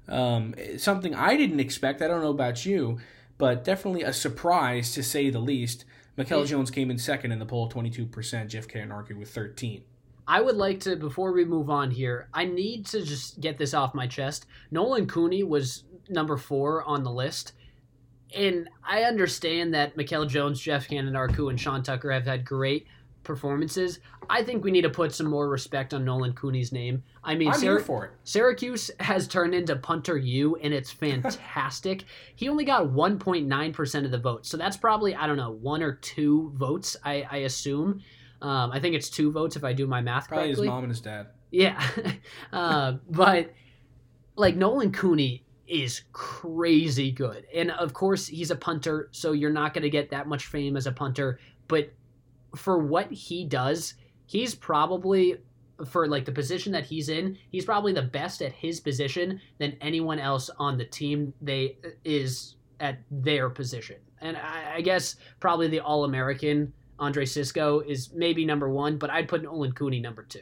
Um, 0.07 0.55
something 0.77 1.13
I 1.13 1.37
didn't 1.37 1.59
expect. 1.59 2.01
I 2.01 2.07
don't 2.07 2.23
know 2.23 2.31
about 2.31 2.65
you, 2.65 2.97
but 3.37 3.63
definitely 3.63 4.01
a 4.01 4.13
surprise 4.13 4.95
to 4.95 5.03
say 5.03 5.29
the 5.29 5.37
least. 5.37 5.85
Mikel 6.15 6.43
Jones 6.43 6.71
came 6.71 6.89
in 6.89 6.97
second 6.97 7.31
in 7.31 7.37
the 7.37 7.45
poll, 7.45 7.69
22%. 7.69 8.47
Geoff 8.47 8.67
Cantin-Arku 8.67 9.15
with 9.15 9.29
13. 9.29 9.83
I 10.27 10.41
would 10.41 10.57
like 10.57 10.81
to, 10.81 10.95
before 10.95 11.31
we 11.31 11.45
move 11.45 11.69
on 11.69 11.89
here, 11.89 12.27
I 12.33 12.45
need 12.45 12.85
to 12.87 13.01
just 13.01 13.39
get 13.39 13.57
this 13.57 13.73
off 13.73 13.93
my 13.93 14.07
chest. 14.07 14.45
Nolan 14.71 15.07
Cooney 15.07 15.43
was 15.43 15.85
number 16.09 16.37
four 16.37 16.83
on 16.83 17.03
the 17.03 17.11
list. 17.11 17.53
And 18.35 18.69
I 18.83 19.03
understand 19.03 19.73
that 19.73 19.95
Mikel 19.95 20.25
Jones, 20.25 20.59
Geoff 20.59 20.87
Cantin-Arku, 20.89 21.49
and 21.49 21.59
Sean 21.59 21.81
Tucker 21.81 22.11
have 22.11 22.25
had 22.25 22.43
great 22.43 22.85
performances. 23.23 23.99
I 24.29 24.43
think 24.43 24.63
we 24.63 24.71
need 24.71 24.81
to 24.81 24.89
put 24.89 25.13
some 25.13 25.27
more 25.27 25.47
respect 25.47 25.93
on 25.93 26.03
Nolan 26.03 26.33
Cooney's 26.33 26.71
name. 26.71 27.03
I 27.23 27.35
mean, 27.35 27.49
I'm 27.49 27.53
Syr- 27.53 27.77
here 27.77 27.79
for 27.79 28.05
it. 28.05 28.11
Syracuse 28.23 28.91
has 28.99 29.27
turned 29.27 29.53
into 29.53 29.75
punter 29.75 30.17
U, 30.17 30.55
and 30.57 30.73
it's 30.73 30.91
fantastic. 31.05 32.03
he 32.35 32.49
only 32.49 32.65
got 32.65 32.87
1.9% 32.87 34.05
of 34.05 34.11
the 34.11 34.17
votes. 34.17 34.49
So 34.49 34.57
that's 34.57 34.77
probably, 34.77 35.15
I 35.15 35.27
don't 35.27 35.37
know, 35.37 35.51
one 35.51 35.83
or 35.83 35.93
two 35.93 36.51
votes, 36.55 36.97
I, 37.05 37.25
I 37.29 37.37
assume. 37.37 38.01
Um, 38.41 38.71
I 38.71 38.79
think 38.79 38.95
it's 38.95 39.09
two 39.09 39.31
votes 39.31 39.55
if 39.55 39.63
I 39.63 39.73
do 39.73 39.87
my 39.87 40.01
math 40.01 40.27
Probably 40.27 40.47
correctly. 40.47 40.67
his 40.67 40.71
mom 40.71 40.83
and 40.83 40.91
his 40.91 41.01
dad. 41.01 41.27
Yeah. 41.51 41.83
uh, 42.53 42.93
but 43.09 43.53
like 44.35 44.55
Nolan 44.55 44.91
Cooney 44.91 45.45
is 45.67 46.03
crazy 46.13 47.11
good. 47.11 47.45
And 47.53 47.71
of 47.71 47.93
course, 47.93 48.27
he's 48.27 48.51
a 48.51 48.55
punter, 48.55 49.09
so 49.11 49.31
you're 49.31 49.51
not 49.51 49.73
going 49.73 49.83
to 49.83 49.89
get 49.89 50.11
that 50.11 50.27
much 50.27 50.45
fame 50.45 50.77
as 50.77 50.87
a 50.87 50.91
punter. 50.91 51.39
But 51.67 51.91
for 52.55 52.79
what 52.79 53.11
he 53.11 53.45
does, 53.45 53.95
he's 54.25 54.55
probably, 54.55 55.37
for 55.85 56.07
like 56.07 56.25
the 56.25 56.31
position 56.31 56.71
that 56.71 56.85
he's 56.85 57.09
in, 57.09 57.37
he's 57.49 57.65
probably 57.65 57.93
the 57.93 58.01
best 58.01 58.41
at 58.41 58.53
his 58.53 58.79
position 58.79 59.41
than 59.57 59.75
anyone 59.81 60.19
else 60.19 60.49
on 60.57 60.77
the 60.77 60.85
team 60.85 61.33
they 61.41 61.77
is 62.05 62.55
at 62.79 62.99
their 63.11 63.49
position. 63.49 63.97
And 64.21 64.37
I, 64.37 64.75
I 64.75 64.81
guess 64.81 65.17
probably 65.39 65.67
the 65.67 65.81
All 65.81 66.05
American 66.05 66.73
Andre 66.99 67.25
Cisco 67.25 67.79
is 67.81 68.11
maybe 68.13 68.45
number 68.45 68.69
one, 68.69 68.97
but 68.97 69.09
I'd 69.09 69.27
put 69.27 69.43
Nolan 69.43 69.73
Cooney 69.73 69.99
number 69.99 70.23
two. 70.23 70.41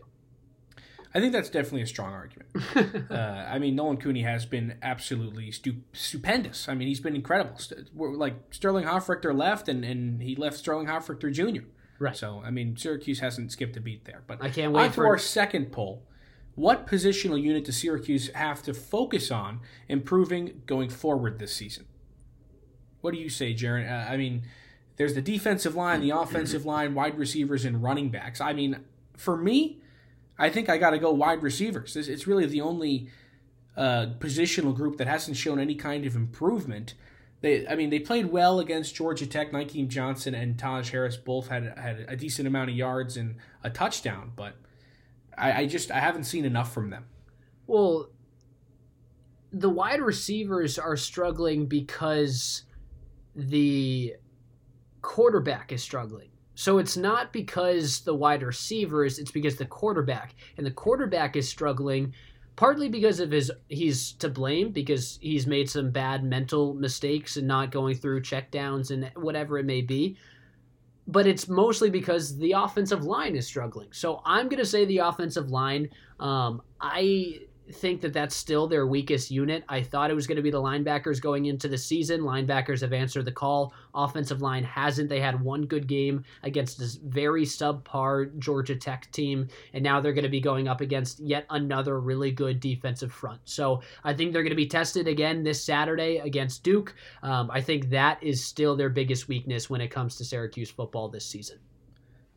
I 1.13 1.21
think 1.21 1.31
that's 1.31 1.49
definitely 1.49 1.81
a 1.81 1.87
strong 1.87 2.11
argument. 2.11 3.09
uh, 3.11 3.45
I 3.49 3.57
mean, 3.57 3.75
Nolan 3.75 3.97
Cooney 3.97 4.23
has 4.23 4.45
been 4.45 4.77
absolutely 4.81 5.49
stu- 5.51 5.81
stupendous. 5.93 6.67
I 6.67 6.75
mean, 6.75 6.89
he's 6.89 6.99
been 6.99 7.15
incredible. 7.15 7.57
St- 7.57 7.87
we're- 7.93 8.17
like 8.17 8.35
Sterling 8.51 8.85
Hofrichter 8.85 9.33
left, 9.33 9.69
and, 9.69 9.85
and 9.85 10.21
he 10.21 10.35
left 10.35 10.57
Sterling 10.57 10.87
Hofrichter 10.87 11.31
Jr. 11.31 11.67
Right. 11.99 12.17
So, 12.17 12.41
I 12.43 12.51
mean, 12.51 12.75
Syracuse 12.75 13.19
hasn't 13.19 13.53
skipped 13.53 13.77
a 13.77 13.81
beat 13.81 14.03
there. 14.03 14.23
But 14.27 14.43
I 14.43 14.49
can't 14.49 14.67
on 14.67 14.73
wait 14.73 14.87
to 14.87 14.93
for 14.93 15.07
our 15.07 15.17
second 15.17 15.71
poll. 15.71 16.03
What 16.55 16.87
positional 16.87 17.41
unit 17.41 17.65
does 17.65 17.77
Syracuse 17.77 18.29
have 18.33 18.61
to 18.63 18.73
focus 18.73 19.31
on 19.31 19.61
improving 19.87 20.63
going 20.65 20.89
forward 20.89 21.39
this 21.39 21.53
season? 21.53 21.85
What 22.99 23.13
do 23.13 23.19
you 23.19 23.29
say, 23.29 23.53
Jaron? 23.53 23.89
Uh, 23.89 24.11
I 24.11 24.17
mean, 24.17 24.43
there's 24.97 25.13
the 25.13 25.21
defensive 25.21 25.75
line, 25.75 26.01
the 26.01 26.11
offensive 26.11 26.65
line, 26.65 26.93
wide 26.93 27.17
receivers, 27.17 27.65
and 27.65 27.83
running 27.83 28.09
backs. 28.09 28.39
I 28.39 28.53
mean, 28.53 28.79
for 29.17 29.35
me, 29.35 29.81
I 30.37 30.49
think 30.49 30.69
I 30.69 30.77
got 30.77 30.91
to 30.91 30.99
go 30.99 31.11
wide 31.11 31.43
receivers. 31.43 31.95
It's, 31.95 32.27
really 32.27 32.45
the 32.45 32.61
only 32.61 33.09
uh, 33.75 34.07
positional 34.19 34.73
group 34.73 34.97
that 34.97 35.07
hasn't 35.07 35.37
shown 35.37 35.59
any 35.59 35.75
kind 35.75 36.05
of 36.05 36.15
improvement. 36.15 36.93
They, 37.41 37.67
I 37.67 37.75
mean, 37.75 37.89
they 37.89 37.99
played 37.99 38.27
well 38.27 38.59
against 38.59 38.95
Georgia 38.95 39.27
Tech. 39.27 39.51
Nykeim 39.51 39.89
Johnson 39.89 40.33
and 40.33 40.57
Taj 40.57 40.89
Harris 40.91 41.17
both 41.17 41.47
had 41.47 41.77
had 41.77 42.05
a 42.07 42.15
decent 42.15 42.47
amount 42.47 42.69
of 42.69 42.75
yards 42.75 43.17
and 43.17 43.35
a 43.63 43.69
touchdown, 43.69 44.31
but 44.35 44.55
I, 45.37 45.61
I 45.61 45.65
just 45.65 45.91
I 45.91 45.99
haven't 45.99 46.23
seen 46.23 46.45
enough 46.45 46.73
from 46.73 46.89
them. 46.89 47.05
Well, 47.67 48.09
the 49.51 49.69
wide 49.69 50.01
receivers 50.01 50.79
are 50.79 50.97
struggling 50.97 51.65
because 51.65 52.63
the 53.35 54.15
quarterback 55.05 55.71
is 55.71 55.83
struggling. 55.83 56.29
So 56.55 56.79
it's 56.79 56.97
not 56.97 57.31
because 57.31 58.01
the 58.01 58.15
wide 58.15 58.41
receivers, 58.41 59.19
it's 59.19 59.31
because 59.31 59.55
the 59.55 59.65
quarterback. 59.65 60.33
And 60.57 60.65
the 60.65 60.71
quarterback 60.71 61.35
is 61.35 61.47
struggling 61.47 62.13
partly 62.55 62.89
because 62.89 63.19
of 63.19 63.31
his 63.31 63.51
he's 63.67 64.13
to 64.13 64.29
blame 64.29 64.71
because 64.71 65.19
he's 65.21 65.45
made 65.45 65.69
some 65.69 65.91
bad 65.91 66.23
mental 66.23 66.73
mistakes 66.73 67.37
and 67.37 67.47
not 67.47 67.71
going 67.71 67.95
through 67.95 68.21
checkdowns 68.21 68.91
and 68.91 69.11
whatever 69.15 69.59
it 69.59 69.65
may 69.65 69.81
be. 69.81 70.17
But 71.07 71.27
it's 71.27 71.47
mostly 71.47 71.91
because 71.91 72.37
the 72.37 72.53
offensive 72.53 73.03
line 73.03 73.35
is 73.35 73.45
struggling. 73.45 73.89
So 73.91 74.23
I'm 74.25 74.47
going 74.47 74.59
to 74.59 74.65
say 74.65 74.85
the 74.85 74.99
offensive 74.99 75.51
line. 75.51 75.89
Um, 76.19 76.63
I 76.81 77.41
think 77.71 78.01
that 78.01 78.13
that's 78.13 78.35
still 78.35 78.67
their 78.67 78.85
weakest 78.85 79.31
unit. 79.31 79.63
I 79.67 79.81
thought 79.81 80.11
it 80.11 80.15
was 80.15 80.27
going 80.27 80.35
to 80.35 80.41
be 80.41 80.51
the 80.51 80.61
linebackers 80.61 81.21
going 81.21 81.45
into 81.45 81.67
the 81.67 81.77
season. 81.77 82.21
Linebackers 82.21 82.81
have 82.81 82.93
answered 82.93 83.25
the 83.25 83.31
call. 83.31 83.73
Offensive 83.93 84.41
line 84.41 84.63
hasn't. 84.63 85.09
They 85.09 85.19
had 85.19 85.41
one 85.41 85.65
good 85.65 85.87
game 85.87 86.23
against 86.43 86.77
this 86.77 86.95
very 86.95 87.43
subpar 87.43 88.37
Georgia 88.39 88.75
Tech 88.75 89.11
team, 89.11 89.47
and 89.73 89.83
now 89.83 89.99
they're 89.99 90.13
going 90.13 90.23
to 90.23 90.29
be 90.29 90.41
going 90.41 90.67
up 90.67 90.81
against 90.81 91.19
yet 91.19 91.45
another 91.49 91.99
really 91.99 92.31
good 92.31 92.59
defensive 92.59 93.11
front. 93.11 93.41
So 93.45 93.81
I 94.03 94.13
think 94.13 94.33
they're 94.33 94.43
going 94.43 94.49
to 94.51 94.55
be 94.55 94.67
tested 94.67 95.07
again 95.07 95.43
this 95.43 95.63
Saturday 95.63 96.17
against 96.17 96.63
Duke. 96.63 96.95
Um, 97.23 97.49
I 97.51 97.61
think 97.61 97.89
that 97.89 98.21
is 98.21 98.43
still 98.43 98.75
their 98.75 98.89
biggest 98.89 99.27
weakness 99.27 99.69
when 99.69 99.81
it 99.81 99.89
comes 99.89 100.15
to 100.17 100.25
Syracuse 100.25 100.69
football 100.69 101.09
this 101.09 101.25
season. 101.25 101.59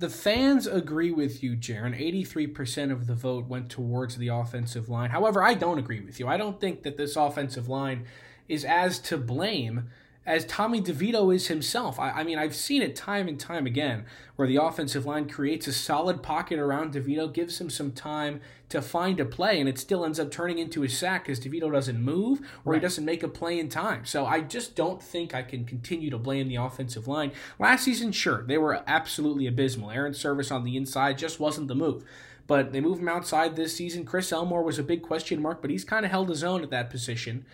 The 0.01 0.09
fans 0.09 0.69
agree 0.69 1.11
with 1.11 1.43
you, 1.43 1.57
Jaron. 1.57 1.99
83% 1.99 2.93
of 2.93 3.09
the 3.09 3.17
vote 3.17 3.49
went 3.49 3.69
towards 3.69 4.17
the 4.17 4.29
offensive 4.29 4.89
line. 4.89 5.11
However, 5.11 5.43
I 5.43 5.55
don't 5.55 5.79
agree 5.79 6.01
with 6.01 6.21
you. 6.21 6.29
I 6.29 6.37
don't 6.37 6.61
think 6.61 6.85
that 6.85 6.97
this 6.97 7.17
offensive 7.17 7.69
line 7.69 8.07
is 8.49 8.65
as 8.65 9.01
to 9.01 9.19
blame 9.19 9.91
as 10.29 10.45
Tommy 10.45 10.83
DeVito 10.83 11.35
is 11.35 11.47
himself. 11.47 11.99
I, 11.99 12.11
I, 12.11 12.23
mean, 12.23 12.39
I've 12.39 12.55
seen 12.55 12.83
it 12.83 12.95
time 12.95 13.29
and 13.29 13.41
time 13.41 13.67
again 13.67 14.05
where 14.37 14.47
the 14.47 14.63
offensive 14.63 15.07
line 15.07 15.27
creates 15.27 15.67
a 15.67 15.73
solid 15.73 16.23
pocket 16.23 16.59
around 16.59 16.93
DeVito, 16.93 17.33
gives 17.33 17.59
him 17.59 17.71
some 17.71 17.93
time 17.93 18.43
to 18.69 18.83
find 18.83 19.19
a 19.21 19.25
play, 19.25 19.59
and 19.59 19.71
it 19.71 19.79
still 19.79 20.05
ends 20.05 20.21
up 20.21 20.31
turning 20.31 20.59
into 20.59 20.85
a 20.85 20.89
sack 20.89 21.25
because 21.25 21.41
DeVito 21.41 21.73
doesn't 21.73 21.99
move 21.99 22.41
or 22.67 22.73
right. 22.73 22.77
he 22.77 22.81
doesn't 22.83 23.07
make 23.07 23.23
a 23.23 23.29
play 23.29 23.59
in 23.59 23.71
time. 23.71 24.05
So 24.05 24.27
I 24.27 24.43
just 24.43 24.77
don't 24.77 25.03
think 25.03 25.35
I 25.35 25.43
can 25.43 25.65
continue 25.65 26.11
to 26.11 26.19
blame 26.19 26.49
the 26.49 26.57
offensive 26.57 27.09
line. 27.09 27.33
Last 27.59 27.85
season, 27.85 28.13
sure, 28.13 28.43
they 28.43 28.59
were 28.59 28.83
absolutely 28.87 29.47
abysmal. 29.47 29.91
Airon 29.91 30.13
Servais 30.13 30.53
on 30.53 30.63
the 30.63 30.77
inside 30.77 31.17
just 31.17 31.41
wasn't 31.41 31.69
the 31.69 31.75
move 31.75 32.05
but 32.47 32.73
they 32.73 32.81
moved 32.81 33.03
him 33.03 33.11
outside 33.11 33.57
this 33.57 33.77
season. 33.77 34.07
Chris 34.07 34.33
Elmore 34.33 34.63
was 34.63 34.79
a 34.79 34.83
big 34.83 35.03
question 35.03 35.43
mark, 35.43 35.61
but 35.61 35.71
he's 35.71 35.85
kind 35.85 36.07
of 36.07 36.11
held 36.11 36.31
his 36.31 36.43
own 36.43 36.63
at 36.63 36.71
that 36.71 36.89
position. 36.89 37.45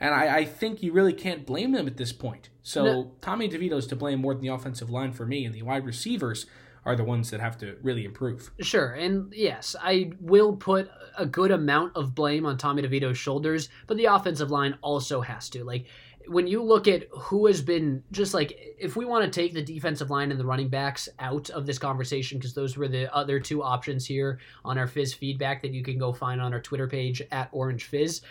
And 0.00 0.14
I, 0.14 0.38
I, 0.38 0.44
think 0.46 0.82
you 0.82 0.92
really 0.92 1.12
can't 1.12 1.44
blame 1.44 1.72
them 1.72 1.86
at 1.86 1.98
this 1.98 2.12
point. 2.12 2.48
So 2.62 2.84
no. 2.84 3.12
Tommy 3.20 3.48
DeVito's 3.50 3.86
to 3.88 3.96
blame 3.96 4.20
more 4.20 4.32
than 4.32 4.42
the 4.42 4.48
offensive 4.48 4.88
line 4.88 5.12
for 5.12 5.26
me, 5.26 5.44
and 5.44 5.54
the 5.54 5.62
wide 5.62 5.84
receivers 5.84 6.46
are 6.86 6.96
the 6.96 7.04
ones 7.04 7.30
that 7.30 7.40
have 7.40 7.58
to 7.58 7.76
really 7.82 8.06
improve. 8.06 8.50
Sure, 8.60 8.92
and 8.92 9.32
yes, 9.34 9.76
I 9.80 10.12
will 10.18 10.56
put 10.56 10.90
a 11.18 11.26
good 11.26 11.50
amount 11.50 11.96
of 11.96 12.14
blame 12.14 12.46
on 12.46 12.56
Tommy 12.56 12.82
DeVito's 12.82 13.18
shoulders, 13.18 13.68
but 13.86 13.98
the 13.98 14.06
offensive 14.06 14.50
line 14.50 14.78
also 14.80 15.20
has 15.20 15.50
to. 15.50 15.64
Like 15.64 15.86
when 16.26 16.46
you 16.46 16.62
look 16.62 16.86
at 16.86 17.08
who 17.10 17.46
has 17.46 17.60
been 17.60 18.04
just 18.12 18.34
like 18.34 18.76
if 18.78 18.94
we 18.94 19.04
want 19.04 19.24
to 19.24 19.30
take 19.30 19.52
the 19.52 19.62
defensive 19.62 20.10
line 20.10 20.30
and 20.30 20.38
the 20.38 20.44
running 20.44 20.68
backs 20.68 21.08
out 21.18 21.50
of 21.50 21.66
this 21.66 21.78
conversation 21.78 22.38
because 22.38 22.54
those 22.54 22.76
were 22.76 22.88
the 22.88 23.12
other 23.14 23.40
two 23.40 23.62
options 23.62 24.06
here 24.06 24.38
on 24.64 24.78
our 24.78 24.86
Fizz 24.86 25.14
feedback 25.14 25.60
that 25.62 25.72
you 25.72 25.82
can 25.82 25.98
go 25.98 26.12
find 26.12 26.40
on 26.40 26.52
our 26.52 26.60
Twitter 26.60 26.86
page 26.86 27.20
at 27.32 27.48
Orange 27.52 27.84
Fizz 27.84 28.22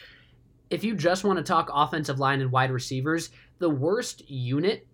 if 0.69 0.83
you 0.83 0.95
just 0.95 1.23
want 1.23 1.37
to 1.37 1.43
talk 1.43 1.69
offensive 1.73 2.19
line 2.19 2.41
and 2.41 2.51
wide 2.51 2.71
receivers, 2.71 3.29
the 3.59 3.69
worst 3.69 4.29
unit 4.29 4.87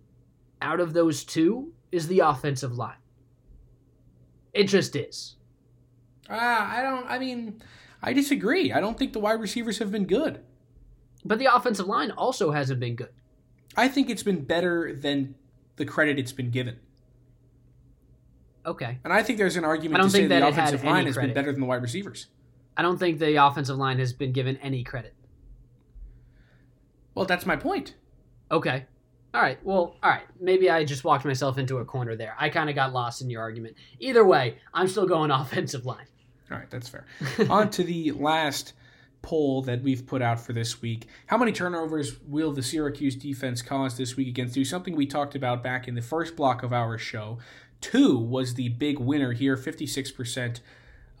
out 0.62 0.80
of 0.80 0.92
those 0.92 1.24
two 1.24 1.72
is 1.92 2.08
the 2.08 2.20
offensive 2.20 2.76
line. 2.76 2.96
It 4.52 4.64
just 4.64 4.96
is. 4.96 5.36
Uh, 6.28 6.34
I 6.34 6.82
don't, 6.82 7.06
I 7.06 7.18
mean, 7.18 7.62
I 8.02 8.12
disagree. 8.12 8.72
I 8.72 8.80
don't 8.80 8.98
think 8.98 9.12
the 9.12 9.20
wide 9.20 9.40
receivers 9.40 9.78
have 9.78 9.92
been 9.92 10.06
good. 10.06 10.40
But 11.24 11.38
the 11.38 11.54
offensive 11.54 11.86
line 11.86 12.10
also 12.12 12.52
hasn't 12.52 12.80
been 12.80 12.96
good. 12.96 13.10
I 13.76 13.88
think 13.88 14.08
it's 14.08 14.22
been 14.22 14.44
better 14.44 14.94
than 14.94 15.34
the 15.76 15.84
credit 15.84 16.18
it's 16.18 16.32
been 16.32 16.50
given. 16.50 16.78
Okay. 18.64 18.98
And 19.04 19.12
I 19.12 19.22
think 19.22 19.38
there's 19.38 19.56
an 19.56 19.64
argument 19.64 20.00
I 20.00 20.02
don't 20.02 20.10
to 20.10 20.16
say 20.16 20.26
the 20.26 20.46
offensive 20.46 20.84
line 20.84 21.06
has 21.06 21.16
been 21.16 21.34
better 21.34 21.52
than 21.52 21.60
the 21.60 21.66
wide 21.66 21.82
receivers. 21.82 22.28
I 22.76 22.82
don't 22.82 22.98
think 22.98 23.18
the 23.18 23.44
offensive 23.44 23.76
line 23.76 23.98
has 23.98 24.12
been 24.12 24.32
given 24.32 24.56
any 24.58 24.84
credit. 24.84 25.14
Well, 27.16 27.24
that's 27.24 27.46
my 27.46 27.56
point. 27.56 27.94
Okay. 28.50 28.84
All 29.34 29.40
right. 29.40 29.58
Well, 29.64 29.96
all 30.02 30.10
right. 30.10 30.26
Maybe 30.38 30.70
I 30.70 30.84
just 30.84 31.02
walked 31.02 31.24
myself 31.24 31.56
into 31.56 31.78
a 31.78 31.84
corner 31.84 32.14
there. 32.14 32.36
I 32.38 32.50
kind 32.50 32.68
of 32.68 32.76
got 32.76 32.92
lost 32.92 33.22
in 33.22 33.30
your 33.30 33.40
argument. 33.40 33.74
Either 33.98 34.24
way, 34.24 34.58
I'm 34.72 34.86
still 34.86 35.06
going 35.06 35.30
offensive 35.32 35.86
line. 35.86 36.06
All 36.52 36.58
right, 36.58 36.70
that's 36.70 36.88
fair. 36.88 37.06
On 37.50 37.70
to 37.70 37.82
the 37.82 38.12
last 38.12 38.74
poll 39.22 39.62
that 39.62 39.82
we've 39.82 40.06
put 40.06 40.22
out 40.22 40.38
for 40.38 40.52
this 40.52 40.80
week. 40.80 41.06
How 41.26 41.38
many 41.38 41.52
turnovers 41.52 42.20
will 42.20 42.52
the 42.52 42.62
Syracuse 42.62 43.16
defense 43.16 43.62
cause 43.62 43.96
this 43.96 44.14
week 44.14 44.28
against 44.28 44.56
you? 44.56 44.64
Something 44.64 44.94
we 44.94 45.06
talked 45.06 45.34
about 45.34 45.62
back 45.62 45.88
in 45.88 45.94
the 45.94 46.02
first 46.02 46.36
block 46.36 46.62
of 46.62 46.72
our 46.72 46.98
show. 46.98 47.38
Two 47.80 48.18
was 48.18 48.54
the 48.54 48.68
big 48.68 48.98
winner 48.98 49.32
here. 49.32 49.56
56% 49.56 50.60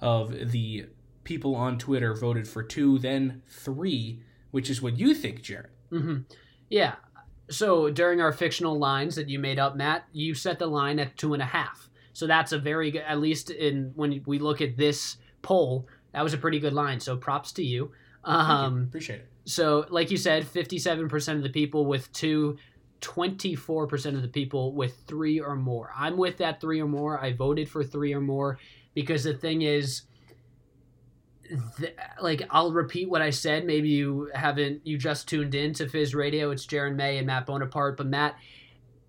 of 0.00 0.52
the 0.52 0.86
people 1.24 1.56
on 1.56 1.78
Twitter 1.78 2.14
voted 2.14 2.46
for 2.46 2.62
two, 2.62 2.98
then 2.98 3.42
three, 3.48 4.20
which 4.50 4.70
is 4.70 4.80
what 4.80 4.98
you 4.98 5.14
think, 5.14 5.42
Jared. 5.42 5.70
Mm-hmm. 5.92 6.18
Yeah. 6.68 6.94
So 7.48 7.90
during 7.90 8.20
our 8.20 8.32
fictional 8.32 8.78
lines 8.78 9.14
that 9.16 9.28
you 9.28 9.38
made 9.38 9.58
up, 9.58 9.76
Matt, 9.76 10.04
you 10.12 10.34
set 10.34 10.58
the 10.58 10.66
line 10.66 10.98
at 10.98 11.16
two 11.16 11.32
and 11.32 11.42
a 11.42 11.46
half. 11.46 11.88
So 12.12 12.26
that's 12.26 12.52
a 12.52 12.58
very 12.58 12.90
good, 12.90 13.02
at 13.02 13.20
least 13.20 13.50
in 13.50 13.92
when 13.94 14.22
we 14.26 14.38
look 14.38 14.60
at 14.60 14.76
this 14.76 15.18
poll, 15.42 15.86
that 16.12 16.22
was 16.22 16.34
a 16.34 16.38
pretty 16.38 16.58
good 16.58 16.72
line. 16.72 16.98
So 16.98 17.16
props 17.16 17.52
to 17.52 17.62
you. 17.62 17.92
Um, 18.24 18.78
you. 18.78 18.82
Appreciate 18.84 19.20
it. 19.20 19.28
So, 19.44 19.86
like 19.90 20.10
you 20.10 20.16
said, 20.16 20.44
57% 20.44 21.36
of 21.36 21.42
the 21.42 21.50
people 21.50 21.86
with 21.86 22.12
two, 22.12 22.58
24% 23.00 24.14
of 24.14 24.22
the 24.22 24.28
people 24.28 24.72
with 24.72 24.96
three 25.06 25.38
or 25.38 25.54
more. 25.54 25.92
I'm 25.96 26.16
with 26.16 26.38
that 26.38 26.60
three 26.60 26.80
or 26.80 26.88
more. 26.88 27.22
I 27.22 27.32
voted 27.32 27.68
for 27.68 27.84
three 27.84 28.12
or 28.12 28.20
more 28.20 28.58
because 28.94 29.22
the 29.22 29.34
thing 29.34 29.62
is, 29.62 30.02
th- 31.78 31.96
like 32.20 32.42
I'll 32.50 32.72
repeat 32.72 33.08
what 33.08 33.22
I 33.22 33.30
said. 33.30 33.64
Maybe 33.64 33.88
you 33.88 34.30
haven't, 34.34 34.86
you 34.86 34.98
just 34.98 35.28
tuned 35.28 35.54
in 35.54 35.72
to 35.74 35.88
Fizz 35.88 36.14
Radio. 36.14 36.50
It's 36.50 36.66
Jaron 36.66 36.96
May 36.96 37.18
and 37.18 37.26
Matt 37.26 37.46
Bonaparte. 37.46 37.96
But 37.96 38.06
Matt, 38.06 38.36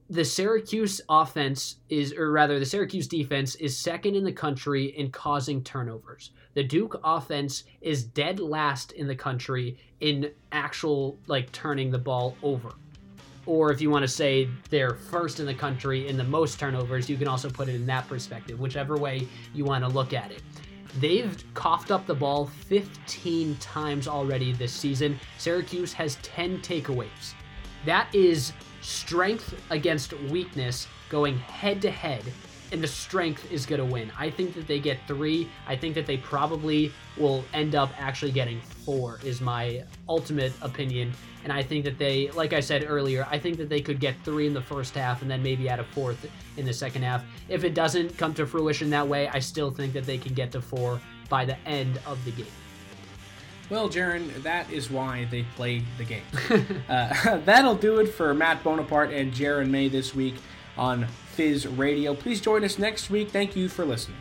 the 0.09 0.23
Syracuse 0.23 1.01
offense 1.09 1.77
is, 1.89 2.13
or 2.13 2.31
rather, 2.31 2.59
the 2.59 2.65
Syracuse 2.65 3.07
defense 3.07 3.55
is 3.55 3.77
second 3.77 4.15
in 4.15 4.23
the 4.23 4.31
country 4.31 4.85
in 4.97 5.11
causing 5.11 5.63
turnovers. 5.63 6.31
The 6.53 6.63
Duke 6.63 6.99
offense 7.03 7.65
is 7.81 8.03
dead 8.03 8.39
last 8.39 8.93
in 8.93 9.07
the 9.07 9.15
country 9.15 9.77
in 9.99 10.31
actual, 10.51 11.19
like, 11.27 11.51
turning 11.51 11.91
the 11.91 11.99
ball 11.99 12.35
over. 12.41 12.71
Or 13.45 13.71
if 13.71 13.79
you 13.79 13.89
want 13.89 14.03
to 14.03 14.07
say 14.07 14.49
they're 14.69 14.95
first 14.95 15.39
in 15.39 15.45
the 15.45 15.53
country 15.53 16.07
in 16.07 16.17
the 16.17 16.23
most 16.23 16.59
turnovers, 16.59 17.09
you 17.09 17.15
can 17.15 17.27
also 17.27 17.49
put 17.49 17.69
it 17.69 17.75
in 17.75 17.85
that 17.85 18.07
perspective, 18.07 18.59
whichever 18.59 18.97
way 18.97 19.27
you 19.53 19.65
want 19.65 19.83
to 19.83 19.89
look 19.89 20.13
at 20.13 20.31
it. 20.31 20.41
They've 20.95 21.43
coughed 21.53 21.91
up 21.91 22.05
the 22.07 22.15
ball 22.15 22.47
15 22.67 23.55
times 23.57 24.07
already 24.07 24.51
this 24.53 24.71
season. 24.71 25.19
Syracuse 25.37 25.93
has 25.93 26.15
10 26.23 26.59
takeaways. 26.61 27.33
That 27.85 28.13
is 28.13 28.53
strength 28.81 29.53
against 29.69 30.13
weakness 30.13 30.87
going 31.09 31.37
head 31.37 31.81
to 31.81 31.91
head, 31.91 32.23
and 32.71 32.81
the 32.81 32.87
strength 32.87 33.49
is 33.51 33.65
going 33.65 33.79
to 33.79 33.85
win. 33.85 34.11
I 34.17 34.29
think 34.29 34.53
that 34.55 34.67
they 34.67 34.79
get 34.79 34.97
three. 35.07 35.49
I 35.67 35.75
think 35.75 35.95
that 35.95 36.05
they 36.05 36.17
probably 36.17 36.91
will 37.17 37.45
end 37.53 37.75
up 37.75 37.91
actually 37.97 38.31
getting 38.31 38.59
four, 38.61 39.19
is 39.23 39.39
my 39.39 39.83
ultimate 40.09 40.53
opinion. 40.61 41.13
And 41.47 41.53
I 41.53 41.63
think 41.63 41.85
that 41.85 41.97
they, 41.97 42.29
like 42.31 42.51
I 42.51 42.59
said 42.59 42.83
earlier, 42.85 43.25
I 43.31 43.39
think 43.39 43.55
that 43.55 43.69
they 43.69 43.79
could 43.79 44.01
get 44.01 44.15
three 44.25 44.47
in 44.47 44.53
the 44.53 44.61
first 44.61 44.93
half 44.95 45.21
and 45.21 45.31
then 45.31 45.41
maybe 45.41 45.69
add 45.69 45.79
a 45.79 45.83
fourth 45.85 46.29
in 46.57 46.65
the 46.65 46.73
second 46.73 47.03
half. 47.03 47.23
If 47.47 47.63
it 47.63 47.73
doesn't 47.73 48.17
come 48.17 48.33
to 48.33 48.45
fruition 48.45 48.89
that 48.89 49.07
way, 49.07 49.29
I 49.29 49.39
still 49.39 49.71
think 49.71 49.93
that 49.93 50.05
they 50.05 50.17
can 50.17 50.33
get 50.33 50.51
to 50.51 50.61
four 50.61 50.99
by 51.29 51.45
the 51.45 51.57
end 51.59 52.01
of 52.05 52.21
the 52.25 52.31
game. 52.31 52.47
Well, 53.69 53.87
Jaron, 53.87 54.43
that 54.43 54.69
is 54.69 54.91
why 54.91 55.25
they 55.31 55.43
play 55.55 55.83
the 55.97 56.03
game. 56.03 56.25
uh, 56.89 57.37
that'll 57.45 57.75
do 57.75 57.99
it 57.99 58.07
for 58.07 58.33
Matt 58.33 58.61
Bonaparte 58.61 59.13
and 59.13 59.31
Jaron 59.31 59.69
May 59.69 59.87
this 59.87 60.13
week 60.13 60.35
on 60.77 61.07
Fizz 61.35 61.65
Radio. 61.65 62.13
Please 62.13 62.41
join 62.41 62.65
us 62.65 62.77
next 62.77 63.09
week. 63.09 63.29
Thank 63.29 63.55
you 63.55 63.69
for 63.69 63.85
listening. 63.85 64.19